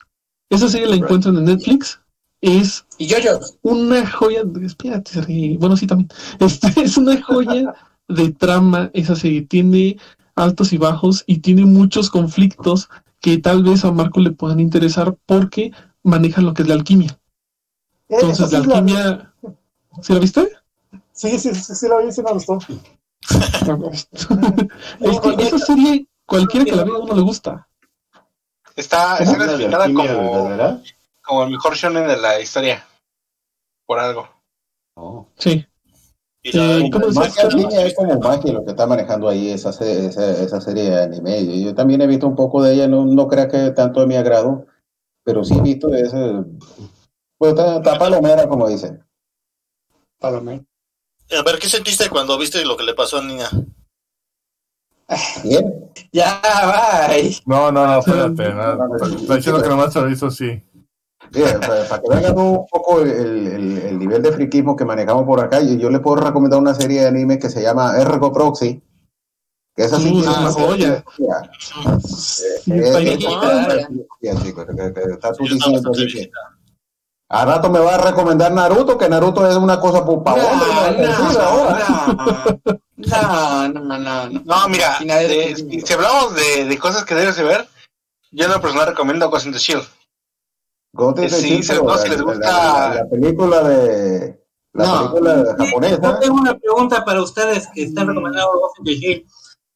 [0.49, 1.99] Esa serie la encuentran en Netflix.
[2.41, 3.39] Es Y yo, yo.
[3.63, 4.43] una joya.
[4.43, 6.09] de- Espérate, bueno, sí también.
[6.39, 7.73] Este, es una joya
[8.07, 8.89] de trama.
[8.93, 9.97] Esa serie tiene
[10.35, 12.89] altos y bajos y tiene muchos conflictos
[13.19, 15.71] que tal vez a Marco le puedan interesar porque
[16.03, 17.19] manejan lo que es la alquimia.
[18.07, 19.33] Entonces, Esa la sí la- alquimia.
[20.01, 20.47] ¿Sí la viste?
[21.11, 22.59] Sí, sí, sí, sí, la vi, sí me gustó.
[24.99, 27.67] es que esa serie, cualquiera que la vea, a uno le gusta.
[28.77, 29.31] Está, ¿Cómo?
[29.31, 30.81] está ¿La de clasificada como, verdadera?
[31.25, 32.85] como el mejor shonen de la historia.
[33.87, 34.29] Por algo.
[34.95, 35.27] Oh.
[35.37, 35.65] Sí.
[36.43, 39.49] Y la, Eh, ¿Cómo Más que línea es como magia lo que está manejando ahí
[39.49, 41.43] esa, esa, esa serie de anime.
[41.45, 44.07] Yo, yo también he visto un poco de ella, no, no creo que tanto de
[44.07, 44.67] mi agrado,
[45.23, 46.43] pero sí he visto ese.
[47.39, 49.03] Pues está, está palomera, como dicen.
[50.19, 50.63] Palomero.
[51.37, 53.49] a ver, ¿qué sentiste cuando viste lo que le pasó a Nina?
[55.43, 55.89] Bien.
[56.11, 56.39] Ya,
[57.09, 57.35] bye.
[57.45, 58.53] No, no, no, espérate.
[58.53, 60.61] No, está diciendo que nomás se lo hizo así.
[61.31, 65.39] Bien, para, que vean un poco el, el- el nivel de friquismo que manejamos por
[65.41, 68.81] acá, yo, yo les puedo recomendar una serie de anime que se llama Ergo Proxy.
[69.75, 70.93] Que esa sí Uh, tiene una joya.
[70.95, 71.03] Eh,
[72.07, 72.99] Sí, eh, está
[73.75, 73.87] eh.
[75.23, 76.31] Ah, tú Sí, diciendo que-.
[77.29, 80.23] A rato me va a recomendar Naruto, que Naruto es una cosa por
[82.97, 84.41] No, no, no, no, no, no.
[84.45, 87.67] No, mira, si, si hablamos de, de cosas que debes de ver,
[88.31, 89.83] yo en lo personal recomiendo Ghost in the Shield.
[91.29, 92.39] Sí, se- no, si les gusta-
[92.89, 94.41] la, la película de
[94.73, 94.97] la No.
[95.11, 96.19] película Yo japonesa.
[96.19, 99.25] tengo una pregunta para ustedes que están recomendando Ghost in the Shield.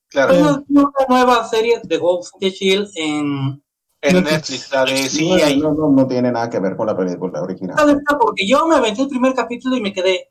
[0.10, 3.61] Claro, ¿Cuándo es una nueva serie de Ghost in the Shield en...
[4.02, 4.32] en Netflix.
[4.32, 5.08] Netflix, la de No,
[5.48, 5.58] CGI.
[5.60, 7.78] no, no, no tiene nada que ver con la película original.
[8.20, 10.30] Porque yo me aventé el primer capítulo y me quedé...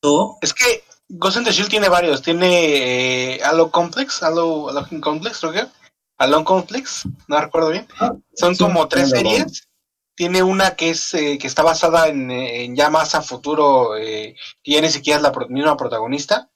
[0.00, 0.36] ¿Tú?
[0.40, 2.22] Es que Ghost in the Shield tiene varios.
[2.22, 5.66] Tiene eh, Halo Complex, Halo, Halo Complex, creo que.
[6.18, 7.86] Halo Complex, no recuerdo bien.
[8.34, 9.64] Son sí, como tres tiene series
[10.14, 14.34] tiene una que es eh, que está basada en, en ya más a futuro, eh,
[14.64, 16.50] que ya ni siquiera es la pro- misma protagonista,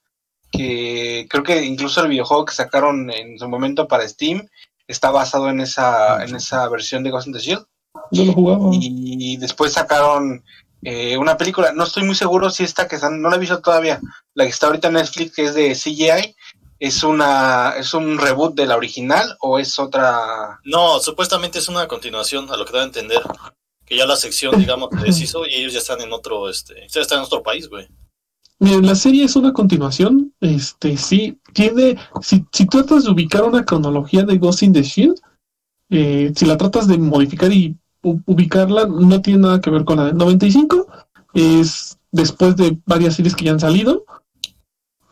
[0.50, 4.48] que creo que incluso el videojuego que sacaron en su momento para Steam
[4.86, 7.66] está basado en esa, en esa versión de Ghost in the Shield.
[8.10, 8.70] Yo lo jugaba.
[8.72, 10.42] Y después sacaron
[10.82, 13.60] eh, una película, no estoy muy seguro si esta que están, no la he visto
[13.60, 14.00] todavía,
[14.34, 16.34] la que está ahorita en Netflix, que es de CGI,
[16.80, 21.86] es una es un reboot de la original o es otra No, supuestamente es una
[21.86, 23.22] continuación, a lo que da a entender.
[23.86, 27.00] Que ya la sección, digamos, se deshizo y ellos ya están en otro, este, ya
[27.00, 27.88] están en otro país, güey.
[28.62, 30.32] La serie es una continuación.
[30.40, 31.96] Este, sí, tiene.
[32.20, 35.16] Si, si tratas de ubicar una cronología de Ghost in the Shield,
[35.90, 40.04] eh, si la tratas de modificar y ubicarla, no tiene nada que ver con la
[40.04, 40.86] del 95.
[41.34, 44.04] Es después de varias series que ya han salido.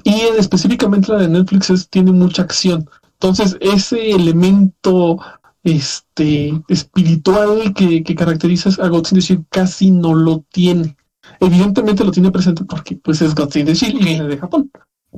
[0.04, 2.88] Y en- específicamente la de Netflix es- tiene mucha acción.
[3.14, 5.18] Entonces, ese elemento
[5.64, 10.96] este espiritual que, que caracteriza a Ghost in the Shield casi no lo tiene.
[11.40, 14.70] Evidentemente lo tiene presente porque pues es Ghost in the Shield y viene de Japón.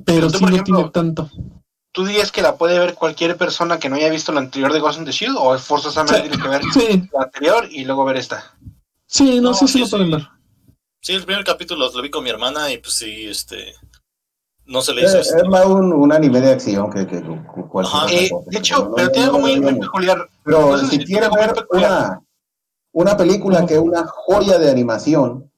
[0.04, 1.28] Pero sí no tiene tanto.
[1.92, 4.80] ¿Tú dirías que la puede ver cualquier persona que no haya visto la anterior de
[4.80, 6.28] Ghost in the Shield o forzosamente Sí.
[6.28, 8.54] tiene que ver Sí, la anterior y luego ver esta?
[9.06, 10.28] sí, no, No, sí, sí sí, lo pueden ver.
[11.02, 13.74] Sí, el primer capítulo lo vi con mi hermana y pues sí, este,
[14.66, 17.68] no se le hizo, es este, más un, un anime de acción que, que cu-
[17.68, 18.06] cualquier Ajá.
[18.06, 18.50] otra Eh, cosa.
[18.50, 19.80] de hecho, No, pero no, tiene algo muy, no, muy no.
[19.80, 20.28] peculiar.
[20.44, 22.22] Pero No sé si si quieres ver una,
[22.92, 25.51] una película que es una joya de animación,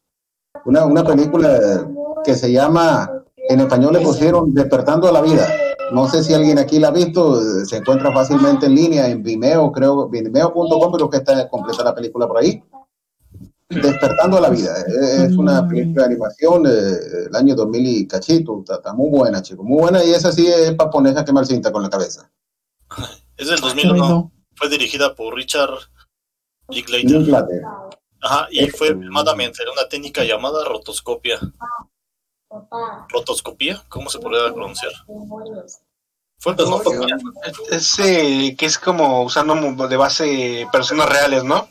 [0.65, 1.87] una, una película
[2.25, 3.11] que se llama,
[3.49, 5.47] en español le pusieron Despertando a la Vida.
[5.93, 9.71] No sé si alguien aquí la ha visto, se encuentra fácilmente en línea en Vimeo,
[9.71, 12.63] creo, vimeo.com, creo que está completa la película por ahí.
[13.69, 14.75] Despertando a la Vida.
[14.81, 18.61] Eh, Es una película de animación eh, del año 2000 y cachito.
[18.61, 19.65] Está, está muy buena, chicos.
[19.65, 22.31] Muy buena y esa sí es para ponerse a quemar cinta con la cabeza.
[23.37, 24.33] es del Ay, 2001, no.
[24.55, 25.71] fue dirigida por Richard
[26.69, 27.63] Linklater.
[28.25, 31.39] Ajá, y fue Este- filmada mediante una técnica llamada rotoscopia.
[33.11, 33.83] ¿Rotoscopía?
[33.89, 34.93] ¿Cómo se podría pronunciar?
[36.39, 37.17] Fue rotoscopia.
[37.71, 39.55] Es eh, que es como usando
[39.89, 41.69] de base personas reales, ¿no?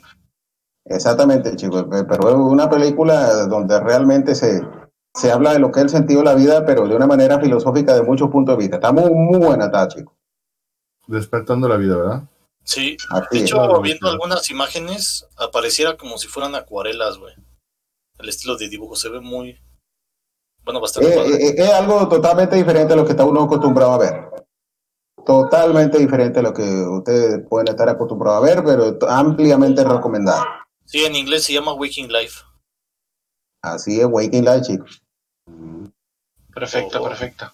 [0.85, 4.61] Exactamente, chicos, pe- pero es una película donde realmente se,
[5.13, 7.39] se habla de lo que es el sentido de la vida, pero de una manera
[7.39, 8.75] filosófica de muchos puntos de vista.
[8.75, 10.13] Está muy, muy buena, está, chicos.
[11.07, 12.23] Despertando la vida, ¿verdad?
[12.65, 14.13] Sí, Así de hecho, viendo sí.
[14.13, 17.33] algunas imágenes, apareciera como si fueran acuarelas, güey.
[18.19, 19.59] El estilo de dibujo se ve muy,
[20.63, 21.45] bueno, bastante Eh, padre.
[21.47, 24.29] eh, es algo totalmente diferente a lo que está uno acostumbrado a ver.
[25.25, 30.43] Totalmente diferente a lo que ustedes pueden estar acostumbrados a ver, pero ampliamente recomendado.
[30.85, 32.41] Sí, en inglés se llama Waking Life.
[33.61, 35.01] Así es, Waking Life, chicos.
[36.53, 37.07] Perfecto, Oh.
[37.09, 37.45] perfecto.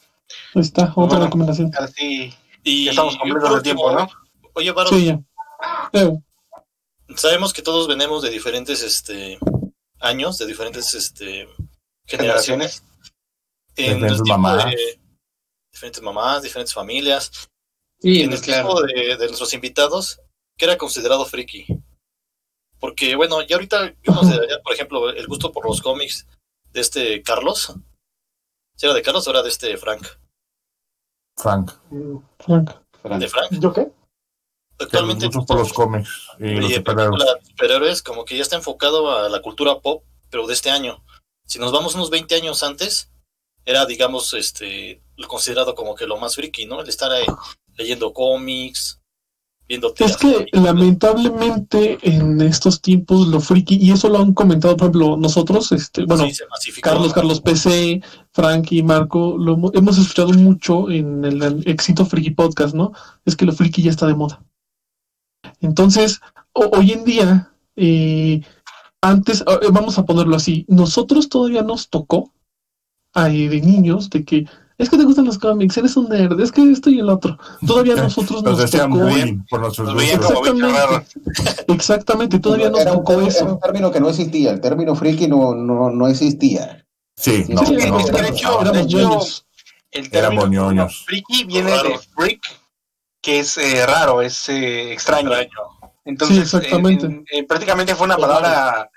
[0.56, 1.26] Ahí está, otra Bueno.
[1.26, 1.72] recomendación.
[1.78, 2.34] Así
[2.64, 4.08] Y ya estamos completos de tiempo, ¿no?
[4.54, 5.20] Oye, Varo, Sí, ya.
[7.16, 9.40] Sabemos que todos venimos de diferentes este,
[10.00, 11.48] años, de diferentes este,
[12.06, 12.82] Generaciones.
[12.82, 12.84] generaciones.
[13.76, 14.66] En el Diferentes mamás.
[14.66, 15.00] de
[15.72, 17.32] diferentes mamás, diferentes familias.
[18.02, 18.76] Sí, en el claro.
[18.76, 20.22] tiempo de, de nuestros invitados,
[20.58, 21.66] que era considerado friki.
[22.80, 26.26] Porque, bueno, ya ahorita yo consideraría, por ejemplo, el gusto por los cómics
[26.72, 27.74] de este Carlos.
[28.76, 30.06] ¿Si era de Carlos o era de este Frank?
[31.38, 31.72] Frank.
[32.40, 32.72] Frank.
[33.04, 33.52] De Frank.
[33.60, 33.92] ¿Yo qué?
[34.80, 37.24] Que Actualmente gusto por los cómics y los superhéroes.
[37.50, 41.04] superhéroes como que ya está enfocado a la cultura pop, pero de este año.
[41.46, 43.12] Si nos vamos unos 20 años antes,
[43.66, 46.82] era, digamos, este, considerado como que lo más friki, ¿no?
[46.82, 47.26] El estar eh,
[47.76, 49.02] leyendo cómics,
[49.68, 54.86] viendo Es que lamentablemente en estos tiempos lo friki, y eso lo han comentado, por
[54.90, 56.26] ejemplo, nosotros, este, bueno,
[56.62, 56.82] Sí.
[56.82, 58.02] Carlos, Carlos PC,
[58.32, 62.94] Frank y Marco, lo hemo- hemos escuchado mucho en el, el éxito Friki Podcast, ¿no?
[63.26, 64.42] Es que lo friki ya está de moda.
[65.62, 66.20] Entonces,
[66.54, 68.42] ho- hoy en día, eh,
[69.02, 72.34] antes, eh, vamos a ponerlo así, nosotros todavía nos tocó
[73.14, 74.46] ay, de niños de que
[74.78, 77.38] es que te gustan los cómics, eres un nerd, es que esto y el otro.
[77.68, 79.10] Todavía nosotros Nos tocó.
[79.10, 80.14] bullying por nuestros Nos.
[80.14, 81.06] Exactamente,
[81.68, 83.46] exactamente, todavía nos era, un, tocó era eso.
[83.46, 84.52] un término que no existía.
[84.52, 86.86] El término friki no, no, no existía.
[87.18, 88.62] Sí, no, Sí, no, es que de no, hecho- no.
[88.62, 89.46] éramos de hecho, ñoños.
[89.92, 91.04] El Éramos término ñoños.
[91.06, 92.40] friki viene de freak,
[93.22, 95.34] que es eh, raro, es eh, extraño.
[95.34, 95.70] Extraño.
[96.06, 97.06] Entonces, Sí, exactamente.
[97.06, 98.90] en- en- prácticamente fue una palabra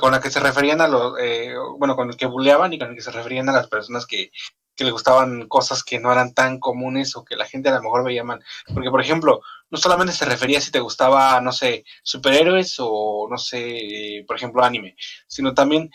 [0.00, 2.90] con la que se referían a los, eh, bueno, con el que buleaban y con
[2.90, 4.30] el que se referían a las personas que,
[4.74, 7.82] que le gustaban cosas que no eran tan comunes o que la gente a lo
[7.82, 8.42] mejor veía mal.
[8.72, 13.36] Porque, por ejemplo, no solamente se refería si te gustaba, no sé, superhéroes o, no
[13.38, 14.96] sé, eh, por ejemplo, anime,
[15.26, 15.90] sino también,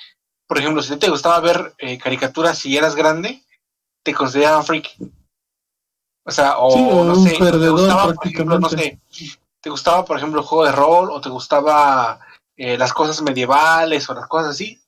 [0.47, 3.41] por ejemplo, si te gustaba ver eh, caricaturas y eras grande,
[4.03, 4.89] te consideraban freak.
[6.27, 8.99] O sea, o Sí, no un sé, te gustaba, por ejemplo, no sé,
[9.61, 12.19] te gustaba, por ejemplo, el juego de rol o te gustaba
[12.57, 14.79] eh, las cosas medievales o las cosas así,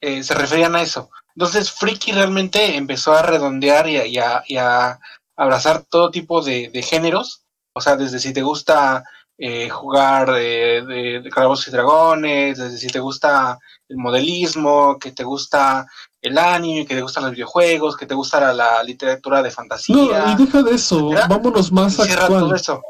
[0.00, 1.08] eh, se referían a eso.
[1.34, 5.00] Entonces, Friki realmente empezó a redondear y a, y a- y a
[5.36, 7.42] abrazar todo tipo de, de géneros.
[7.74, 9.04] O sea, desde si te gusta
[9.38, 13.58] eh, jugar eh, de, de Calabozos y Dragones, desde si te gusta
[13.88, 15.86] el modelismo, que te gusta
[16.26, 19.54] el anime, que te gustan los videojuegos, que te gusta la, la literatura de No,
[19.54, 19.94] fantasía.
[20.32, 22.54] y deja de eso, vámonos más todo actual.
[22.54, 22.82] eso.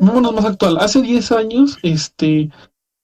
[0.00, 0.78] Vámonos más actual.
[0.78, 2.50] Hace 10 años, este,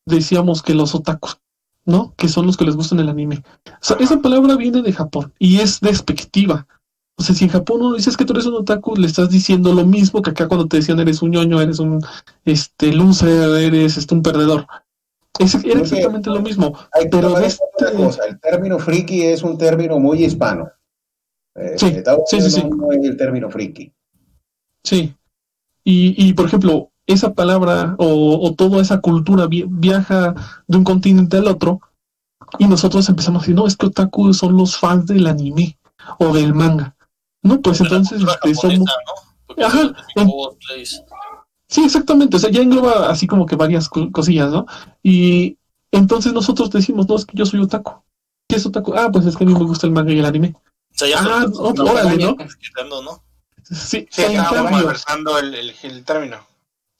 [0.06, 1.38] decíamos que los otakus,
[1.84, 2.14] ¿no?
[2.16, 3.42] Que son los que les gustan el anime.
[3.66, 6.66] O sea, esa palabra viene de Japón y es despectiva.
[7.18, 9.72] O sea, si en Japón uno dices que tú eres un otaku, le estás diciendo
[9.72, 12.00] lo mismo que acá cuando te decían eres un ñoño, eres un
[12.44, 14.66] este loser, eres este, un perdedor.
[15.38, 16.76] Es, era exactamente lo mismo.
[16.92, 20.70] Hay que Pero de este- una cosa, el término friki es un término muy hispano.
[21.54, 21.90] Eh, Sí,
[22.26, 22.64] sí, sí, sí.
[22.64, 23.92] no, es el término friki.
[24.84, 25.14] Sí.
[25.84, 30.34] Y, y por ejemplo, esa palabra o, o toda esa cultura vi- viaja
[30.66, 31.80] de un continente al otro
[32.58, 35.78] y nosotros empezamos a decir, no, es que otaku son los fans del anime
[36.18, 36.94] o del manga.
[37.42, 38.88] No, pues entonces este, somos...
[39.58, 40.30] Ajá, en-.
[41.72, 42.36] Sí, exactamente.
[42.36, 44.66] O sea, ya engloba así como que varias co- cosillas, ¿no?
[45.02, 45.56] Y
[45.90, 47.94] entonces nosotros decimos, no, es que yo soy otaku.
[48.46, 48.92] ¿Qué es otaku?
[48.94, 50.54] Ah, pues es que a mí me gusta el manga y el anime.
[50.54, 52.36] O sea, ya Ah, no, órale, ¿no?
[53.62, 54.22] Sí, Sí,
[54.70, 56.36] malversando el, el, el término.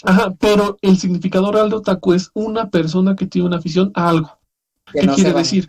[0.05, 4.09] Ajá, pero el significado real de otaku es una persona que tiene una afición a
[4.09, 4.39] algo.
[4.91, 5.69] Que ¿Qué no quiere decir?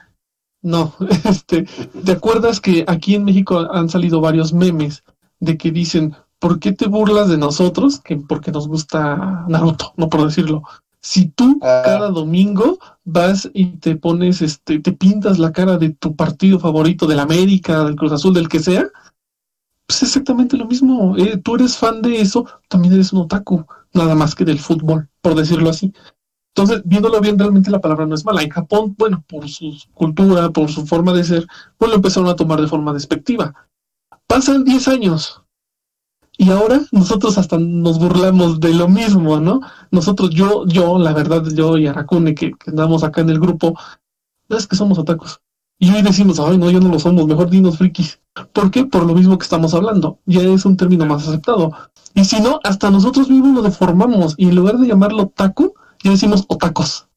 [0.62, 1.64] No, este,
[2.06, 5.04] ¿te acuerdas que aquí en México han salido varios memes
[5.42, 8.02] de que dicen, ¿por qué te burlas de nosotros?
[8.02, 10.62] Que porque nos gusta Naruto, no por decirlo.
[11.00, 11.82] Si tú Ah.
[11.86, 17.08] cada domingo vas y te pones, este, te pintas la cara de tu partido favorito,
[17.08, 18.90] del América, del Cruz Azul, del que sea,
[19.88, 21.16] pues es exactamente lo mismo.
[21.18, 25.08] Eh, tú eres fan de eso, también eres un otaku, nada más que del fútbol,
[25.22, 25.94] por decirlo así.
[26.54, 28.44] Entonces, viéndolo bien, realmente la palabra no es mala.
[28.44, 31.48] En Japón, bueno, por su cultura, por su forma de ser,
[31.78, 33.54] pues lo empezaron a tomar de forma despectiva.
[34.28, 35.43] Pasan 10 años
[36.38, 39.62] y ahora nosotros hasta nos burlamos de lo mismo, ¿no?
[39.92, 43.78] Nosotros, yo, yo, la verdad, yo y Arakune, que, que andamos acá en el grupo,
[44.50, 45.40] es que somos otakus.
[45.80, 48.20] Y hoy decimos, ay, no, yo no lo somos, mejor dinos frikis.
[48.54, 48.86] ¿Por qué?
[48.86, 50.20] Por lo mismo que estamos hablando.
[50.26, 51.72] Ya es un término más aceptado.
[52.16, 55.74] Y si no, hasta nosotros mismos lo deformamos y en lugar de llamarlo taku,
[56.04, 57.08] ya decimos otacos.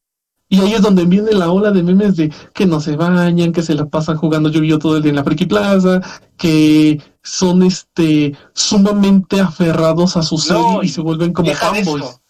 [0.49, 3.63] Y ahí es donde viene la ola de memes de que no se bañan, que
[3.63, 6.01] se la pasan jugando yu todo el día en la Friki Plaza,
[6.37, 12.20] que son este sumamente aferrados a su serie No, y se vuelven como fanboys.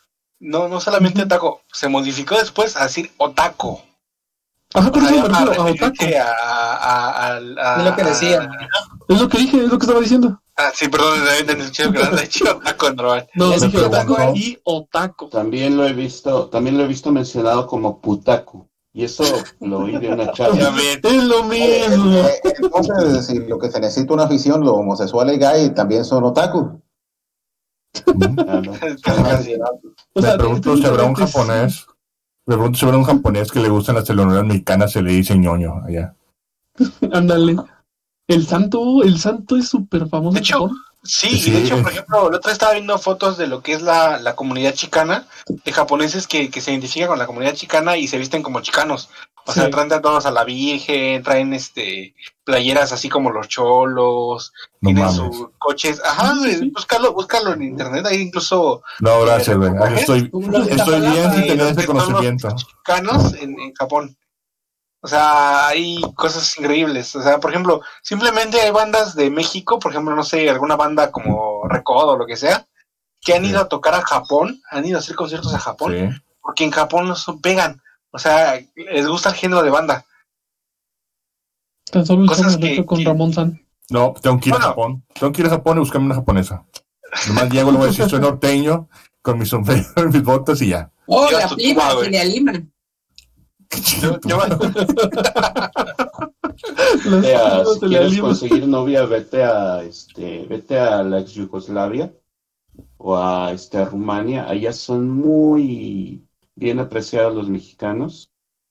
[0.40, 3.80] No, no solamente otaku, se modificó después a decir otaku.
[4.74, 6.04] Ajá, por O sea, eso me refiero a otaku.
[6.04, 8.50] a, a- a- a- Es lo que decía.
[9.08, 10.42] Es lo que dije, es lo que estaba diciendo.
[10.56, 13.28] Ah, sí, perdón, también te escuché que has dicho otaku normal.
[13.34, 15.28] No, dije otaku y otaku.
[15.28, 18.68] También lo he visto, también lo he visto mencionado como putaku.
[18.96, 19.24] Y eso
[19.60, 20.54] lo oí de una chava.
[20.54, 21.06] Obviamente.
[21.06, 22.16] Es lo mismo.
[22.16, 26.80] Eh, Entonces, si lo que se necesita una afición, los homosexuales gay también son otaku.
[28.48, 28.72] Ah, no.
[30.14, 31.86] O pregunto si habrá un japonés.
[32.46, 35.36] Me pregunto si habrá un japonés que le gustan las telenovelas mexicanas, se le dice
[35.36, 36.14] ñoño allá.
[37.12, 37.56] Ándale.
[38.28, 40.32] El santo, el santo es súper famoso.
[40.32, 40.70] De hecho.
[41.06, 43.62] Sí, Sí, y de hecho, por ejemplo, el otro día estaba viendo fotos de lo
[43.62, 47.54] que es la, la comunidad chicana, de japoneses que, que se identifican con la comunidad
[47.54, 49.08] chicana y se visten como chicanos.
[49.48, 54.88] O sea, traen todos a la Virgen, traen este playeras así como los cholos, No
[54.88, 55.16] tienen mames.
[55.16, 56.02] sus coches.
[56.04, 59.56] Ajá, Sí, búscalo, búscalo en internet, ahí incluso No, gracias.
[59.96, 62.48] Estoy, bien sin tener los ese los conocimiento.
[62.56, 64.16] chicanos en, en Japón.
[65.06, 67.14] O sea, hay cosas increíbles.
[67.14, 71.12] O sea, por ejemplo, simplemente hay bandas de México, por ejemplo, no sé, alguna banda
[71.12, 72.66] como Recodo o lo que sea,
[73.20, 73.50] que han Sí.
[73.50, 76.20] ido a tocar a Japón, han ido a hacer conciertos a Japón, Sí.
[76.42, 77.80] porque en Japón los pegan.
[78.10, 80.04] O sea, les gusta el género de banda.
[81.92, 83.64] Tan solo el cosas que- con que- Ramón San.
[83.90, 84.66] No, tengo que ir Bueno.
[84.66, 85.04] a Japón.
[85.14, 86.64] Tengo que ir a Japón y buscarme una japonesa.
[87.28, 88.88] Nomás llego, le voy a decir, soy norteño,
[89.22, 90.90] con mi sombrero y mis botas y ya.
[91.06, 92.04] Oh, la prima, tuba, güey.
[92.06, 92.52] Celia Lima.
[94.00, 94.38] Yo- yo-
[97.04, 98.28] Vete a- chivas si de la quieres Lima.
[98.28, 102.12] conseguir novia, vete a este, vete a la ex Yugoslavia
[102.98, 104.48] o a este a Rumania.
[104.48, 106.24] Allá son muy
[106.54, 108.30] bien apreciados los mexicanos.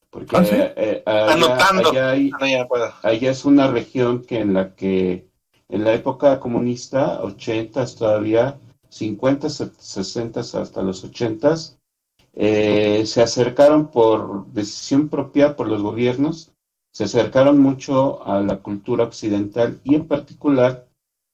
[0.10, 0.56] Porque ¿Ah, sí?
[0.56, 1.90] eh, allá, Anotando.
[1.92, 2.90] allá hay, no, ya no puedo.
[3.04, 5.28] allá es una región que en la que
[5.68, 8.58] en la época comunista, 80 todavía,
[8.90, 11.56] 50, 60 hasta los 80,
[12.36, 16.52] eh, se acercaron por decisión propia por los gobiernos,
[16.92, 20.88] se acercaron mucho a la cultura occidental y en particular,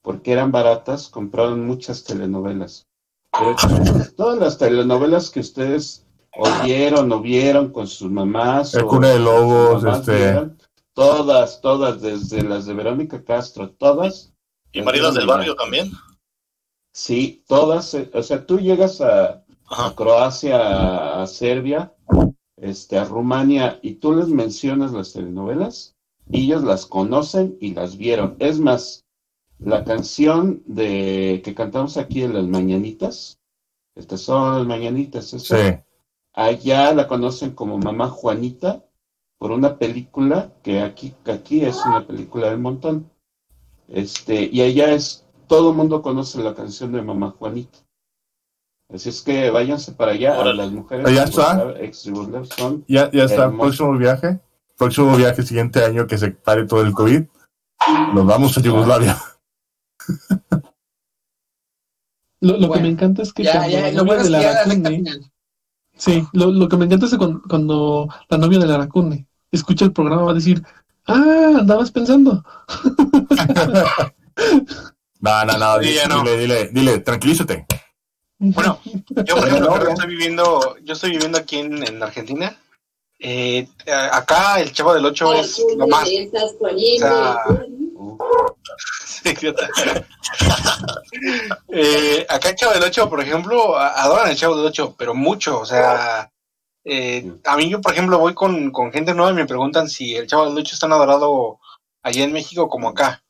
[0.03, 2.88] porque eran baratas, compraron muchas telenovelas.
[3.32, 3.56] Pero
[4.18, 6.06] todas las telenovelas que ustedes
[6.38, 8.73] oyeron o vieron con sus mamás.
[8.73, 10.57] El Cuna de Lobos, este- vieron.
[10.94, 14.34] Todas, todas, desde las de Verónica Castro, todas.
[14.73, 15.90] Y las Maridas del Barrio también.
[16.94, 17.94] Sí, todas.
[17.94, 19.40] eh, O sea, tú llegas a,
[19.72, 19.95] a.
[19.95, 21.93] Croacia, a Serbia,
[22.57, 25.95] este, a Rumania, y tú les mencionas las telenovelas,
[26.30, 28.35] y ellos las conocen y las vieron.
[28.39, 29.06] Es más,
[29.60, 33.39] la canción de que cantamos aquí en las mañanitas,
[33.95, 35.56] estas son las mañanitas, Sí.
[36.34, 38.85] allá la conocen como Mamá Juanita
[39.38, 43.10] por una película que aquí, que aquí es una película del montón.
[43.88, 47.80] Este, y allá es, todo el mundo conoce la canción de Mamá Juanita.
[48.93, 50.57] Así es que váyanse para allá, a Órale.
[50.63, 51.73] las mujeres Allá de está.
[51.80, 51.97] Ex
[52.57, 54.39] son Ya, ya está, próximo viaje.
[54.77, 57.23] Próximo viaje, siguiente año que se pare todo el COVID.
[58.13, 59.18] Nos vamos a Yugoslavia.
[62.41, 64.61] Lo, lo que me encanta es que Ya, cuando ya, la novia de ya la
[64.61, 65.19] Aracune,
[65.95, 69.85] sí, lo, lo que me encanta es que cuando, cuando la novia de Aracune escucha
[69.85, 70.63] el programa va a decir,
[71.05, 72.43] ah, andabas pensando.
[75.23, 75.76] No, no, no.
[75.80, 76.23] Sí, Dile, ya no.
[76.23, 77.68] dile, dile, dile, tranquilízate.
[78.43, 78.80] Bueno,
[79.26, 82.57] yo por ejemplo estoy viviendo, yo estoy viviendo aquí en, en Argentina.
[83.19, 83.68] Eh,
[84.11, 86.09] acá el Chavo del Ocho es lo más.
[86.09, 86.55] Estás.
[86.59, 86.68] O
[89.05, 89.69] sea, idiota.
[91.73, 95.59] Eh, acá el Chavo del Ocho, por ejemplo, adoran el Chavo del Ocho, pero mucho.
[95.59, 96.31] O sea,
[96.84, 100.15] eh, a mí yo, por ejemplo, voy con, con gente nueva y me preguntan si
[100.15, 101.59] el Chavo del Ocho es tan adorado
[102.01, 103.20] allá en México como acá.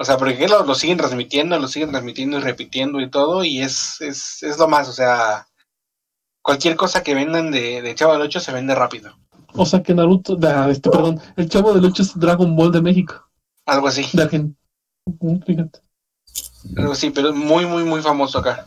[0.00, 3.60] O sea, porque lo, lo siguen transmitiendo, lo siguen transmitiendo y repitiendo y todo, y
[3.60, 4.88] es, es, es lo más.
[4.88, 5.46] O sea,
[6.42, 9.14] cualquier cosa que vendan de, de Chavo del Ocho se vende rápido.
[9.54, 12.80] O sea que Naruto, da, este, perdón, el chavo del 8 es Dragon Ball de
[12.80, 13.28] México,
[13.66, 14.56] Algo así, de Argentina.
[15.44, 15.80] Fíjate.
[16.76, 18.66] algo así, pero es muy, muy, muy famoso acá.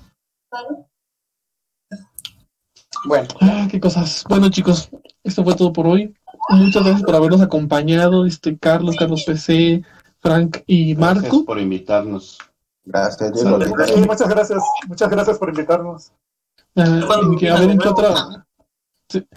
[3.05, 4.23] Bueno, Ah, qué cosas.
[4.30, 4.89] Bueno, chicos,
[5.23, 6.14] esto fue todo por hoy.
[6.49, 9.84] Muchas gracias por habernos acompañado, este Carlos, Carlos PC,
[10.23, 11.45] Frank y Gracias Marco.
[11.45, 12.39] por invitarnos.
[12.85, 13.59] Gracias, Diego.
[13.85, 14.63] Sí, muchas gracias.
[14.87, 16.13] Muchas gracias por invitarnos.
[16.73, 18.45] Que, a ver en qué otra.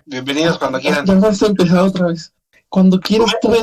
[0.04, 1.04] Bienvenidos cuando quieran.
[1.04, 2.32] Ya vas a empezar otra vez.
[2.68, 3.52] Cuando quieras, tú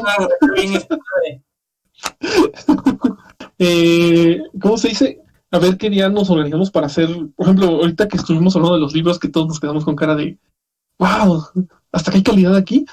[3.60, 5.22] Eh, ¿Cómo se dice?
[5.52, 7.08] A ver qué día nos organizamos para hacer.
[7.36, 10.16] Por ejemplo, ahorita que estuvimos hablando de los libros, que todos nos quedamos con cara
[10.16, 10.38] de.
[11.00, 11.46] ¡Wow!
[11.92, 12.86] Hasta que hay calidad aquí.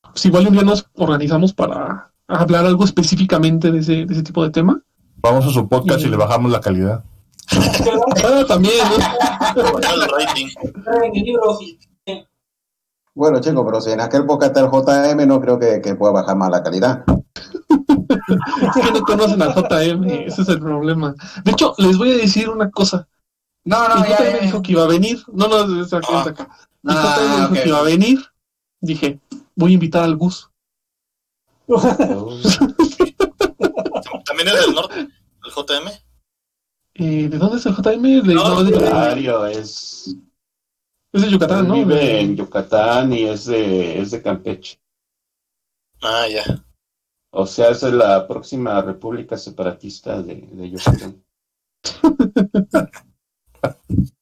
[0.00, 4.42] Pues igual un día nos organizamos para hablar algo específicamente de ese, de ese tipo
[4.42, 4.82] de tema.
[5.16, 7.04] Vamos a su podcast y le bajamos la calidad.
[7.50, 8.74] Ah, también.
[13.14, 16.12] Bueno, chicos, pero si en aquel podcast está el JM, no creo que, que pueda
[16.12, 17.04] bajar más la calidad.
[17.86, 21.14] Es que no conocen al JM, ese es el problema.
[21.44, 23.06] De hecho, les voy a decir una cosa.
[23.64, 25.22] no, El no, ya, JM ya, dijo que iba a venir.
[25.32, 26.48] No, no, es es acá.
[26.82, 28.20] No, JM dijo que iba a venir.
[28.80, 29.20] Dije,
[29.54, 30.50] voy a invitar al Gus.
[34.24, 35.88] También es del norte, el JM.
[36.94, 38.22] Eh, ¿De dónde es el JM?
[38.22, 38.76] De, No, no, es de
[39.60, 40.16] es,
[41.12, 41.74] Es de Yucatán, ¿no?
[41.74, 44.80] vive en Yucatán y es de, es de Campeche.
[46.02, 46.44] Ah, ya.
[47.30, 51.24] O sea, es de la próxima república separatista de, de Yucatán.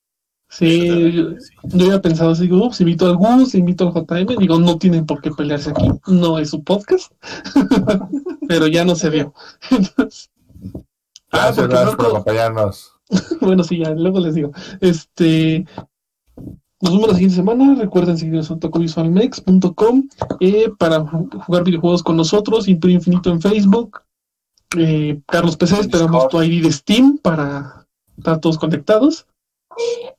[0.55, 1.31] Sí, yo,
[1.65, 5.07] yo había pensado así, digo, si invito al Gus, invito al JM, digo, no tienen
[5.07, 7.11] por qué pelearse aquí, no es su podcast,
[8.49, 9.33] pero ya no se vio.
[9.71, 10.31] Entonces,
[11.31, 12.93] ah, Gracias, porque gracias por acompañarnos.
[13.41, 14.53] bueno, sí, ya, luego les digo.
[14.83, 15.65] Este,
[16.83, 20.09] nos vemos la siguiente semana, recuerden seguirnos en tocovisualmex.com
[20.41, 24.03] eh, para ju- jugar videojuegos con nosotros, Imperio Infinito en Facebook,
[24.77, 27.87] eh, Carlos PC, esperamos tu ID de Steam para
[28.19, 29.27] estar todos conectados.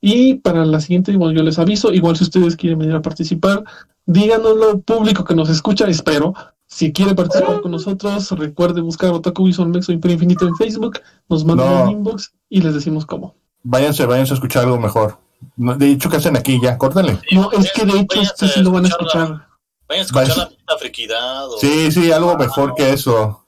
[0.00, 3.64] Y para la siguiente, bueno, yo les aviso, igual si ustedes quieren venir a participar,
[4.06, 6.34] díganoslo público que nos escucha, espero.
[6.66, 11.00] Si quiere participar con nosotros, recuerde buscar Otaku Visual Mex o Imperio Infinito en Facebook,
[11.28, 11.84] nos mandan No.
[11.84, 13.34] un inbox y les decimos cómo.
[13.62, 15.18] Váyanse, váyanse a escuchar algo mejor.
[15.56, 16.58] De hecho, ¿qué hacen aquí?
[16.62, 17.18] Ya, córtenle.
[17.32, 19.46] No, es que de hecho ustedes sí lo van a escuchar.
[19.88, 21.48] Vayan a escuchar la puta friquidad.
[21.48, 21.58] O...
[21.58, 23.43] Sí, sí, algo mejor que eso.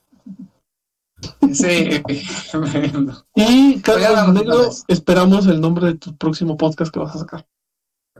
[1.52, 2.02] Sí.
[3.34, 4.84] Y Pues Carlos Negro, entonces.
[4.88, 7.47] esperamos el nombre de tu próximo podcast que vas a sacar.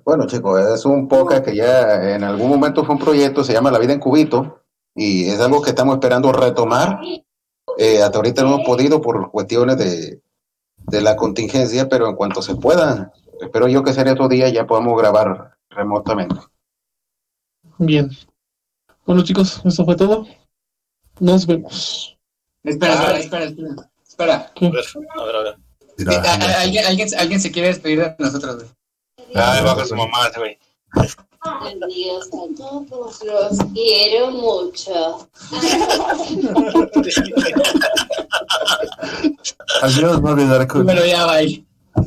[0.05, 3.71] Bueno, chicos, es un podcast que ya en algún momento fue un proyecto, se llama
[3.71, 4.63] La Vida en Cubito,
[4.95, 7.01] y es algo que estamos esperando retomar.
[7.77, 10.23] Eh, hasta ahorita no hemos podido por cuestiones de,
[10.77, 14.67] de la contingencia, pero en cuanto se pueda, espero yo que sea estos días ya
[14.67, 16.37] podamos grabar remotamente.
[17.79, 18.11] Bien.
[19.05, 20.27] Bueno, chicos, eso fue todo.
[21.21, 22.16] Nos vemos.
[22.67, 24.53] Espera, espera, espera, espera, espera.
[24.57, 24.85] A ver,
[25.17, 25.57] a ver, a ver.
[25.99, 28.69] Eh, alguien, alguien, alguien, se quiere despedir de nosotros, güey.
[29.35, 30.59] Ah, Ay, bajo su mamá, güey.
[31.43, 35.29] Adiós a todos, los quiero mucho.
[39.83, 40.83] Adiós, Mavi Darko.
[40.83, 41.65] Bueno, ya, bye.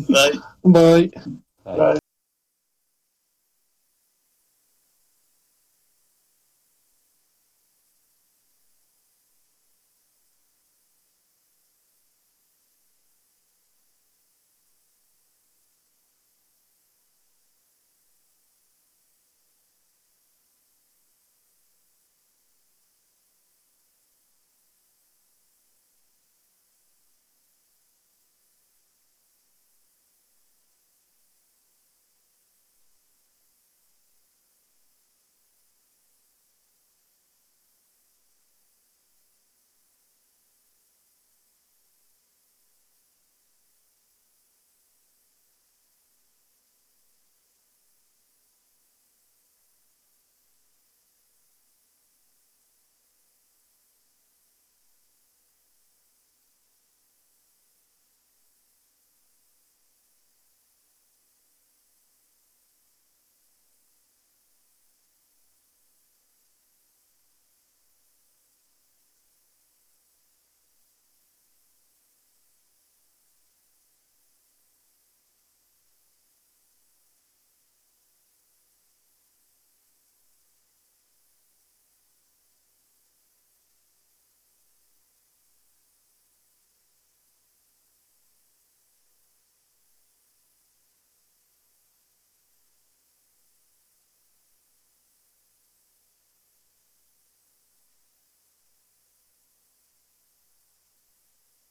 [0.07, 0.39] Bye.
[0.63, 1.11] Bye.
[1.63, 1.75] bye.
[1.77, 1.98] bye.